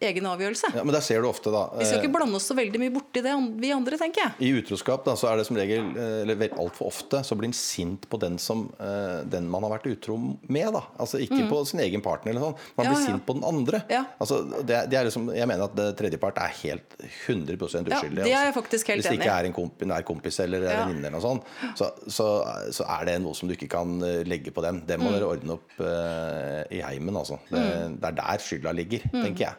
egen 0.00 0.24
avgjørelse. 0.26 0.70
ja, 0.74 0.82
Men 0.84 0.94
der 0.94 1.02
ser 1.04 1.20
du 1.22 1.28
ofte, 1.28 1.50
da 1.52 1.66
Vi 1.76 1.84
skal 1.84 1.98
eh, 1.98 2.04
ikke 2.04 2.12
blande 2.14 2.36
oss 2.38 2.46
så 2.48 2.54
veldig 2.56 2.80
mye 2.80 2.92
borti 2.94 3.20
det, 3.24 3.34
vi 3.60 3.70
andre, 3.74 3.98
tenker 4.00 4.22
jeg. 4.24 4.32
I 4.48 4.52
utroskap 4.62 5.04
da, 5.04 5.14
så 5.20 5.28
er 5.30 5.36
det 5.40 5.46
som 5.46 5.56
regel, 5.60 5.90
eh, 5.96 6.22
eller 6.24 6.54
altfor 6.56 6.88
ofte, 6.88 7.20
så 7.26 7.36
blir 7.36 7.50
en 7.50 7.56
sint 7.56 8.06
på 8.10 8.18
den 8.22 8.38
som 8.40 8.66
eh, 8.80 9.20
den 9.28 9.48
man 9.50 9.62
har 9.66 9.74
vært 9.76 9.90
utro 9.92 10.16
med. 10.48 10.72
da 10.72 10.82
Altså 10.98 11.20
Ikke 11.20 11.42
på 11.50 11.60
sin 11.68 11.80
egen 11.84 12.00
partner, 12.04 12.32
eller 12.32 12.40
sånn. 12.48 12.56
Man 12.76 12.86
Mm. 12.86 12.90
Ja, 12.90 12.90
blir 12.96 13.00
ja. 13.04 13.06
sint 13.12 13.26
på 13.26 13.34
den 13.36 13.44
andre. 13.44 13.82
Ja. 13.92 14.04
Altså, 14.18 14.40
det, 14.64 14.78
det 14.90 14.96
er 14.98 15.04
liksom, 15.04 15.28
jeg 15.36 15.46
mener 15.46 15.64
at 15.68 15.96
tredjepart 15.98 16.38
er 16.40 16.54
helt 16.62 16.96
100 17.28 17.58
uskyldig. 17.60 17.92
Ja, 17.92 18.24
det 18.24 18.32
er 18.32 18.44
jeg 18.48 18.54
faktisk 18.56 18.88
helt 18.88 19.02
Hvis 19.04 19.10
det 19.10 19.18
ikke 19.20 19.36
er 19.36 19.44
en 19.50 19.52
komp 19.56 19.84
nær 19.86 20.02
kompis 20.08 20.40
eller 20.40 20.64
Ja. 20.64 20.86
venninne, 20.86 21.06
eller 21.06 21.18
noe 21.18 21.20
sånt, 21.20 21.44
så, 21.76 21.90
så, 22.08 22.26
så 22.72 22.86
er 22.98 23.04
det 23.10 23.18
noe 23.22 23.34
som 23.36 23.48
du 23.48 23.54
ikke 23.54 23.68
kan 23.68 23.98
legge 24.24 24.50
på 24.50 24.62
dem. 24.64 24.80
Det 24.86 24.96
Mm. 24.98 25.04
må 25.04 25.12
dere 25.12 25.28
ordne 25.28 25.52
opp 25.58 25.76
uh, 25.80 26.64
i 26.72 26.80
heimen. 26.80 27.16
Altså. 27.16 27.38
Det, 27.50 27.60
det 28.00 28.08
er 28.10 28.16
der 28.22 28.38
skylda 28.38 28.72
ligger, 28.74 29.00
Mm. 29.12 29.22
tenker 29.24 29.44
jeg. 29.46 29.54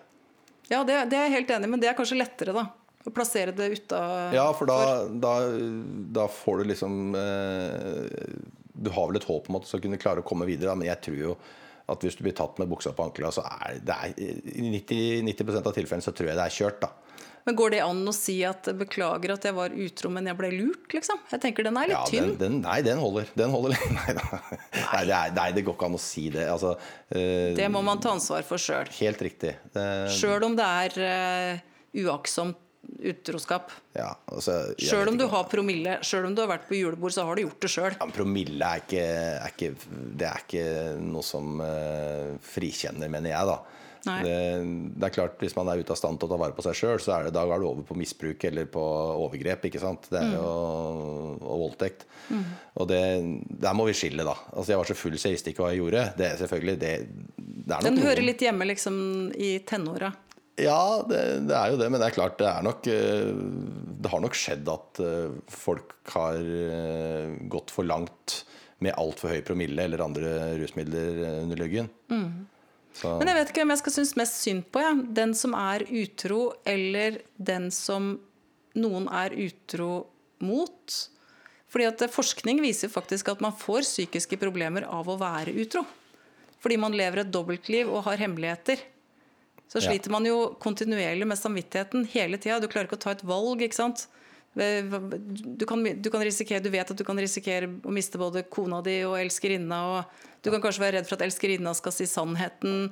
Ja, 0.71 0.83
det, 0.87 0.97
det 1.11 1.17
er 1.19 1.27
jeg 1.27 1.41
helt 1.41 1.51
enig 1.57 1.67
i, 1.67 1.71
men 1.73 1.81
det 1.83 1.89
er 1.91 1.97
kanskje 1.97 2.19
lettere, 2.19 2.55
da. 2.55 2.67
Å 3.01 3.11
plassere 3.15 3.53
det 3.57 3.71
uta 3.73 3.99
Ja, 4.29 4.43
for 4.53 4.69
da, 4.69 5.07
da, 5.09 5.31
da 6.13 6.27
får 6.29 6.61
du 6.61 6.67
liksom 6.69 7.15
eh, 7.17 8.35
Du 8.77 8.91
har 8.93 9.07
vel 9.09 9.17
et 9.17 9.25
håp 9.25 9.49
om 9.49 9.57
at 9.57 9.65
du 9.65 9.71
skal 9.71 9.81
kunne 9.81 9.97
klare 9.97 10.21
å 10.21 10.27
komme 10.27 10.45
videre, 10.45 10.69
da, 10.69 10.77
men 10.77 10.85
jeg 10.85 11.01
tror 11.07 11.17
jo 11.17 11.33
at 11.91 12.05
hvis 12.05 12.15
du 12.15 12.21
blir 12.23 12.35
tatt 12.37 12.59
med 12.61 12.69
buksa 12.71 12.93
på 12.95 13.03
ankelen, 13.03 13.33
så 13.35 13.41
er 13.43 13.81
det 13.83 13.97
i 14.21 14.61
90, 14.63 15.25
90% 15.27 15.65
av 15.65 15.73
tilfellene 15.75 16.05
så 16.05 16.13
tror 16.15 16.29
jeg 16.29 16.37
det 16.37 16.45
er 16.45 16.53
kjørt. 16.55 16.85
da 16.85 17.10
Men 17.45 17.55
går 17.57 17.71
det 17.73 17.79
an 17.81 18.01
å 18.05 18.13
si 18.13 18.35
at 18.45 18.67
beklager 18.77 19.33
at 19.33 19.45
jeg 19.47 19.55
var 19.57 19.73
utro, 19.73 20.11
men 20.13 20.27
jeg 20.29 20.37
ble 20.37 20.51
lurt, 20.53 20.87
liksom? 20.93 21.17
Jeg 21.31 21.41
tenker 21.41 21.65
den 21.65 21.79
er 21.81 21.89
litt 21.89 21.97
Ja, 21.97 22.03
tynn. 22.09 22.31
den, 22.35 22.37
den, 22.41 22.57
nei, 22.65 22.79
den 22.85 23.01
holder. 23.01 23.31
Den 23.37 23.49
holder. 23.55 23.73
Nei, 23.97 24.13
nei, 24.17 25.03
det 25.09 25.15
er, 25.17 25.31
nei, 25.37 25.47
det 25.57 25.63
går 25.65 25.75
ikke 25.77 25.87
an 25.89 25.97
å 25.97 26.01
si 26.01 26.27
det. 26.33 26.45
Altså, 26.53 26.75
uh, 26.77 27.51
Det 27.57 27.69
må 27.73 27.81
man 27.85 28.01
ta 28.03 28.13
ansvar 28.13 28.45
for 28.45 28.61
sjøl. 28.61 28.91
helt 28.99 29.21
riktig. 29.25 29.55
Uh, 29.73 30.05
Sjøl 30.13 30.45
om 30.45 30.57
det 30.59 30.67
er 30.85 30.99
uh, 31.01 31.63
uaktsomt 32.05 32.59
utroskap. 33.01 33.69
ja, 33.97 34.09
altså, 34.29 34.55
Sjøl 34.81 35.09
om 35.11 35.17
du 35.17 35.25
har 35.29 35.45
promille, 35.49 35.99
sjøl 36.05 36.25
om 36.29 36.33
du 36.35 36.41
har 36.43 36.49
vært 36.49 36.65
på 36.69 36.77
julebord, 36.77 37.13
så 37.13 37.23
har 37.27 37.37
du 37.37 37.43
gjort 37.45 37.61
det 37.65 37.69
sjøl. 37.71 37.93
Ja, 37.97 38.07
promille 38.13 38.67
er 38.75 38.81
ikke, 38.83 39.03
er 39.41 39.53
ikke 39.53 39.69
Det 40.21 40.27
er 40.29 40.41
ikke 40.45 40.65
noe 41.05 41.23
som 41.25 41.61
uh, 41.61 42.33
frikjenner, 42.53 43.09
mener 43.13 43.33
jeg, 43.33 43.49
da. 43.49 43.59
Det, 44.01 44.37
det 44.97 45.07
er 45.07 45.13
klart, 45.13 45.35
Hvis 45.41 45.55
man 45.57 45.69
er 45.69 45.81
ute 45.81 45.93
av 45.93 45.99
stand 45.99 46.19
til 46.19 46.29
å 46.29 46.31
ta 46.33 46.39
vare 46.41 46.55
på 46.57 46.65
seg 46.65 46.77
sjøl, 46.77 47.01
så 47.03 47.15
er 47.17 47.27
det, 47.27 47.35
da 47.35 47.43
er 47.45 47.61
det 47.61 47.69
over 47.69 47.85
på 47.85 47.97
misbruk 47.99 48.43
eller 48.49 48.69
på 48.71 48.81
overgrep. 49.27 49.67
ikke 49.69 49.81
sant? 49.83 50.09
Det 50.11 50.21
er 50.21 50.33
jo 50.35 50.47
og 51.41 51.61
voldtekt. 51.65 52.07
Og 52.79 52.89
det, 52.89 53.01
der 53.61 53.77
må 53.77 53.85
vi 53.89 53.95
skille, 53.97 54.25
da. 54.27 54.35
Altså 54.55 54.73
Jeg 54.73 54.81
var 54.81 54.89
så 54.89 54.97
full 54.97 55.17
så 55.19 55.29
jeg 55.29 55.37
visste 55.37 55.53
ikke 55.53 55.65
hva 55.65 55.71
jeg 55.73 55.83
gjorde. 55.83 56.03
Det 56.17 56.27
er 56.27 56.41
selvfølgelig 56.41 56.77
det, 56.81 56.91
det 57.37 57.75
er 57.75 57.79
nok 57.79 57.87
Den 57.89 58.03
hører 58.05 58.25
litt 58.25 58.43
hjemme 58.45 58.67
liksom 58.71 58.99
i 59.35 59.55
tenåra. 59.67 60.11
Ja, 60.61 61.01
det, 61.07 61.21
det 61.49 61.57
er 61.57 61.73
jo 61.73 61.79
det, 61.79 61.89
men 61.89 62.01
det 62.01 62.09
er 62.09 62.15
klart 62.15 62.37
det 62.41 62.47
er 62.49 62.65
nok 62.65 62.87
eh, 62.91 63.29
Det 64.03 64.09
har 64.11 64.21
nok 64.21 64.35
skjedd 64.37 64.67
at 64.69 64.99
eh, 65.01 65.35
folk 65.49 65.95
har 66.11 66.37
eh, 66.37 67.37
gått 67.51 67.71
for 67.73 67.87
langt 67.87 68.41
med 68.81 68.97
altfor 68.97 69.35
høy 69.35 69.43
promille 69.45 69.85
eller 69.85 70.01
andre 70.03 70.31
rusmidler 70.57 71.21
under 71.21 71.43
under 71.45 71.59
luggen. 71.61 71.89
Så, 72.93 73.17
Men 73.17 73.27
jeg 73.31 73.37
vet 73.37 73.49
ikke 73.51 73.61
hvem 73.63 73.71
jeg 73.73 73.81
skal 73.83 73.93
synes 73.95 74.15
mest 74.19 74.41
synd 74.43 74.65
på. 74.73 74.81
Ja. 74.83 74.91
Den 75.21 75.33
som 75.37 75.53
er 75.55 75.85
utro, 75.87 76.41
eller 76.67 77.21
den 77.37 77.69
som 77.71 78.19
noen 78.75 79.07
er 79.07 79.31
utro 79.35 80.07
mot. 80.43 80.97
Fordi 81.71 81.87
at 81.87 82.03
Forskning 82.11 82.59
viser 82.63 82.91
faktisk 82.91 83.29
at 83.31 83.41
man 83.43 83.55
får 83.55 83.85
psykiske 83.87 84.37
problemer 84.41 84.83
av 84.83 85.07
å 85.07 85.17
være 85.19 85.55
utro. 85.63 85.85
Fordi 86.61 86.77
man 86.77 86.93
lever 86.93 87.23
et 87.23 87.31
dobbeltliv 87.31 87.89
og 87.89 88.03
har 88.09 88.17
hemmeligheter. 88.21 88.77
Så 89.71 89.79
Ja. 89.79 89.87
sliter 89.89 90.11
man 90.11 90.25
jo 90.25 90.57
kontinuerlig 90.59 91.25
med 91.25 91.37
samvittigheten 91.39 92.05
hele 92.11 92.37
tida. 92.37 92.59
Du 92.59 92.67
klarer 92.67 92.87
ikke 92.89 92.99
å 92.99 93.05
ta 93.07 93.11
et 93.11 93.23
valg. 93.23 93.61
ikke 93.61 93.73
sant? 93.73 94.07
Du 94.53 95.65
kan, 95.65 95.81
du, 95.81 96.09
kan 96.09 96.21
risikere, 96.21 96.59
du 96.61 96.69
vet 96.69 96.91
at 96.91 96.97
du 96.97 97.05
kan 97.07 97.15
risikere 97.15 97.69
å 97.87 97.89
miste 97.89 98.19
både 98.19 98.43
kona 98.49 98.81
di 98.83 99.01
og 99.07 99.15
elskerinna. 99.15 99.79
og 99.99 100.05
Du 100.41 100.49
kan 100.51 100.61
kanskje 100.63 100.81
være 100.83 100.95
redd 100.99 101.09
for 101.09 101.17
at 101.19 101.25
elskerinna 101.27 101.73
skal 101.77 101.93
si 101.93 102.07
sannheten, 102.09 102.87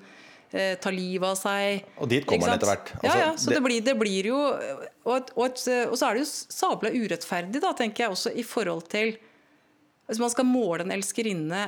eh, 0.51 0.75
ta 0.81 0.91
livet 0.93 1.25
av 1.31 1.37
seg. 1.39 1.83
Og 1.97 2.09
dit 2.11 2.25
kommer 2.25 2.51
han 2.51 2.59
etter 2.59 2.69
hvert. 2.69 2.91
ja, 2.93 2.99
Altså, 3.09 3.19
ja, 3.19 3.31
så 3.35 3.49
det, 3.49 3.55
det- 3.55 3.63
blir, 3.65 3.81
det 3.85 3.95
blir 3.99 4.29
jo 4.31 4.37
og, 4.39 5.15
et, 5.17 5.31
og, 5.35 5.45
et, 5.45 5.63
og 5.89 5.95
så 5.97 6.09
er 6.09 6.13
det 6.19 6.25
jo 6.25 6.29
sabla 6.59 6.91
urettferdig, 6.93 7.61
da, 7.61 7.73
tenker 7.73 8.05
jeg, 8.05 8.11
også 8.17 8.35
i 8.37 8.43
forhold 8.45 8.87
til 8.89 9.17
Hvis 10.09 10.17
man 10.17 10.29
skal 10.33 10.45
måle 10.49 10.81
en 10.81 10.91
elskerinne 10.95 11.67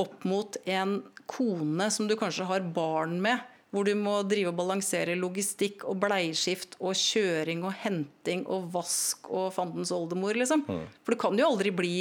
opp 0.00 0.22
mot 0.24 0.56
en 0.64 1.02
kone 1.28 1.90
som 1.92 2.06
du 2.08 2.14
kanskje 2.16 2.46
har 2.48 2.60
barn 2.72 3.18
med, 3.20 3.38
hvor 3.72 3.84
du 3.84 3.92
må 3.96 4.22
drive 4.24 4.48
og 4.48 4.56
balansere 4.56 5.12
logistikk 5.16 5.84
og 5.84 5.98
bleieskift 6.00 6.78
og 6.80 6.94
kjøring 6.96 7.60
og 7.64 7.72
henting 7.82 8.46
og 8.48 8.70
vask 8.72 9.28
og 9.28 9.50
fandens 9.52 9.92
oldemor, 9.92 10.32
liksom. 10.40 10.64
Mm. 10.68 10.86
For 11.04 11.12
du 11.12 11.20
kan 11.20 11.36
jo 11.36 11.50
aldri 11.50 11.70
bli 11.76 11.92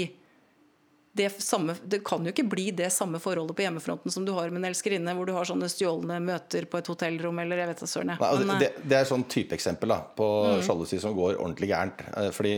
det 1.13 1.27
samme 1.43 1.73
Det 1.83 1.97
kan 2.07 2.23
jo 2.23 2.31
ikke 2.31 2.45
bli 2.47 2.69
det 2.71 2.87
samme 2.95 3.19
forholdet 3.19 3.55
på 3.57 3.63
hjemmefronten 3.65 4.11
som 4.13 4.23
du 4.23 4.31
har 4.31 4.49
med 4.49 4.61
en 4.63 4.69
elskerinne, 4.69 5.11
hvor 5.17 5.25
du 5.27 5.33
har 5.35 5.43
sånne 5.43 5.67
stjålne 5.67 6.21
møter 6.23 6.63
på 6.71 6.77
et 6.79 6.87
hotellrom 6.87 7.39
eller 7.43 7.57
jeg 7.59 7.67
vet 7.67 7.81
da 7.83 7.89
søren. 7.91 8.13
altså, 8.15 8.45
eh, 8.47 8.59
det, 8.63 8.69
det 8.87 8.97
er 9.01 9.09
sånn 9.09 9.25
typeeksempel 9.27 9.91
på 10.15 10.27
sjalusi 10.63 11.01
som 11.03 11.13
går 11.17 11.35
ordentlig 11.41 11.67
gærent. 11.73 11.99
Eh, 12.15 12.29
Fordi 12.31 12.53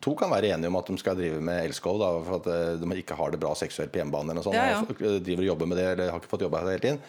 To 0.00 0.14
kan 0.16 0.30
være 0.32 0.54
enige 0.54 0.68
om 0.72 0.76
at 0.80 0.86
de 0.88 0.96
skal 0.98 1.16
drive 1.20 1.40
med 1.44 1.66
elskov 1.68 1.98
da, 2.00 2.08
for 2.24 2.40
at 2.40 2.46
eh, 2.54 2.76
de 2.80 2.96
ikke 3.02 3.14
har 3.20 3.30
det 3.30 3.40
bra 3.44 3.52
seksuelt 3.54 3.92
på 3.92 4.00
hjemmebane. 4.00 4.30
eller 4.30 4.40
noe 4.40 4.48
sånt, 4.48 4.56
Ja, 4.56 4.70
ja. 4.70 4.80
og 4.80 4.96
f- 4.96 5.20
driver 5.28 5.42
og 5.44 5.50
jobber 5.52 5.66
med 5.74 5.76
det, 5.78 5.86
eller 5.92 6.10
har 6.10 6.18
ikke 6.20 6.32
fått 6.32 6.46
jobba 6.48 6.64
hele 6.64 6.78
tiden. 6.80 7.00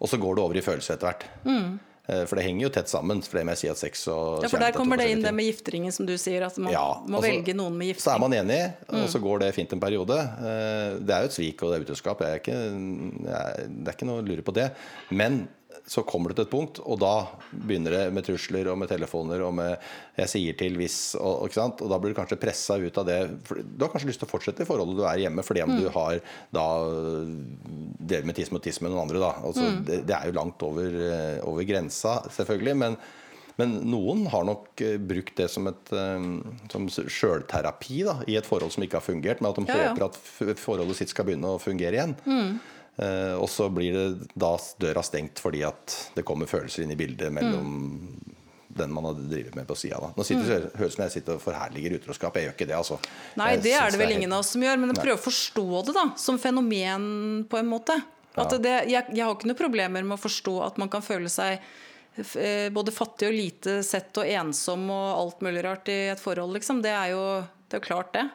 Og 0.00 0.08
så 0.08 0.16
går 0.16 0.34
det 0.38 0.44
over 0.44 0.56
i 0.56 0.62
følelser 0.64 0.94
etter 0.96 1.10
hvert. 1.12 1.28
Eh, 1.44 1.70
For 2.08 2.36
det 2.40 2.44
henger 2.46 2.62
jo 2.62 2.68
tett 2.72 2.88
sammen. 2.88 3.20
For 3.22 3.36
det 3.38 3.44
med 3.44 3.58
å 3.58 3.60
si 3.60 3.68
at 3.68 3.76
sex 3.76 4.06
og 4.08 4.38
Mm. 4.38 4.42
ja, 4.42 4.48
for 4.48 4.58
Der 4.58 4.68
er 4.72 4.72
kommer 4.78 4.96
det 4.96 5.10
inn 5.12 5.20
det 5.22 5.34
med 5.34 5.44
gifteringen, 5.44 5.92
som 5.92 6.06
du 6.06 6.14
sier. 6.16 6.42
At 6.46 6.56
man 6.58 6.72
Ja, 6.72 7.02
må 7.06 7.18
altså, 7.20 7.28
velge 7.28 7.54
noen 7.54 7.76
med 7.76 7.96
Så 8.00 8.14
er 8.14 8.18
man 8.18 8.32
enig, 8.32 8.74
Mm. 8.88 9.02
og 9.02 9.08
så 9.12 9.20
går 9.20 9.40
det 9.40 9.54
fint 9.54 9.72
en 9.72 9.80
periode. 9.80 10.16
Eh, 10.18 10.98
Det 11.04 11.10
er 11.10 11.20
jo 11.20 11.28
et 11.28 11.36
svik 11.36 11.62
og 11.62 11.72
det 11.72 11.76
er 11.80 11.84
utroskap. 11.92 12.18
Jeg 12.20 12.42
jeg, 12.48 13.68
det 13.84 13.88
er 13.88 13.92
ikke 13.92 14.06
noe 14.08 14.22
å 14.22 14.26
lure 14.26 14.42
på 14.42 14.54
det. 14.54 14.72
Men 15.10 15.48
så 15.86 16.02
kommer 16.04 16.28
det 16.30 16.36
til 16.36 16.44
et 16.46 16.50
punkt, 16.50 16.80
og 16.84 16.98
da 17.00 17.26
begynner 17.52 17.90
det 17.90 18.12
med 18.12 18.24
trusler 18.26 18.66
og 18.72 18.78
med 18.78 18.88
telefoner 18.88 19.40
og 19.46 19.54
med 19.54 19.78
'jeg 20.18 20.28
sier 20.28 20.56
til 20.58 20.76
hvis' 20.76 21.14
og, 21.20 21.44
ikke 21.48 21.54
sant? 21.54 21.82
og 21.82 21.88
da 21.90 21.98
blir 21.98 22.14
du 22.14 22.20
kanskje 22.20 22.40
pressa 22.40 22.74
ut 22.78 22.98
av 22.98 23.06
det. 23.06 23.18
Du 23.78 23.84
har 23.84 23.92
kanskje 23.92 24.06
lyst 24.08 24.20
til 24.20 24.28
å 24.28 24.32
fortsette 24.32 24.60
i 24.62 24.64
forholdet 24.66 24.96
du 24.96 25.04
er 25.04 25.18
hjemme, 25.28 25.42
fordi 25.44 25.62
om 25.62 25.70
Mm. 25.70 25.80
du 25.82 25.88
har 25.90 26.20
da 26.52 26.66
deler 28.08 28.24
med 28.26 28.34
tiss 28.36 28.50
mot 28.50 28.62
tiss 28.62 28.80
med 28.80 28.90
noen 28.92 29.02
andre. 29.08 29.18
Da. 29.20 29.32
Altså, 29.44 29.62
Mm. 29.68 29.84
det, 29.84 30.06
det 30.06 30.16
er 30.16 30.26
jo 30.26 30.32
langt 30.38 30.62
over, 30.62 30.84
eh, 30.86 31.40
over 31.46 31.62
grensa, 31.64 32.22
selvfølgelig. 32.28 32.76
men 32.76 32.96
men 33.58 33.80
noen 33.90 34.24
har 34.30 34.44
nok 34.44 34.80
eh, 34.82 34.98
brukt 34.98 35.34
det 35.34 35.50
som 35.50 35.66
et 35.66 35.90
eh, 35.92 36.42
som 36.70 36.86
sjølterapi 36.88 38.04
i 38.28 38.36
et 38.36 38.46
forhold 38.46 38.70
som 38.70 38.84
ikke 38.84 39.00
har 39.00 39.02
fungert, 39.02 39.40
men 39.40 39.50
at 39.50 39.56
de 39.56 39.64
Ja, 39.66 39.76
ja. 39.82 39.94
håper 39.94 40.04
at 40.04 40.58
forholdet 40.58 40.94
sitt 40.94 41.08
skal 41.10 41.24
begynne 41.26 41.42
å 41.50 41.58
fungere 41.60 41.92
igjen. 41.98 42.14
Mm. 42.24 42.60
Eh, 42.98 43.34
og 43.38 43.46
så 43.48 43.68
blir 43.70 43.92
det 43.94 44.28
da 44.34 44.56
døra 44.82 45.02
stengt 45.06 45.38
fordi 45.38 45.60
at 45.66 45.94
det 46.16 46.24
kommer 46.26 46.46
følelser 46.50 46.82
inn 46.82 46.90
i 46.90 46.98
bildet 46.98 47.30
mellom 47.32 47.68
Mm. 47.68 48.34
den 48.78 48.92
man 48.92 49.04
hadde 49.08 49.28
drevet 49.30 49.54
med 49.56 49.66
på 49.66 49.74
sida. 49.76 50.12
Nå 50.16 50.24
sitter 50.26 50.44
det 50.48 50.72
høres 50.78 50.92
ut 50.92 50.96
som 50.96 51.04
jeg 51.04 51.12
sitter 51.16 51.34
og 51.38 51.42
forherliger 51.42 51.94
utroskap. 51.98 52.34
Jeg 52.36 52.46
gjør 52.48 52.54
ikke 52.56 52.66
det, 52.68 52.76
altså. 52.76 52.98
Nei, 53.36 53.52
Jeg 53.54 53.62
det 53.62 53.72
er 53.72 53.90
det 53.90 53.98
vel 53.98 54.06
helt- 54.08 54.18
ingen 54.18 54.32
av 54.32 54.40
oss 54.40 54.50
som 54.50 54.62
gjør, 54.62 54.78
men 54.78 54.90
jeg 54.94 55.02
prøver 55.04 55.18
å 55.18 55.24
forstå 55.24 55.86
det 55.86 55.94
da, 55.94 56.04
som 56.16 56.38
fenomen 56.38 57.44
på 57.48 57.58
en 57.58 57.66
måte. 57.70 57.96
At 58.36 58.50
det, 58.62 58.88
jeg, 58.88 59.04
jeg 59.14 59.24
har 59.24 59.34
ikke 59.34 59.46
noen 59.50 59.58
problemer 59.58 60.04
med 60.04 60.18
å 60.18 60.22
forstå 60.22 60.54
at 60.66 60.78
man 60.78 60.88
kan 60.88 61.02
føle 61.02 61.26
seg 61.32 61.58
eh, 62.36 62.68
både 62.70 62.92
fattig 62.94 63.26
og 63.30 63.34
lite 63.34 63.82
sett 63.82 64.14
og 64.18 64.26
ensom 64.26 64.90
og 64.90 65.18
alt 65.18 65.40
mulig 65.42 65.64
rart 65.64 65.88
i 65.90 65.98
et 66.12 66.20
forhold, 66.22 66.54
liksom. 66.58 66.82
Det 66.82 66.90
er 66.94 67.10
jo, 67.16 67.24
det 67.68 67.78
er 67.78 67.80
jo 67.82 67.86
klart, 67.88 68.12
det. 68.14 68.28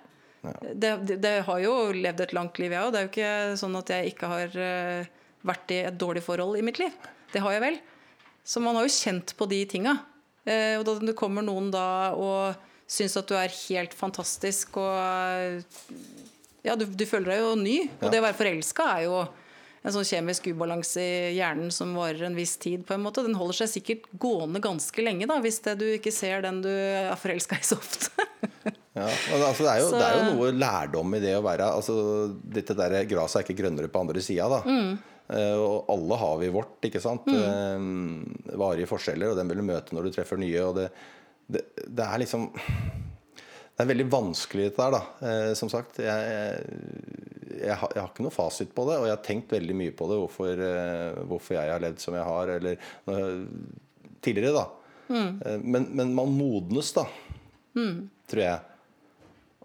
Det, 0.44 0.90
det. 1.08 1.18
det 1.24 1.34
har 1.48 1.60
jo 1.64 1.74
levd 1.96 2.26
et 2.26 2.34
langt 2.36 2.60
liv, 2.60 2.74
jeg 2.74 2.84
òg. 2.84 2.94
Det 2.94 3.00
er 3.00 3.06
jo 3.06 3.12
ikke 3.12 3.60
sånn 3.60 3.78
at 3.80 3.92
jeg 3.94 4.14
ikke 4.14 4.32
har 4.32 4.58
eh, 4.60 5.12
vært 5.48 5.74
i 5.76 5.80
et 5.88 6.00
dårlig 6.00 6.24
forhold 6.26 6.60
i 6.60 6.66
mitt 6.66 6.82
liv. 6.82 6.96
Det 7.34 7.42
har 7.44 7.56
jeg 7.56 7.64
vel. 7.64 7.80
Så 8.44 8.60
man 8.64 8.76
har 8.76 8.88
jo 8.88 8.96
kjent 8.96 9.36
på 9.40 9.48
de 9.52 9.62
tinga. 9.72 9.96
Eh, 10.44 10.76
og 10.80 10.84
da 10.88 10.98
det 11.00 11.16
kommer 11.20 11.46
noen 11.46 11.72
da 11.72 12.12
og 12.20 12.60
syns 12.92 13.16
at 13.20 13.30
du 13.30 13.38
er 13.40 13.54
helt 13.70 13.96
fantastisk 13.96 14.76
og 14.82 14.98
eh, 15.00 15.62
Ja, 16.64 16.76
du, 16.80 16.84
du 16.86 17.06
føler 17.08 17.34
deg 17.34 17.42
jo 17.42 17.56
ny. 17.60 17.78
Og 18.02 18.12
det 18.12 18.20
å 18.20 18.28
være 18.28 18.40
forelska 18.40 18.90
er 18.98 19.08
jo 19.08 19.24
en 19.84 19.92
sånn 19.92 20.08
kjemisk 20.08 20.46
ubalanse 20.52 21.04
i 21.04 21.34
hjernen 21.36 21.72
som 21.76 21.92
varer 21.98 22.24
en 22.28 22.38
viss 22.38 22.56
tid. 22.56 22.86
på 22.88 22.96
en 22.96 23.04
måte. 23.04 23.24
Den 23.26 23.36
holder 23.40 23.64
seg 23.64 23.74
sikkert 23.74 24.08
gående 24.20 24.64
ganske 24.64 25.04
lenge, 25.04 25.28
da, 25.28 25.42
hvis 25.44 25.60
det, 25.66 25.76
du 25.82 25.88
ikke 25.92 26.14
ser 26.16 26.44
den 26.46 26.62
du 26.64 26.72
er 26.72 27.12
forelska 27.20 27.60
i 27.60 27.68
så 27.68 27.80
ofte. 27.80 28.28
Ja, 28.94 29.08
altså, 29.10 29.64
det, 29.66 29.72
er 29.72 29.80
jo, 29.82 29.88
Så- 29.90 29.98
det 29.98 30.06
er 30.06 30.18
jo 30.20 30.34
noe 30.36 30.52
lærdom 30.54 31.16
i 31.18 31.22
det 31.24 31.32
å 31.34 31.42
være 31.42 31.66
altså, 31.80 31.96
Dette 32.46 32.76
der 32.78 32.94
Gresset 33.10 33.40
er 33.40 33.46
ikke 33.48 33.56
grønnere 33.64 33.90
på 33.90 34.04
andre 34.04 34.22
sida, 34.22 34.46
da. 34.52 34.60
Mm. 34.68 34.94
Uh, 35.34 35.56
og 35.64 35.88
alle 35.90 36.18
har 36.20 36.36
vi 36.42 36.50
vårt, 36.54 36.76
ikke 36.86 37.00
sant. 37.02 37.26
Eh, 37.32 37.86
varige 38.60 38.90
forskjeller, 38.92 39.32
og 39.32 39.38
den 39.40 39.50
vil 39.50 39.62
du 39.62 39.66
møte 39.66 39.96
når 39.96 40.10
du 40.10 40.12
treffer 40.18 40.38
nye. 40.38 40.60
Og 40.68 40.76
det, 40.78 40.90
det, 41.50 41.64
det 41.88 42.06
er 42.06 42.22
liksom 42.22 42.50
Det 42.54 43.82
er 43.82 43.90
veldig 43.90 44.06
vanskelig 44.12 44.68
dette 44.68 44.84
der, 44.84 44.98
da. 45.00 45.02
Uh, 45.24 45.54
som 45.58 45.72
sagt. 45.74 45.98
Jeg, 46.04 46.28
jeg, 46.36 47.64
jeg, 47.64 47.78
har, 47.80 47.96
jeg 47.96 48.04
har 48.04 48.12
ikke 48.12 48.26
noe 48.28 48.36
fasit 48.36 48.76
på 48.76 48.86
det, 48.92 49.00
og 49.00 49.08
jeg 49.10 49.16
har 49.16 49.24
tenkt 49.26 49.56
veldig 49.56 49.78
mye 49.80 49.96
på 49.98 50.10
det. 50.12 50.20
Hvorfor, 50.22 50.62
hvorfor 51.32 51.58
jeg 51.58 51.72
har 51.74 51.82
levd 51.82 52.04
som 52.04 52.20
jeg 52.20 52.28
har, 52.28 52.52
eller 52.60 52.78
tidligere, 54.22 54.54
da. 54.60 54.68
Eh, 55.18 55.58
men, 55.64 55.88
men 55.98 56.14
man 56.14 56.36
modnes, 56.36 56.94
da. 56.94 57.08
Tror 58.30 58.44
jeg. 58.44 58.60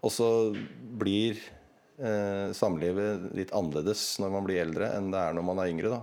Og 0.03 0.11
så 0.15 0.27
blir 0.99 1.37
eh, 1.99 2.51
samlivet 2.55 3.33
litt 3.35 3.51
annerledes 3.51 4.19
når 4.21 4.31
man 4.31 4.45
blir 4.47 4.61
eldre 4.63 4.93
enn 4.95 5.09
det 5.11 5.19
er 5.19 5.33
når 5.35 5.43
man 5.49 5.59
er 5.59 5.71
yngre. 5.73 5.89
Da. 5.91 6.01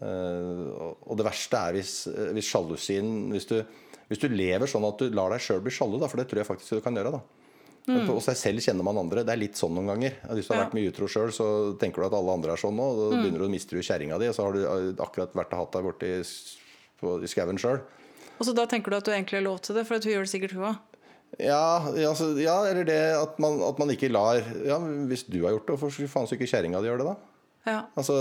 Eh, 0.00 0.66
og- 0.76 0.98
og 1.08 1.16
det 1.16 1.24
verste 1.26 1.56
er 1.56 1.72
hvis, 1.78 2.06
eh, 2.06 2.32
hvis 2.36 2.46
sjalusien 2.52 3.30
hvis 3.32 3.46
du, 3.48 3.64
hvis 4.08 4.20
du 4.20 4.28
lever 4.28 4.66
sånn 4.68 4.84
at 4.86 4.98
du 4.98 5.08
lar 5.10 5.30
deg 5.30 5.40
sjøl 5.40 5.60
bli 5.64 5.70
sjalu, 5.72 5.98
da, 5.98 6.06
for 6.06 6.16
det 6.18 6.28
tror 6.28 6.42
jeg 6.44 6.46
faktisk 6.50 6.70
du 6.76 6.80
kan 6.80 6.94
gjøre. 6.94 7.12
da 7.12 7.20
På 8.06 8.20
seg 8.20 8.36
selv 8.36 8.60
kjenner 8.60 8.84
man 8.84 8.98
andre. 8.98 9.24
Det 9.24 9.32
er 9.32 9.40
litt 9.40 9.54
sånn 9.56 9.72
noen 9.74 9.86
ganger. 9.88 10.12
Hvis 10.36 10.46
du 10.46 10.54
har 10.54 10.62
Ja. 10.62 10.68
vært 10.68 10.74
mye 10.76 10.92
utro 10.92 11.06
sjøl, 11.08 11.32
så 11.32 11.76
tenker 11.78 11.96
du 12.02 12.06
at 12.06 12.12
alle 12.12 12.30
andre 12.36 12.52
er 12.52 12.56
sånn 12.60 12.76
nå. 12.76 12.82
Og 12.92 13.10
da 13.10 13.16
begynner 13.16 13.38
du 13.38 13.48
å 13.48 13.50
miste 13.50 13.72
kjerringa 13.80 14.18
di, 14.20 14.28
og 14.28 14.34
så 14.36 14.44
har 14.44 14.52
du 14.52 14.60
eh, 14.66 14.92
akkurat 15.02 15.32
vært 15.32 15.52
og 15.54 15.58
hatt 15.58 15.72
deg 15.72 15.84
borti 15.84 16.10
i 17.24 17.26
skauen 17.26 17.56
sjøl. 17.58 17.80
og 18.38 18.46
så 18.46 18.54
da 18.54 18.66
tenker 18.66 18.90
du 18.90 18.96
at 18.96 19.04
du 19.04 19.10
egentlig 19.10 19.40
har 19.40 19.48
lov 19.48 19.60
til 19.62 19.74
det, 19.74 19.86
for 19.86 19.94
at 19.96 20.04
hun 20.04 20.12
gjør 20.12 20.24
det 20.28 20.30
sikkert 20.30 20.52
hun 20.52 20.62
òg. 20.74 20.78
Ja, 21.38 21.92
ja, 21.94 22.10
altså, 22.10 22.32
ja, 22.42 22.56
eller 22.68 22.84
det 22.84 22.98
at 23.16 23.38
man, 23.40 23.60
at 23.62 23.78
man 23.78 23.92
ikke 23.94 24.10
lar 24.10 24.40
Ja, 24.66 24.80
Hvis 25.08 25.22
du 25.30 25.38
har 25.44 25.54
gjort 25.54 25.68
det, 25.68 25.76
hvorfor 25.78 26.08
faen 26.10 26.26
så 26.28 26.36
ikke 26.36 26.48
kjerringa 26.50 26.82
di 26.82 26.90
gjør 26.90 27.04
det, 27.04 27.12
da? 27.12 27.30
Ja. 27.68 27.78
Altså, 27.98 28.16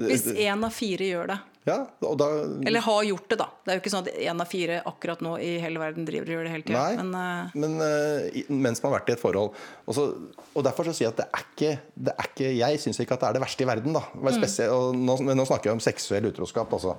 Hvis 0.00 0.26
én 0.32 0.64
av 0.64 0.72
fire 0.72 1.06
gjør 1.06 1.32
det. 1.34 1.38
Ja, 1.68 1.82
og 2.08 2.14
da, 2.16 2.26
Eller 2.64 2.80
har 2.80 3.02
gjort 3.04 3.26
det, 3.28 3.36
da. 3.42 3.48
Det 3.60 3.72
er 3.72 3.76
jo 3.76 3.82
ikke 3.82 3.92
sånn 3.92 4.06
at 4.06 4.20
én 4.24 4.40
av 4.40 4.48
fire 4.48 4.78
akkurat 4.88 5.20
nå 5.24 5.34
i 5.44 5.50
hele 5.60 5.82
verden 5.82 6.06
driver 6.08 6.30
og 6.30 6.32
gjør 6.32 6.46
det 6.46 6.52
hele 6.54 6.64
tida. 6.64 6.84
Men 7.02 7.10
uh... 7.12 7.50
men 7.52 7.74
uh, 7.82 8.38
mens 8.48 8.80
man 8.80 8.88
har 8.94 9.02
vært 9.02 9.12
i 9.12 9.16
et 9.18 9.20
forhold. 9.20 9.58
Og, 9.84 9.92
så, 9.96 10.06
og 10.54 10.64
derfor 10.64 10.88
så 10.88 10.94
sier 10.96 11.10
jeg 11.10 11.12
at 11.12 11.20
det 11.20 11.28
er 11.28 11.44
ikke, 11.44 11.72
det 12.08 12.14
er 12.14 12.30
ikke 12.32 12.52
Jeg 12.56 12.82
syns 12.84 13.02
ikke 13.04 13.18
at 13.18 13.24
det 13.24 13.28
er 13.28 13.36
det 13.36 13.44
verste 13.44 13.66
i 13.66 13.68
verden. 13.68 13.98
da 13.98 14.04
Mm. 14.18 15.04
nå, 15.04 15.18
nå 15.36 15.44
snakker 15.46 15.68
jeg 15.68 15.76
om 15.76 15.84
seksuell 15.84 16.30
utroskap. 16.30 16.72
Altså. 16.72 16.96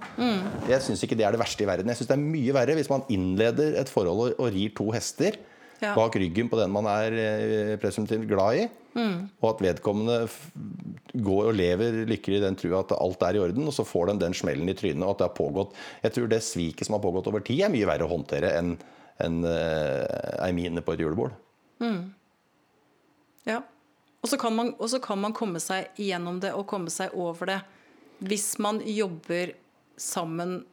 Jeg 0.69 0.85
syns 0.85 1.01
ikke 1.03 1.17
det 1.17 1.25
er 1.25 1.33
det 1.33 1.41
verste 1.41 1.65
i 1.65 1.69
verden. 1.69 1.89
Jeg 1.89 1.97
syns 2.01 2.11
det 2.11 2.17
er 2.19 2.27
mye 2.29 2.53
verre 2.53 2.77
hvis 2.77 2.91
man 2.91 3.07
innleder 3.09 3.79
et 3.81 3.89
forhold 3.89 4.27
og, 4.27 4.35
og 4.37 4.53
rir 4.53 4.75
to 4.77 4.91
hester 4.93 5.39
Ja. 5.81 5.93
bak 5.95 6.15
ryggen 6.19 6.49
på 6.51 6.57
den 6.59 6.71
man 6.71 6.85
er 6.91 7.13
eh, 7.13 7.77
presumptivt 7.79 8.27
glad 8.27 8.57
i, 8.65 8.69
Mm. 8.95 9.29
og 9.39 9.49
at 9.51 9.59
vedkommende 9.61 10.15
går 11.13 11.49
og 11.51 11.53
lever 11.55 11.99
lykkelig 12.09 12.39
i 12.39 12.41
den 12.41 12.55
trua 12.57 12.79
at 12.81 12.91
alt 12.97 13.21
er 13.21 13.35
i 13.37 13.39
orden, 13.39 13.67
og 13.69 13.71
så 13.75 13.85
får 13.85 14.07
de 14.09 14.15
den 14.25 14.33
smellen 14.33 14.67
i 14.67 14.73
trynet, 14.73 15.03
og 15.05 15.11
at 15.13 15.17
det 15.21 15.27
har 15.29 15.35
pågått 15.37 15.75
Jeg 16.03 16.11
tror 16.15 16.27
det 16.27 16.39
sviket 16.43 16.85
som 16.87 16.95
har 16.97 17.03
pågått 17.03 17.27
over 17.29 17.39
tid, 17.45 17.61
er 17.61 17.69
mye 17.69 17.85
verre 17.85 18.07
å 18.07 18.09
håndtere 18.11 18.49
enn 18.57 18.73
en, 19.21 19.43
eh, 19.45 20.45
ei 20.45 20.51
mine 20.51 20.81
på 20.81 20.93
et 20.93 20.99
julebord. 21.05 21.31
ja. 23.45 23.61
Og 24.21 24.27
så 24.29 24.37
kan, 24.39 24.55
man- 24.55 24.73
og 24.79 24.89
så 24.89 24.99
kan 25.01 25.19
man 25.21 25.33
komme 25.33 25.59
seg 25.63 25.87
gjennom 25.95 26.39
det 26.41 26.51
og 26.53 26.67
komme 26.67 26.89
seg 26.91 27.13
over 27.15 27.45
det 27.45 27.61
hvis 28.21 28.57
man 28.59 28.81
jobber 28.83 29.53
sammen 29.95 30.65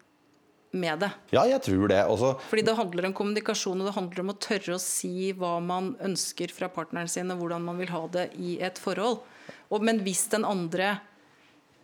med 0.71 1.03
det. 1.05 1.11
Ja, 1.35 1.45
jeg 1.49 1.63
tror 1.65 1.89
det. 1.91 2.01
Også, 2.11 2.33
Fordi 2.51 2.65
det 2.67 2.77
handler 2.79 3.09
om 3.09 3.15
kommunikasjon, 3.17 3.81
og 3.81 3.91
det 3.91 3.97
handler 3.97 4.25
om 4.25 4.33
å 4.33 4.39
tørre 4.41 4.77
å 4.77 4.83
si 4.83 5.31
hva 5.37 5.57
man 5.65 5.95
ønsker 6.05 6.53
fra 6.55 6.71
partneren 6.73 7.11
sin, 7.11 7.31
og 7.33 7.43
hvordan 7.43 7.67
man 7.67 7.79
vil 7.81 7.93
ha 7.95 8.03
det 8.13 8.31
i 8.41 8.57
et 8.65 8.81
forhold. 8.81 9.23
Og, 9.71 9.79
men 9.83 10.03
hvis 10.07 10.27
den 10.33 10.47
andre 10.47 10.99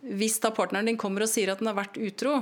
Hvis 0.02 0.40
da 0.42 0.50
partneren 0.50 0.88
din 0.90 0.96
kommer 0.98 1.22
og 1.22 1.30
sier 1.30 1.52
at 1.52 1.60
den 1.60 1.68
har 1.70 1.76
vært 1.76 1.94
utro, 1.94 2.40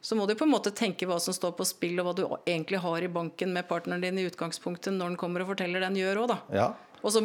så 0.00 0.14
må 0.14 0.28
du 0.30 0.36
på 0.38 0.46
en 0.46 0.52
måte 0.52 0.70
tenke 0.70 1.08
hva 1.10 1.16
som 1.18 1.34
står 1.34 1.56
på 1.58 1.66
spill, 1.66 1.98
og 1.98 2.06
hva 2.06 2.12
du 2.14 2.22
egentlig 2.46 2.78
har 2.84 3.02
i 3.02 3.10
banken 3.10 3.50
med 3.50 3.66
partneren 3.66 4.04
din 4.04 4.20
i 4.22 4.26
utgangspunktet 4.28 4.94
når 4.94 5.10
den 5.10 5.18
kommer 5.18 5.42
og 5.42 5.50
forteller 5.50 5.82
det 5.82 5.88
den 5.88 5.98
gjør 5.98 6.20
òg, 6.22 6.28
da. 6.30 6.38
Ja. 6.54 6.68
Og 7.02 7.10
så 7.10 7.24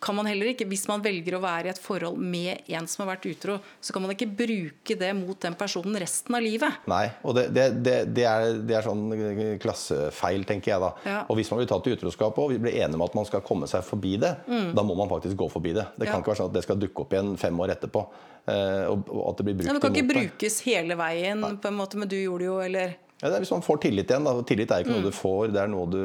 kan 0.00 0.14
man 0.14 0.26
heller 0.30 0.46
ikke, 0.52 0.66
Hvis 0.70 0.86
man 0.88 1.02
velger 1.02 1.34
å 1.34 1.40
være 1.42 1.66
i 1.66 1.70
et 1.72 1.78
forhold 1.82 2.18
med 2.22 2.62
en 2.70 2.86
som 2.86 3.02
har 3.04 3.16
vært 3.16 3.26
utro, 3.32 3.56
så 3.82 3.92
kan 3.92 4.02
man 4.04 4.12
ikke 4.14 4.28
bruke 4.30 4.94
det 4.98 5.08
mot 5.18 5.40
den 5.42 5.54
personen 5.58 5.96
resten 5.98 6.34
av 6.38 6.42
livet. 6.44 6.72
Nei. 6.86 7.08
Og 7.26 7.34
det, 7.34 7.48
det, 7.56 7.64
det, 7.82 7.96
det, 8.14 8.24
er, 8.30 8.60
det 8.62 8.76
er 8.78 8.86
sånn 8.86 9.58
klassefeil, 9.62 10.44
tenker 10.48 10.72
jeg 10.74 10.82
da. 10.82 10.90
Ja. 11.08 11.18
Og 11.28 11.38
hvis 11.38 11.50
man 11.50 11.60
blir 11.62 11.68
tatt 11.70 11.86
i 11.90 11.94
utroskap 11.96 12.38
og 12.38 12.52
vi 12.54 12.60
blir 12.62 12.78
enige 12.78 12.98
om 12.98 13.04
at 13.08 13.16
man 13.18 13.26
skal 13.28 13.42
komme 13.46 13.66
seg 13.70 13.82
forbi 13.86 14.16
det, 14.22 14.34
da 14.48 14.84
må 14.86 14.94
man 14.98 15.10
faktisk 15.10 15.38
gå 15.40 15.50
forbi 15.52 15.74
det. 15.78 15.88
Det 15.96 16.06
kan 16.06 16.18
Mm. 16.18 16.22
Ikke 16.22 16.32
være 16.32 16.40
sånn 16.40 16.48
at 16.50 16.56
det 16.56 16.62
skal 16.64 16.78
dukke 16.82 17.02
opp 17.04 17.12
igjen 17.14 17.36
fem 17.38 17.60
år 17.62 17.70
etterpå. 17.76 18.00
eh, 18.48 18.86
Og, 18.90 19.04
at 19.30 19.36
det 19.38 19.44
blir 19.46 19.54
brukt 19.58 19.68
Ja, 19.68 19.74
det 19.76 19.82
kan 19.82 19.94
ikke 19.94 20.14
brukes 20.14 20.60
hele 20.66 20.96
veien, 20.98 21.40
på 21.62 21.68
en 21.68 21.76
måte, 21.78 21.96
men 22.00 22.08
du 22.08 22.16
gjorde 22.16 22.38
det 22.42 22.48
jo, 22.48 22.58
eller 22.64 22.96
Ja, 23.18 23.28
det 23.28 23.34
er 23.34 23.42
hvis 23.42 23.50
man 23.50 23.64
får 23.66 23.80
tillit 23.82 24.10
igjen. 24.12 24.24
Da. 24.28 24.34
Tillit 24.46 24.70
er 24.70 24.84
ikke 24.84 24.92
Mm. 24.94 25.00
noe 25.02 25.10
du 25.10 25.16
får, 25.16 25.48
det 25.52 25.60
er 25.62 25.70
noe 25.72 25.86
du, 25.90 26.02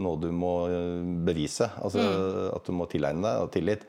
noe 0.00 0.16
du 0.22 0.30
må 0.32 0.52
eh, 0.72 1.00
bevise. 1.28 1.68
Altså 1.82 2.00
Mm. 2.00 2.54
At 2.56 2.64
du 2.64 2.72
må 2.72 2.86
tilegne 2.88 3.20
deg 3.22 3.42
og 3.44 3.50
tillit. 3.52 3.82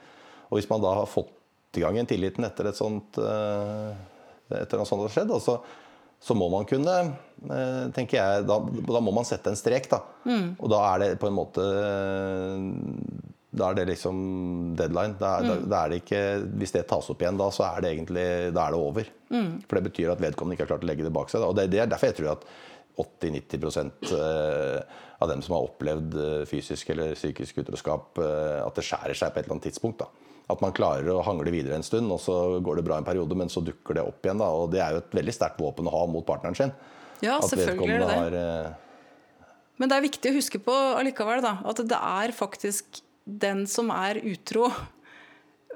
Og 0.51 0.57
hvis 0.59 0.69
man 0.69 0.81
da 0.83 0.93
har 0.93 1.05
fått 1.07 1.31
i 1.77 1.79
gang 1.79 1.97
en 1.97 2.05
tilliten 2.09 2.43
etter 2.43 2.67
et 2.67 2.75
sånt 2.75 3.15
eh, 3.17 3.93
etter 4.51 4.75
noe 4.81 4.85
sånt 4.89 5.05
har 5.07 5.13
skjedd, 5.15 5.31
så, 5.39 5.61
så 6.19 6.35
må 6.35 6.49
man 6.51 6.65
kunne 6.67 6.97
eh, 7.47 7.85
tenker 7.95 8.17
jeg, 8.19 8.43
da, 8.45 8.57
da 8.59 8.99
må 8.99 9.13
man 9.15 9.23
sette 9.23 9.47
en 9.47 9.55
strek. 9.55 9.87
Da. 9.89 10.01
Mm. 10.27 10.57
Og 10.59 10.67
da 10.69 10.81
er 10.93 10.99
det 11.05 11.19
på 11.21 11.27
en 11.31 11.37
måte 11.39 11.63
da 13.51 13.69
er 13.69 13.75
det 13.81 13.87
liksom 13.89 14.15
deadline. 14.79 15.17
Da, 15.19 15.31
da, 15.43 15.55
Mm. 15.59 15.69
da 15.69 15.83
er 15.83 15.89
det 15.89 16.01
ikke, 16.05 16.21
hvis 16.57 16.71
det 16.71 16.87
tas 16.87 17.09
opp 17.11 17.19
igjen 17.21 17.37
da, 17.37 17.49
så 17.51 17.65
er 17.67 17.81
det 17.81 17.89
egentlig 17.97 18.25
da 18.55 18.67
er 18.67 18.71
det 18.71 18.79
over. 18.79 19.09
Mm. 19.29 19.49
For 19.67 19.75
det 19.75 19.91
betyr 19.91 20.11
at 20.13 20.21
vedkommende 20.23 20.55
ikke 20.55 20.63
har 20.67 20.71
klart 20.77 20.85
å 20.85 20.89
legge 20.91 21.03
det 21.03 21.11
bak 21.13 21.29
seg. 21.29 21.41
Da. 21.43 21.49
Og 21.51 21.55
det, 21.59 21.69
det 21.73 21.81
er 21.83 21.91
derfor 21.91 22.11
jeg 22.11 22.19
tror 22.21 22.31
at 22.37 22.45
80-90 23.01 23.91
eh, 24.15 24.81
av 25.19 25.29
dem 25.29 25.41
som 25.43 25.55
har 25.55 25.67
opplevd 25.67 26.15
eh, 26.15 26.45
fysisk 26.49 26.89
eller 26.93 27.15
psykisk 27.17 27.61
utroskap, 27.63 28.17
eh, 28.23 28.59
at 28.65 28.75
det 28.77 28.85
skjærer 28.87 29.17
seg 29.17 29.33
på 29.33 29.39
et 29.41 29.45
eller 29.45 29.57
annet 29.57 29.67
tidspunkt. 29.69 29.99
da. 29.99 30.07
At 30.51 30.63
man 30.63 30.73
klarer 30.75 31.07
å 31.13 31.21
hangle 31.23 31.51
videre 31.53 31.75
en 31.77 31.85
stund, 31.85 32.11
og 32.11 32.19
så 32.23 32.37
går 32.63 32.79
det 32.79 32.85
bra 32.87 32.97
en 32.99 33.07
periode, 33.07 33.35
men 33.39 33.51
så 33.51 33.63
dukker 33.63 33.99
det 33.99 34.03
opp 34.07 34.23
igjen. 34.25 34.39
da, 34.41 34.47
og 34.47 34.71
Det 34.71 34.81
er 34.83 34.95
jo 34.95 35.03
et 35.03 35.11
veldig 35.19 35.35
sterkt 35.35 35.59
våpen 35.61 35.87
å 35.87 35.95
ha 35.95 36.05
mot 36.07 36.25
partneren 36.27 36.55
sin. 36.57 36.73
Ja, 37.21 37.37
at 37.37 37.51
selvfølgelig 37.51 37.99
er 37.99 37.99
det 37.99 38.31
det. 38.31 38.47
har 38.47 38.75
Men 39.77 39.89
det 39.89 39.97
er 39.97 40.07
viktig 40.07 40.31
å 40.31 40.35
huske 40.39 40.59
på 40.59 40.73
allikevel 40.97 41.41
da, 41.43 41.59
at 41.65 41.77
det 41.77 41.97
er 41.99 42.31
faktisk 42.35 43.01
den 43.39 43.65
som 43.67 43.89
er 43.95 44.19
utro 44.23 44.67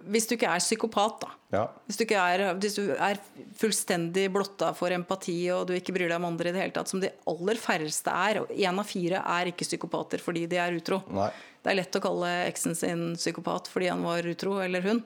Hvis 0.05 0.27
du 0.29 0.35
ikke 0.35 0.49
er 0.51 0.61
psykopat, 0.61 1.15
da. 1.23 1.29
ja, 1.55 1.61
Hvis 1.87 1.97
du, 1.97 2.03
ikke 2.05 2.19
er, 2.21 2.41
hvis 2.61 2.75
du 2.77 2.81
er 2.93 3.17
fullstendig 3.57 4.27
blotta 4.33 4.69
for 4.77 4.93
empati 4.93 5.37
og 5.55 5.63
du 5.69 5.73
ikke 5.73 5.95
bryr 5.95 6.11
deg 6.11 6.19
om 6.19 6.27
andre 6.29 6.51
i 6.51 6.53
det 6.53 6.61
hele 6.61 6.75
tatt, 6.75 6.91
som 6.91 7.01
de 7.01 7.09
aller 7.31 7.57
færreste 7.57 8.11
er. 8.13 8.41
Én 8.53 8.77
av 8.81 8.85
fire 8.85 9.23
er 9.23 9.49
ikke 9.49 9.65
psykopater 9.65 10.21
fordi 10.21 10.43
de 10.51 10.59
er 10.61 10.77
utro. 10.77 10.99
Nei. 11.15 11.31
Det 11.63 11.71
er 11.73 11.79
lett 11.79 11.97
å 11.97 12.03
kalle 12.03 12.29
eksen 12.51 12.75
sin 12.77 13.05
psykopat 13.17 13.71
fordi 13.71 13.89
han 13.89 14.03
var 14.05 14.27
utro, 14.29 14.59
eller 14.61 14.85
hun. 14.85 15.01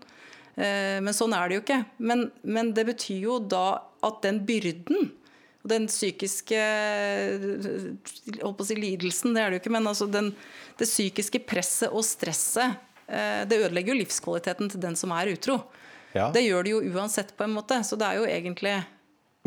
Eh, 0.58 1.00
Men 1.00 1.16
sånn 1.16 1.32
er 1.38 1.48
det 1.48 1.56
jo 1.60 1.64
ikke. 1.64 1.80
Men, 2.04 2.26
men 2.44 2.74
det 2.76 2.86
betyr 2.90 3.22
jo 3.30 3.40
da 3.40 3.66
at 4.04 4.20
den 4.26 4.42
byrden 4.48 5.14
den 5.70 5.88
psykiske 5.90 6.60
på 8.42 8.52
å 8.52 8.68
si 8.68 8.78
lidelsen, 8.78 9.36
det 9.36 9.44
er 9.44 9.52
det 9.52 9.60
jo 9.60 9.64
ikke, 9.64 9.74
men 9.78 9.90
altså 9.90 10.10
den, 10.12 10.32
det 10.80 10.88
psykiske 10.90 11.42
presset 11.50 11.94
og 11.94 12.06
stresset 12.08 12.78
eh, 13.08 13.44
Det 13.50 13.62
ødelegger 13.62 13.94
jo 13.94 14.02
livskvaliteten 14.02 14.72
til 14.74 14.84
den 14.84 14.98
som 15.00 15.14
er 15.16 15.32
utro. 15.34 15.62
Ja. 16.16 16.30
Det 16.34 16.44
gjør 16.44 16.66
det 16.66 16.74
jo 16.74 16.82
uansett, 16.96 17.36
på 17.38 17.46
en 17.46 17.54
måte. 17.54 17.82
Så 17.86 17.98
det 18.00 18.08
er 18.08 18.20
jo 18.20 18.30
egentlig 18.30 18.76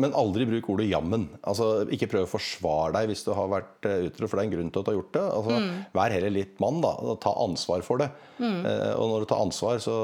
Men 0.01 0.15
aldri 0.17 0.47
bruk 0.49 0.69
ordet 0.73 0.87
'jammen'. 0.89 1.27
Altså, 1.45 1.85
ikke 1.93 2.07
prøv 2.09 2.23
å 2.25 2.31
forsvare 2.31 2.95
deg 2.95 3.11
hvis 3.11 3.21
du 3.27 3.29
har 3.37 3.51
vært 3.51 3.85
eh, 3.85 4.07
utro, 4.07 4.25
for 4.25 4.39
det 4.39 4.41
er 4.41 4.47
en 4.49 4.53
grunn 4.55 4.71
til 4.73 4.81
at 4.81 4.87
du 4.87 4.89
har 4.91 4.97
gjort 4.97 5.13
det. 5.13 5.25
Altså, 5.37 5.51
Mm. 5.53 5.85
Vær 5.93 6.15
heller 6.15 6.33
litt 6.33 6.59
mann, 6.59 6.81
da. 6.81 6.93
og 6.97 7.19
Ta 7.21 7.33
ansvar 7.43 7.83
for 7.85 8.01
det. 8.01 8.09
Eh, 8.41 8.93
og 8.97 9.05
når 9.11 9.19
du 9.21 9.25
tar 9.29 9.43
ansvar, 9.45 9.77
så 9.77 9.95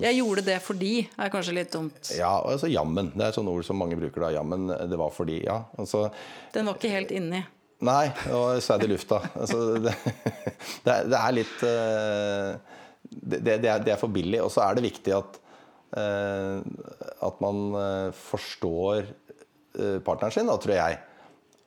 Jeg 0.00 0.20
gjorde 0.20 0.44
det 0.46 0.60
fordi 0.62 1.08
er 1.18 1.30
kanskje 1.34 1.54
litt 1.56 1.72
dumt. 1.72 2.12
Ja, 2.16 2.38
altså 2.46 2.70
jammen. 2.70 3.10
Det 3.16 3.24
er 3.24 3.28
et 3.28 3.34
sånt 3.34 3.50
ord 3.50 3.66
som 3.66 3.76
mange 3.76 3.98
bruker 3.98 4.20
da. 4.20 4.30
Jammen, 4.38 4.68
det 4.68 4.98
var 4.98 5.10
fordi 5.10 5.42
Ja. 5.44 5.64
Altså 5.76 6.10
Den 6.54 6.66
var 6.66 6.74
ikke 6.78 6.94
helt 6.94 7.10
inni. 7.10 7.42
Nei, 7.80 8.08
og 8.30 8.56
er 8.58 8.84
i 8.84 8.86
lufta. 8.90 9.20
Altså, 9.38 9.78
det, 9.82 9.94
det, 10.84 11.18
er, 11.18 11.32
litt 11.32 11.62
eh, 11.62 12.54
det, 13.10 13.42
det, 13.42 13.62
det, 13.62 13.68
er, 13.70 13.78
det 13.82 13.92
er 13.94 14.00
for 14.00 14.08
billig. 14.08 14.40
Og 14.42 14.50
så 14.50 14.62
er 14.62 14.78
det 14.78 14.86
viktig 14.86 15.14
at 15.14 15.38
at 15.96 17.44
man 17.44 17.60
eh, 17.80 18.08
forstår 18.12 19.06
eh, 19.06 20.00
partneren 20.04 20.34
sin, 20.34 20.50
da, 20.50 20.58
tror 20.60 20.76
jeg. 20.76 20.98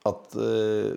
At 0.02 0.34
eh, 0.34 0.94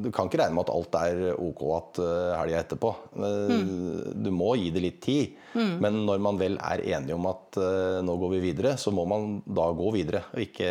Du 0.00 0.08
kan 0.14 0.28
ikke 0.28 0.40
regne 0.40 0.56
med 0.56 0.64
at 0.64 0.72
alt 0.72 0.98
er 1.00 1.22
ok 1.34 1.62
at 1.76 2.00
helga 2.40 2.62
etterpå. 2.62 2.92
Mm. 3.16 4.14
Du 4.24 4.30
må 4.32 4.54
gi 4.60 4.70
det 4.74 4.84
litt 4.84 5.00
tid. 5.04 5.36
Men 5.56 6.02
når 6.04 6.20
man 6.20 6.40
vel 6.40 6.58
er 6.60 6.82
enige 6.84 7.16
om 7.16 7.28
at 7.30 7.56
eh, 7.60 8.00
nå 8.04 8.16
går 8.20 8.34
vi 8.36 8.42
videre, 8.50 8.74
så 8.80 8.92
må 8.94 9.06
man 9.08 9.38
da 9.46 9.70
gå 9.76 9.92
videre. 9.96 10.26
Og 10.34 10.44
ikke 10.44 10.70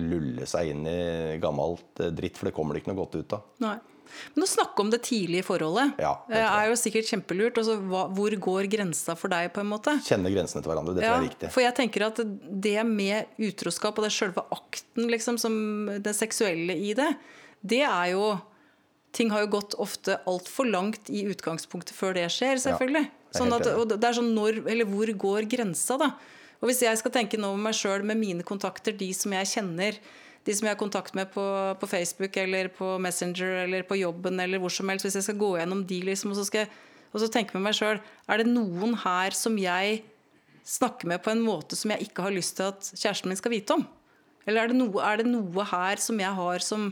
lulle 0.00 0.48
seg 0.48 0.74
inn 0.74 0.84
i 0.88 1.38
gammelt 1.40 2.04
eh, 2.04 2.12
dritt, 2.16 2.40
for 2.40 2.50
det 2.50 2.56
kommer 2.56 2.76
det 2.76 2.82
ikke 2.82 2.92
noe 2.92 3.02
godt 3.02 3.20
ut 3.20 3.36
av. 3.38 3.48
Nei. 3.64 3.78
Men 4.34 4.44
å 4.46 4.48
snakke 4.50 4.84
om 4.84 4.90
det 4.92 5.02
tidlige 5.06 5.46
forholdet 5.46 6.00
Ja, 6.02 6.12
det 6.28 6.38
eh, 6.40 6.56
er 6.58 6.68
jo 6.70 6.78
sikkert 6.78 7.08
kjempelurt. 7.10 7.60
Altså, 7.60 7.76
hva, 7.90 8.04
hvor 8.16 8.36
går 8.46 8.68
grensa 8.72 9.16
for 9.18 9.32
deg, 9.32 9.50
på 9.54 9.62
en 9.64 9.70
måte? 9.72 9.96
Kjenne 10.06 10.32
grensene 10.32 10.64
til 10.64 10.72
hverandre. 10.72 10.96
Det 10.96 11.04
tror 11.04 11.10
jeg 11.10 11.22
er 11.22 11.26
viktig. 11.28 11.52
for 11.56 11.64
jeg 11.64 11.76
tenker 11.80 12.06
at 12.08 12.22
det 12.66 12.76
med 12.88 13.42
utroskap 13.50 13.98
og 13.98 14.06
det 14.06 14.12
selve 14.14 14.44
akten, 14.54 15.10
liksom, 15.12 15.40
som 15.40 15.54
det 16.02 16.14
seksuelle 16.18 16.76
i 16.76 16.94
det, 16.98 17.12
det 17.60 17.84
er 17.86 18.14
jo 18.14 18.38
Ting 19.10 19.32
har 19.34 19.40
jo 19.42 19.48
gått 19.56 19.72
ofte 19.82 20.20
altfor 20.30 20.68
langt 20.70 21.08
i 21.10 21.24
utgangspunktet 21.26 21.90
før 21.98 22.12
det 22.14 22.28
skjer, 22.30 22.60
selvfølgelig. 22.62 23.08
Ja, 23.10 23.40
sånn 23.40 23.50
at, 23.56 23.66
og 23.74 23.88
det 23.90 24.06
er 24.06 24.14
sånn 24.14 24.28
når, 24.36 24.60
eller 24.70 24.86
hvor 24.86 25.10
går 25.24 25.48
grensa, 25.50 25.96
da? 25.98 26.12
Og 26.60 26.68
hvis 26.68 26.82
jeg 26.84 26.98
skal 27.00 27.12
tenke 27.14 27.40
nå 27.40 27.50
om 27.54 27.62
meg 27.64 27.76
sjøl, 27.76 28.04
med 28.06 28.20
mine 28.20 28.46
kontakter, 28.46 28.94
de 28.96 29.08
som 29.16 29.32
jeg 29.34 29.48
kjenner, 29.50 29.98
de 30.46 30.54
som 30.56 30.66
jeg 30.66 30.74
har 30.74 30.80
kontakt 30.80 31.16
med 31.16 31.28
på, 31.34 31.44
på 31.80 31.88
Facebook 31.88 32.36
eller 32.40 32.70
på 32.72 32.94
Messenger 33.02 33.64
eller 33.64 33.84
på 33.86 33.98
jobben 34.00 34.40
eller 34.40 34.62
hvor 34.62 34.72
som 34.72 34.88
helst, 34.88 35.04
hvis 35.04 35.18
jeg 35.18 35.26
skal 35.28 35.40
gå 35.40 35.50
gjennom 35.58 35.84
de, 35.86 36.00
liksom, 36.08 36.32
og 36.32 36.40
så 36.40 36.46
skal 36.48 36.64
jeg 36.64 37.32
tenke 37.34 37.56
med 37.56 37.66
meg 37.66 37.76
sjøl 37.76 37.98
Er 38.30 38.40
det 38.40 38.48
noen 38.48 38.94
her 39.02 39.36
som 39.36 39.58
jeg 39.60 40.00
snakker 40.64 41.10
med 41.10 41.22
på 41.24 41.32
en 41.32 41.42
måte 41.44 41.76
som 41.76 41.92
jeg 41.92 42.08
ikke 42.08 42.24
har 42.24 42.34
lyst 42.34 42.56
til 42.58 42.70
at 42.70 42.92
kjæresten 42.94 43.32
min 43.32 43.40
skal 43.40 43.52
vite 43.52 43.76
om? 43.76 43.84
Eller 44.46 44.64
er 44.64 44.72
det 44.72 44.78
noe, 44.78 45.04
er 45.04 45.20
det 45.20 45.28
noe 45.28 45.66
her 45.72 46.00
som 46.00 46.20
jeg 46.22 46.32
har 46.40 46.64
som 46.64 46.90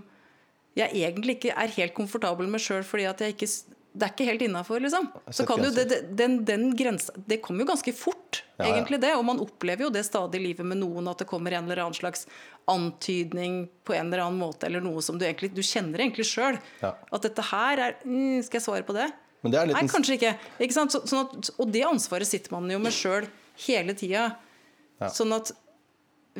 jeg 0.78 0.94
egentlig 0.94 1.38
ikke 1.38 1.56
er 1.56 1.74
helt 1.74 1.94
komfortabel 1.96 2.50
med 2.50 2.62
sjøl 2.62 2.84
fordi 2.86 3.08
at 3.08 3.22
jeg 3.22 3.34
ikke 3.34 3.48
det 3.92 4.04
er 4.04 4.12
ikke 4.12 4.26
helt 4.28 4.42
innafor, 4.44 4.82
liksom. 4.84 5.06
Så 5.34 5.46
kan 5.48 5.62
jo 5.64 5.70
det, 5.74 6.02
den, 6.14 6.42
den 6.46 6.68
grensa 6.76 7.14
Det 7.26 7.40
kommer 7.42 7.64
jo 7.64 7.70
ganske 7.70 7.92
fort, 7.96 8.42
Ja, 8.58 8.66
ja. 8.68 8.74
egentlig 8.76 9.00
det. 9.02 9.14
Og 9.16 9.24
man 9.26 9.40
opplever 9.42 9.86
jo 9.86 9.90
det 9.94 10.04
stadig 10.06 10.38
i 10.40 10.44
livet 10.50 10.66
med 10.68 10.78
noen, 10.82 11.08
at 11.10 11.22
det 11.22 11.26
kommer 11.30 11.56
en 11.56 11.64
eller 11.66 11.82
annen 11.86 11.96
slags 11.96 12.26
antydning 12.68 13.62
på 13.88 13.94
en 13.96 14.06
eller 14.12 14.26
annen 14.26 14.38
måte, 14.40 14.68
eller 14.68 14.84
noe 14.84 15.02
som 15.04 15.18
du 15.18 15.24
egentlig 15.26 15.50
Du 15.56 15.62
kjenner 15.64 16.04
egentlig 16.04 16.28
sjøl. 16.28 16.60
Ja. 16.82 16.92
At 17.10 17.24
dette 17.26 17.44
her 17.50 17.82
er 17.86 17.96
mm, 18.04 18.44
Skal 18.46 18.60
jeg 18.60 18.66
svare 18.66 18.86
på 18.86 18.96
det? 18.96 19.08
Men 19.42 19.54
det 19.54 19.60
er 19.60 19.70
Nei, 19.70 19.84
kanskje 19.90 20.16
ikke. 20.18 20.34
ikke 20.58 20.74
sant? 20.74 20.94
Så, 20.94 21.02
sånn 21.06 21.24
at, 21.24 21.50
og 21.62 21.70
det 21.74 21.84
ansvaret 21.86 22.26
sitter 22.28 22.54
man 22.56 22.66
jo 22.72 22.80
med 22.82 22.94
sjøl 22.94 23.28
hele 23.68 23.94
tida. 23.98 24.32
Ja. 24.98 25.10
Sånn 25.14 25.32
at 25.36 25.52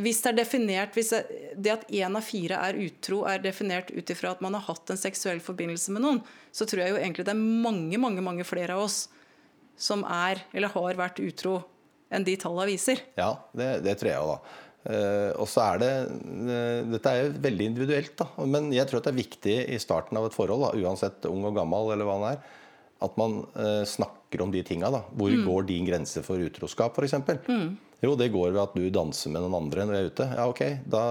hvis 0.03 0.21
det 0.25 0.31
er 0.31 0.39
definert 0.41 0.97
hvis 0.97 1.13
det, 1.13 1.73
at 1.73 1.87
én 1.91 2.17
av 2.19 2.25
fire 2.25 2.61
er 2.69 2.79
utro, 2.87 3.23
er 3.29 3.43
definert 3.43 3.91
ut 3.95 4.13
ifra 4.15 4.33
at 4.35 4.43
man 4.45 4.57
har 4.57 4.67
hatt 4.69 4.93
en 4.93 5.01
seksuell 5.01 5.43
forbindelse 5.45 5.95
med 5.95 6.05
noen, 6.05 6.21
så 6.55 6.67
tror 6.69 6.85
jeg 6.85 6.95
jo 6.95 7.01
egentlig 7.01 7.27
det 7.29 7.35
er 7.35 7.43
mange, 7.67 7.99
mange, 8.01 8.25
mange 8.25 8.47
flere 8.49 8.77
av 8.77 8.87
oss 8.87 9.07
som 9.79 10.03
er 10.05 10.43
eller 10.53 10.73
har 10.75 10.99
vært 10.99 11.23
utro 11.23 11.61
enn 12.15 12.25
de 12.27 12.35
tallene 12.41 12.71
viser. 12.71 13.03
Ja, 13.19 13.35
det, 13.57 13.83
det 13.85 13.99
tror 14.01 14.11
jeg 14.11 14.25
òg, 14.25 14.33
da. 14.37 14.65
Uh, 14.89 15.33
og 15.43 15.49
så 15.51 15.65
er 15.75 15.81
det 15.83 15.89
uh, 16.09 16.87
Dette 16.95 17.11
er 17.11 17.25
jo 17.27 17.33
veldig 17.45 17.67
individuelt, 17.73 18.15
da. 18.17 18.29
Men 18.49 18.71
jeg 18.73 18.89
tror 18.89 19.03
det 19.05 19.11
er 19.11 19.19
viktig 19.19 19.57
i 19.75 19.81
starten 19.83 20.17
av 20.17 20.29
et 20.29 20.37
forhold, 20.37 20.65
da, 20.65 20.87
uansett 20.87 21.27
ung 21.29 21.45
og 21.51 21.59
gammel 21.59 21.93
eller 21.93 22.09
hva 22.09 22.17
det 22.23 22.31
er, 22.37 22.55
at 23.05 23.19
man 23.21 23.43
uh, 23.59 23.83
snakker 23.87 24.17
om 24.45 24.53
de 24.53 24.63
tinga. 24.63 24.91
Hvor 24.91 25.33
mm. 25.33 25.45
går 25.47 25.69
din 25.69 25.89
grense 25.89 26.23
for 26.27 26.41
utroskap, 26.41 26.99
f.eks.? 26.99 27.15
Mm. 27.49 27.77
Jo, 27.99 28.13
det 28.15 28.29
går 28.31 28.53
ved 28.53 28.61
at 28.63 28.77
du 28.79 28.85
danser 28.95 29.33
med 29.35 29.43
noen 29.43 29.57
andre 29.59 29.85
når 29.89 29.97
jeg 29.97 30.05
er 30.05 30.13
ute. 30.13 30.27
Ja, 30.39 30.45
ok, 30.47 30.61
da 30.87 31.03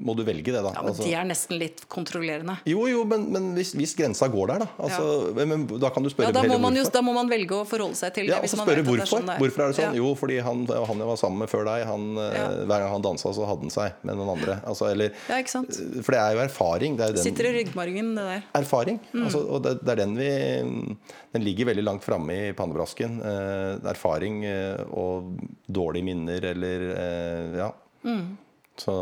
må 0.00 0.14
du 0.16 0.22
velge 0.24 0.48
det, 0.48 0.62
da. 0.64 0.70
Ja, 0.72 0.80
men 0.80 0.92
altså, 0.94 1.04
De 1.04 1.12
er 1.12 1.26
nesten 1.28 1.58
litt 1.60 1.82
kontrollerende. 1.92 2.54
Jo, 2.68 2.86
jo, 2.88 3.02
men, 3.08 3.26
men 3.32 3.50
hvis, 3.56 3.74
hvis, 3.76 3.92
grensa 3.96 4.28
går 4.32 4.48
der, 4.50 4.64
da. 4.64 4.68
Altså, 4.80 5.04
ja. 5.36 5.46
men, 5.48 5.66
da 5.80 5.90
kan 5.92 6.04
du 6.04 6.08
spørre 6.12 6.30
ja, 6.30 6.34
da 6.36 6.44
må, 6.48 6.56
man 6.60 6.76
just, 6.76 6.92
da 6.94 7.02
må 7.04 7.12
man 7.16 7.28
velge 7.28 7.58
å 7.58 7.66
forholde 7.68 7.96
seg 8.00 8.14
til 8.16 8.30
det. 8.30 8.32
Ja, 8.32 8.40
og 8.40 8.48
så 8.48 8.60
spørre 8.62 8.84
hvorfor. 8.86 9.10
Sånn 9.12 9.32
hvorfor 9.40 9.64
er 9.64 9.72
det 9.72 9.78
sånn? 9.78 9.96
Ja. 9.96 10.00
Jo, 10.00 10.14
fordi 10.16 10.38
han, 10.46 10.64
han, 10.72 11.04
jeg 11.04 11.10
var 11.10 11.20
sammen 11.20 11.44
med 11.44 11.52
før 11.52 11.68
deg, 11.68 11.84
han, 11.88 12.08
eh, 12.24 12.32
ja. 12.38 12.48
hver 12.64 12.84
gang 12.86 12.94
han 12.94 13.06
dansa, 13.08 13.34
så 13.36 13.48
hadde 13.50 13.68
han 13.68 13.76
seg 13.76 14.00
med 14.08 14.20
noen 14.20 14.32
andre. 14.38 14.58
Altså, 14.72 14.88
eller, 14.92 15.12
ja, 15.28 15.40
ikke 15.44 15.52
sant? 15.52 15.80
For 16.00 16.16
det 16.16 16.22
er 16.22 16.36
jo 16.38 16.44
erfaring. 16.46 16.96
Det 16.96 17.10
er 17.10 17.16
den, 17.18 17.24
Sitter 17.28 17.50
i 17.50 17.54
ryggmargen, 17.58 18.12
det 18.16 18.26
der. 18.30 18.44
Erfaring. 18.62 19.00
Mm. 19.12 19.26
Altså, 19.26 19.44
og 19.44 19.64
det, 19.68 19.78
det, 19.82 19.92
er 19.96 20.02
den 20.04 20.16
vi 20.16 20.32
Den 21.36 21.44
ligger 21.44 21.72
veldig 21.74 21.84
langt 21.84 22.04
framme 22.08 22.35
i 22.36 22.54
pannebrasken. 22.56 23.18
Eh, 23.24 23.88
erfaring 23.92 24.42
eh, 24.48 24.82
og 24.94 25.32
dårlige 25.66 26.06
minner 26.10 26.50
eller 26.52 26.86
Eh, 26.96 27.58
ja. 27.58 27.70
Mm. 28.06 28.36
Så, 28.78 28.92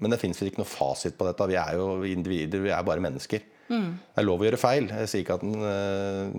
men 0.00 0.12
det 0.12 0.20
fins 0.20 0.40
ikke 0.44 0.60
noe 0.60 0.68
fasit 0.68 1.16
på 1.18 1.26
dette. 1.26 1.48
Vi 1.50 1.58
er 1.58 1.76
jo 1.78 2.04
individer, 2.06 2.62
vi 2.62 2.72
er 2.74 2.86
bare 2.86 3.02
mennesker. 3.02 3.44
Mm. 3.66 3.88
Det 3.98 4.22
er 4.22 4.26
lov 4.26 4.42
å 4.42 4.46
gjøre 4.46 4.60
feil. 4.60 4.90
Jeg 5.02 5.10
sier 5.10 5.24
ikke 5.24 5.38
at 5.40 5.44
den, 5.44 5.56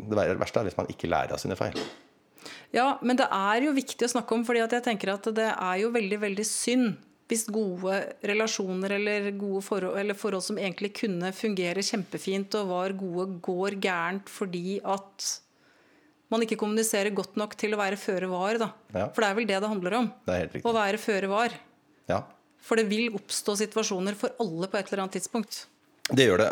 Det 0.08 0.38
verste 0.40 0.62
er 0.62 0.70
hvis 0.70 0.78
man 0.78 0.92
ikke 0.94 1.10
lærer 1.12 1.36
av 1.36 1.42
sine 1.42 1.58
feil. 1.60 1.76
Ja, 2.76 2.98
men 3.02 3.20
det 3.20 3.28
er 3.34 3.66
jo 3.66 3.76
viktig 3.76 4.08
å 4.08 4.12
snakke 4.12 4.36
om, 4.36 4.46
fordi 4.48 4.64
jeg 4.64 4.86
tenker 4.86 5.14
at 5.16 5.28
det 5.36 5.50
er 5.52 5.82
jo 5.82 5.92
veldig, 5.96 6.22
veldig 6.24 6.48
synd 6.48 6.96
hvis 7.28 7.48
gode 7.52 7.98
relasjoner 8.28 8.94
eller 8.98 9.32
gode 9.36 9.64
forhold, 9.66 9.98
eller 10.00 10.18
forhold 10.18 10.46
som 10.46 10.60
egentlig 10.62 10.94
kunne 11.02 11.34
fungere 11.36 11.84
kjempefint 11.84 12.56
og 12.60 12.70
var 12.72 12.96
gode, 12.96 13.28
går 13.44 13.76
gærent 13.84 14.32
fordi 14.32 14.78
at 14.80 15.28
man 16.34 16.44
ikke 16.44 16.58
kommuniserer 16.60 17.14
godt 17.16 17.38
nok 17.40 17.56
til 17.60 17.76
å 17.76 17.80
være 17.80 18.00
føre 18.00 18.28
var. 18.32 18.60
Da. 18.62 18.72
Ja. 18.94 19.08
For 19.16 19.24
det 19.24 19.30
er 19.30 19.38
vel 19.40 19.48
det 19.48 19.62
det 19.64 19.72
handler 19.72 19.98
om. 20.02 20.10
Det 20.28 20.34
er 20.34 20.44
helt 20.44 20.58
riktig. 20.58 20.68
Å 20.68 20.76
være 20.76 21.00
føre 21.02 21.32
var. 21.32 21.56
Ja. 22.12 22.22
For 22.68 22.80
det 22.80 22.88
vil 22.90 23.14
oppstå 23.16 23.56
situasjoner 23.62 24.18
for 24.20 24.34
alle 24.44 24.68
på 24.68 24.80
et 24.80 24.90
eller 24.92 25.06
annet 25.06 25.16
tidspunkt. 25.20 25.66
Det 26.08 26.24
gjør 26.24 26.40
det. 26.40 26.48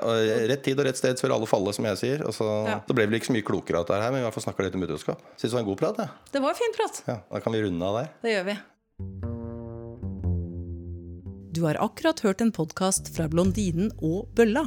Rett 0.51 0.63
tid 0.67 0.79
og 0.79 0.87
rett 0.87 0.99
sted 0.99 1.19
før 1.19 1.33
alle 1.37 1.47
faller, 1.47 1.75
som 1.75 1.85
jeg 1.87 1.99
sier. 2.01 2.23
Altså, 2.27 2.47
ja. 2.67 2.79
Det 2.87 2.95
ble 2.95 3.05
vel 3.07 3.19
ikke 3.19 3.29
så 3.29 3.35
mye 3.37 3.47
klokere 3.47 3.79
av 3.79 3.85
dette 3.87 3.99
her, 4.03 4.11
men 4.11 4.19
vi 4.23 4.27
har 4.27 4.35
fått 4.35 4.43
snakka 4.47 4.65
litt 4.67 4.75
om 4.75 4.83
utroskap. 4.87 5.21
Syns 5.39 5.47
det 5.51 5.55
var 5.55 5.63
en 5.63 5.69
god 5.69 5.79
prat? 5.79 6.01
Ja. 6.03 6.07
Det 6.35 6.41
var 6.43 6.55
en 6.55 6.59
fin 6.59 6.75
prat. 6.75 7.03
Ja, 7.07 7.17
Da 7.31 7.39
kan 7.43 7.55
vi 7.55 7.63
runde 7.63 7.91
av 7.91 7.99
der. 8.01 8.09
Det 8.25 8.35
gjør 8.35 8.49
vi. 8.51 8.57
Du 11.55 11.61
har 11.63 11.79
akkurat 11.79 12.19
hørt 12.19 12.41
en 12.43 12.51
podkast 12.51 13.13
fra 13.15 13.29
Blondinen 13.31 13.93
og 14.03 14.27
Bølla. 14.35 14.65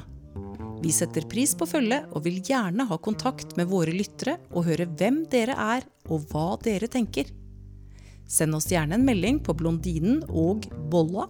Vi 0.79 0.93
setter 0.95 1.27
pris 1.27 1.55
på 1.59 1.67
følget 1.67 2.13
og 2.15 2.23
vil 2.27 2.39
gjerne 2.45 2.87
ha 2.87 2.99
kontakt 3.03 3.57
med 3.59 3.67
våre 3.71 3.95
lyttere 3.95 4.37
og 4.53 4.69
høre 4.69 4.87
hvem 4.87 5.25
dere 5.31 5.57
er 5.59 5.87
og 6.07 6.29
hva 6.31 6.53
dere 6.63 6.87
tenker. 6.91 7.33
Send 8.29 8.55
oss 8.55 8.69
gjerne 8.71 8.99
en 8.99 9.07
melding 9.07 9.41
på 9.43 9.57
blondinen 9.59 10.21
og 10.29 10.69
bolla 10.93 11.27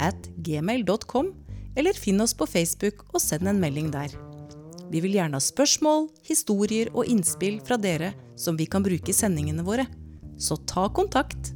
at 0.00 0.28
gmail.com, 0.44 1.32
eller 1.76 1.98
finn 1.98 2.22
oss 2.24 2.36
på 2.36 2.48
Facebook 2.48 3.04
og 3.12 3.20
send 3.20 3.48
en 3.50 3.60
melding 3.60 3.90
der. 3.92 4.12
Vi 4.92 5.02
vil 5.02 5.16
gjerne 5.18 5.36
ha 5.36 5.42
spørsmål, 5.42 6.06
historier 6.28 6.92
og 6.94 7.10
innspill 7.10 7.58
fra 7.66 7.76
dere 7.80 8.12
som 8.38 8.56
vi 8.56 8.68
kan 8.70 8.84
bruke 8.86 9.10
i 9.10 9.16
sendingene 9.16 9.66
våre. 9.66 9.88
Så 10.38 10.60
ta 10.68 10.86
kontakt! 10.92 11.55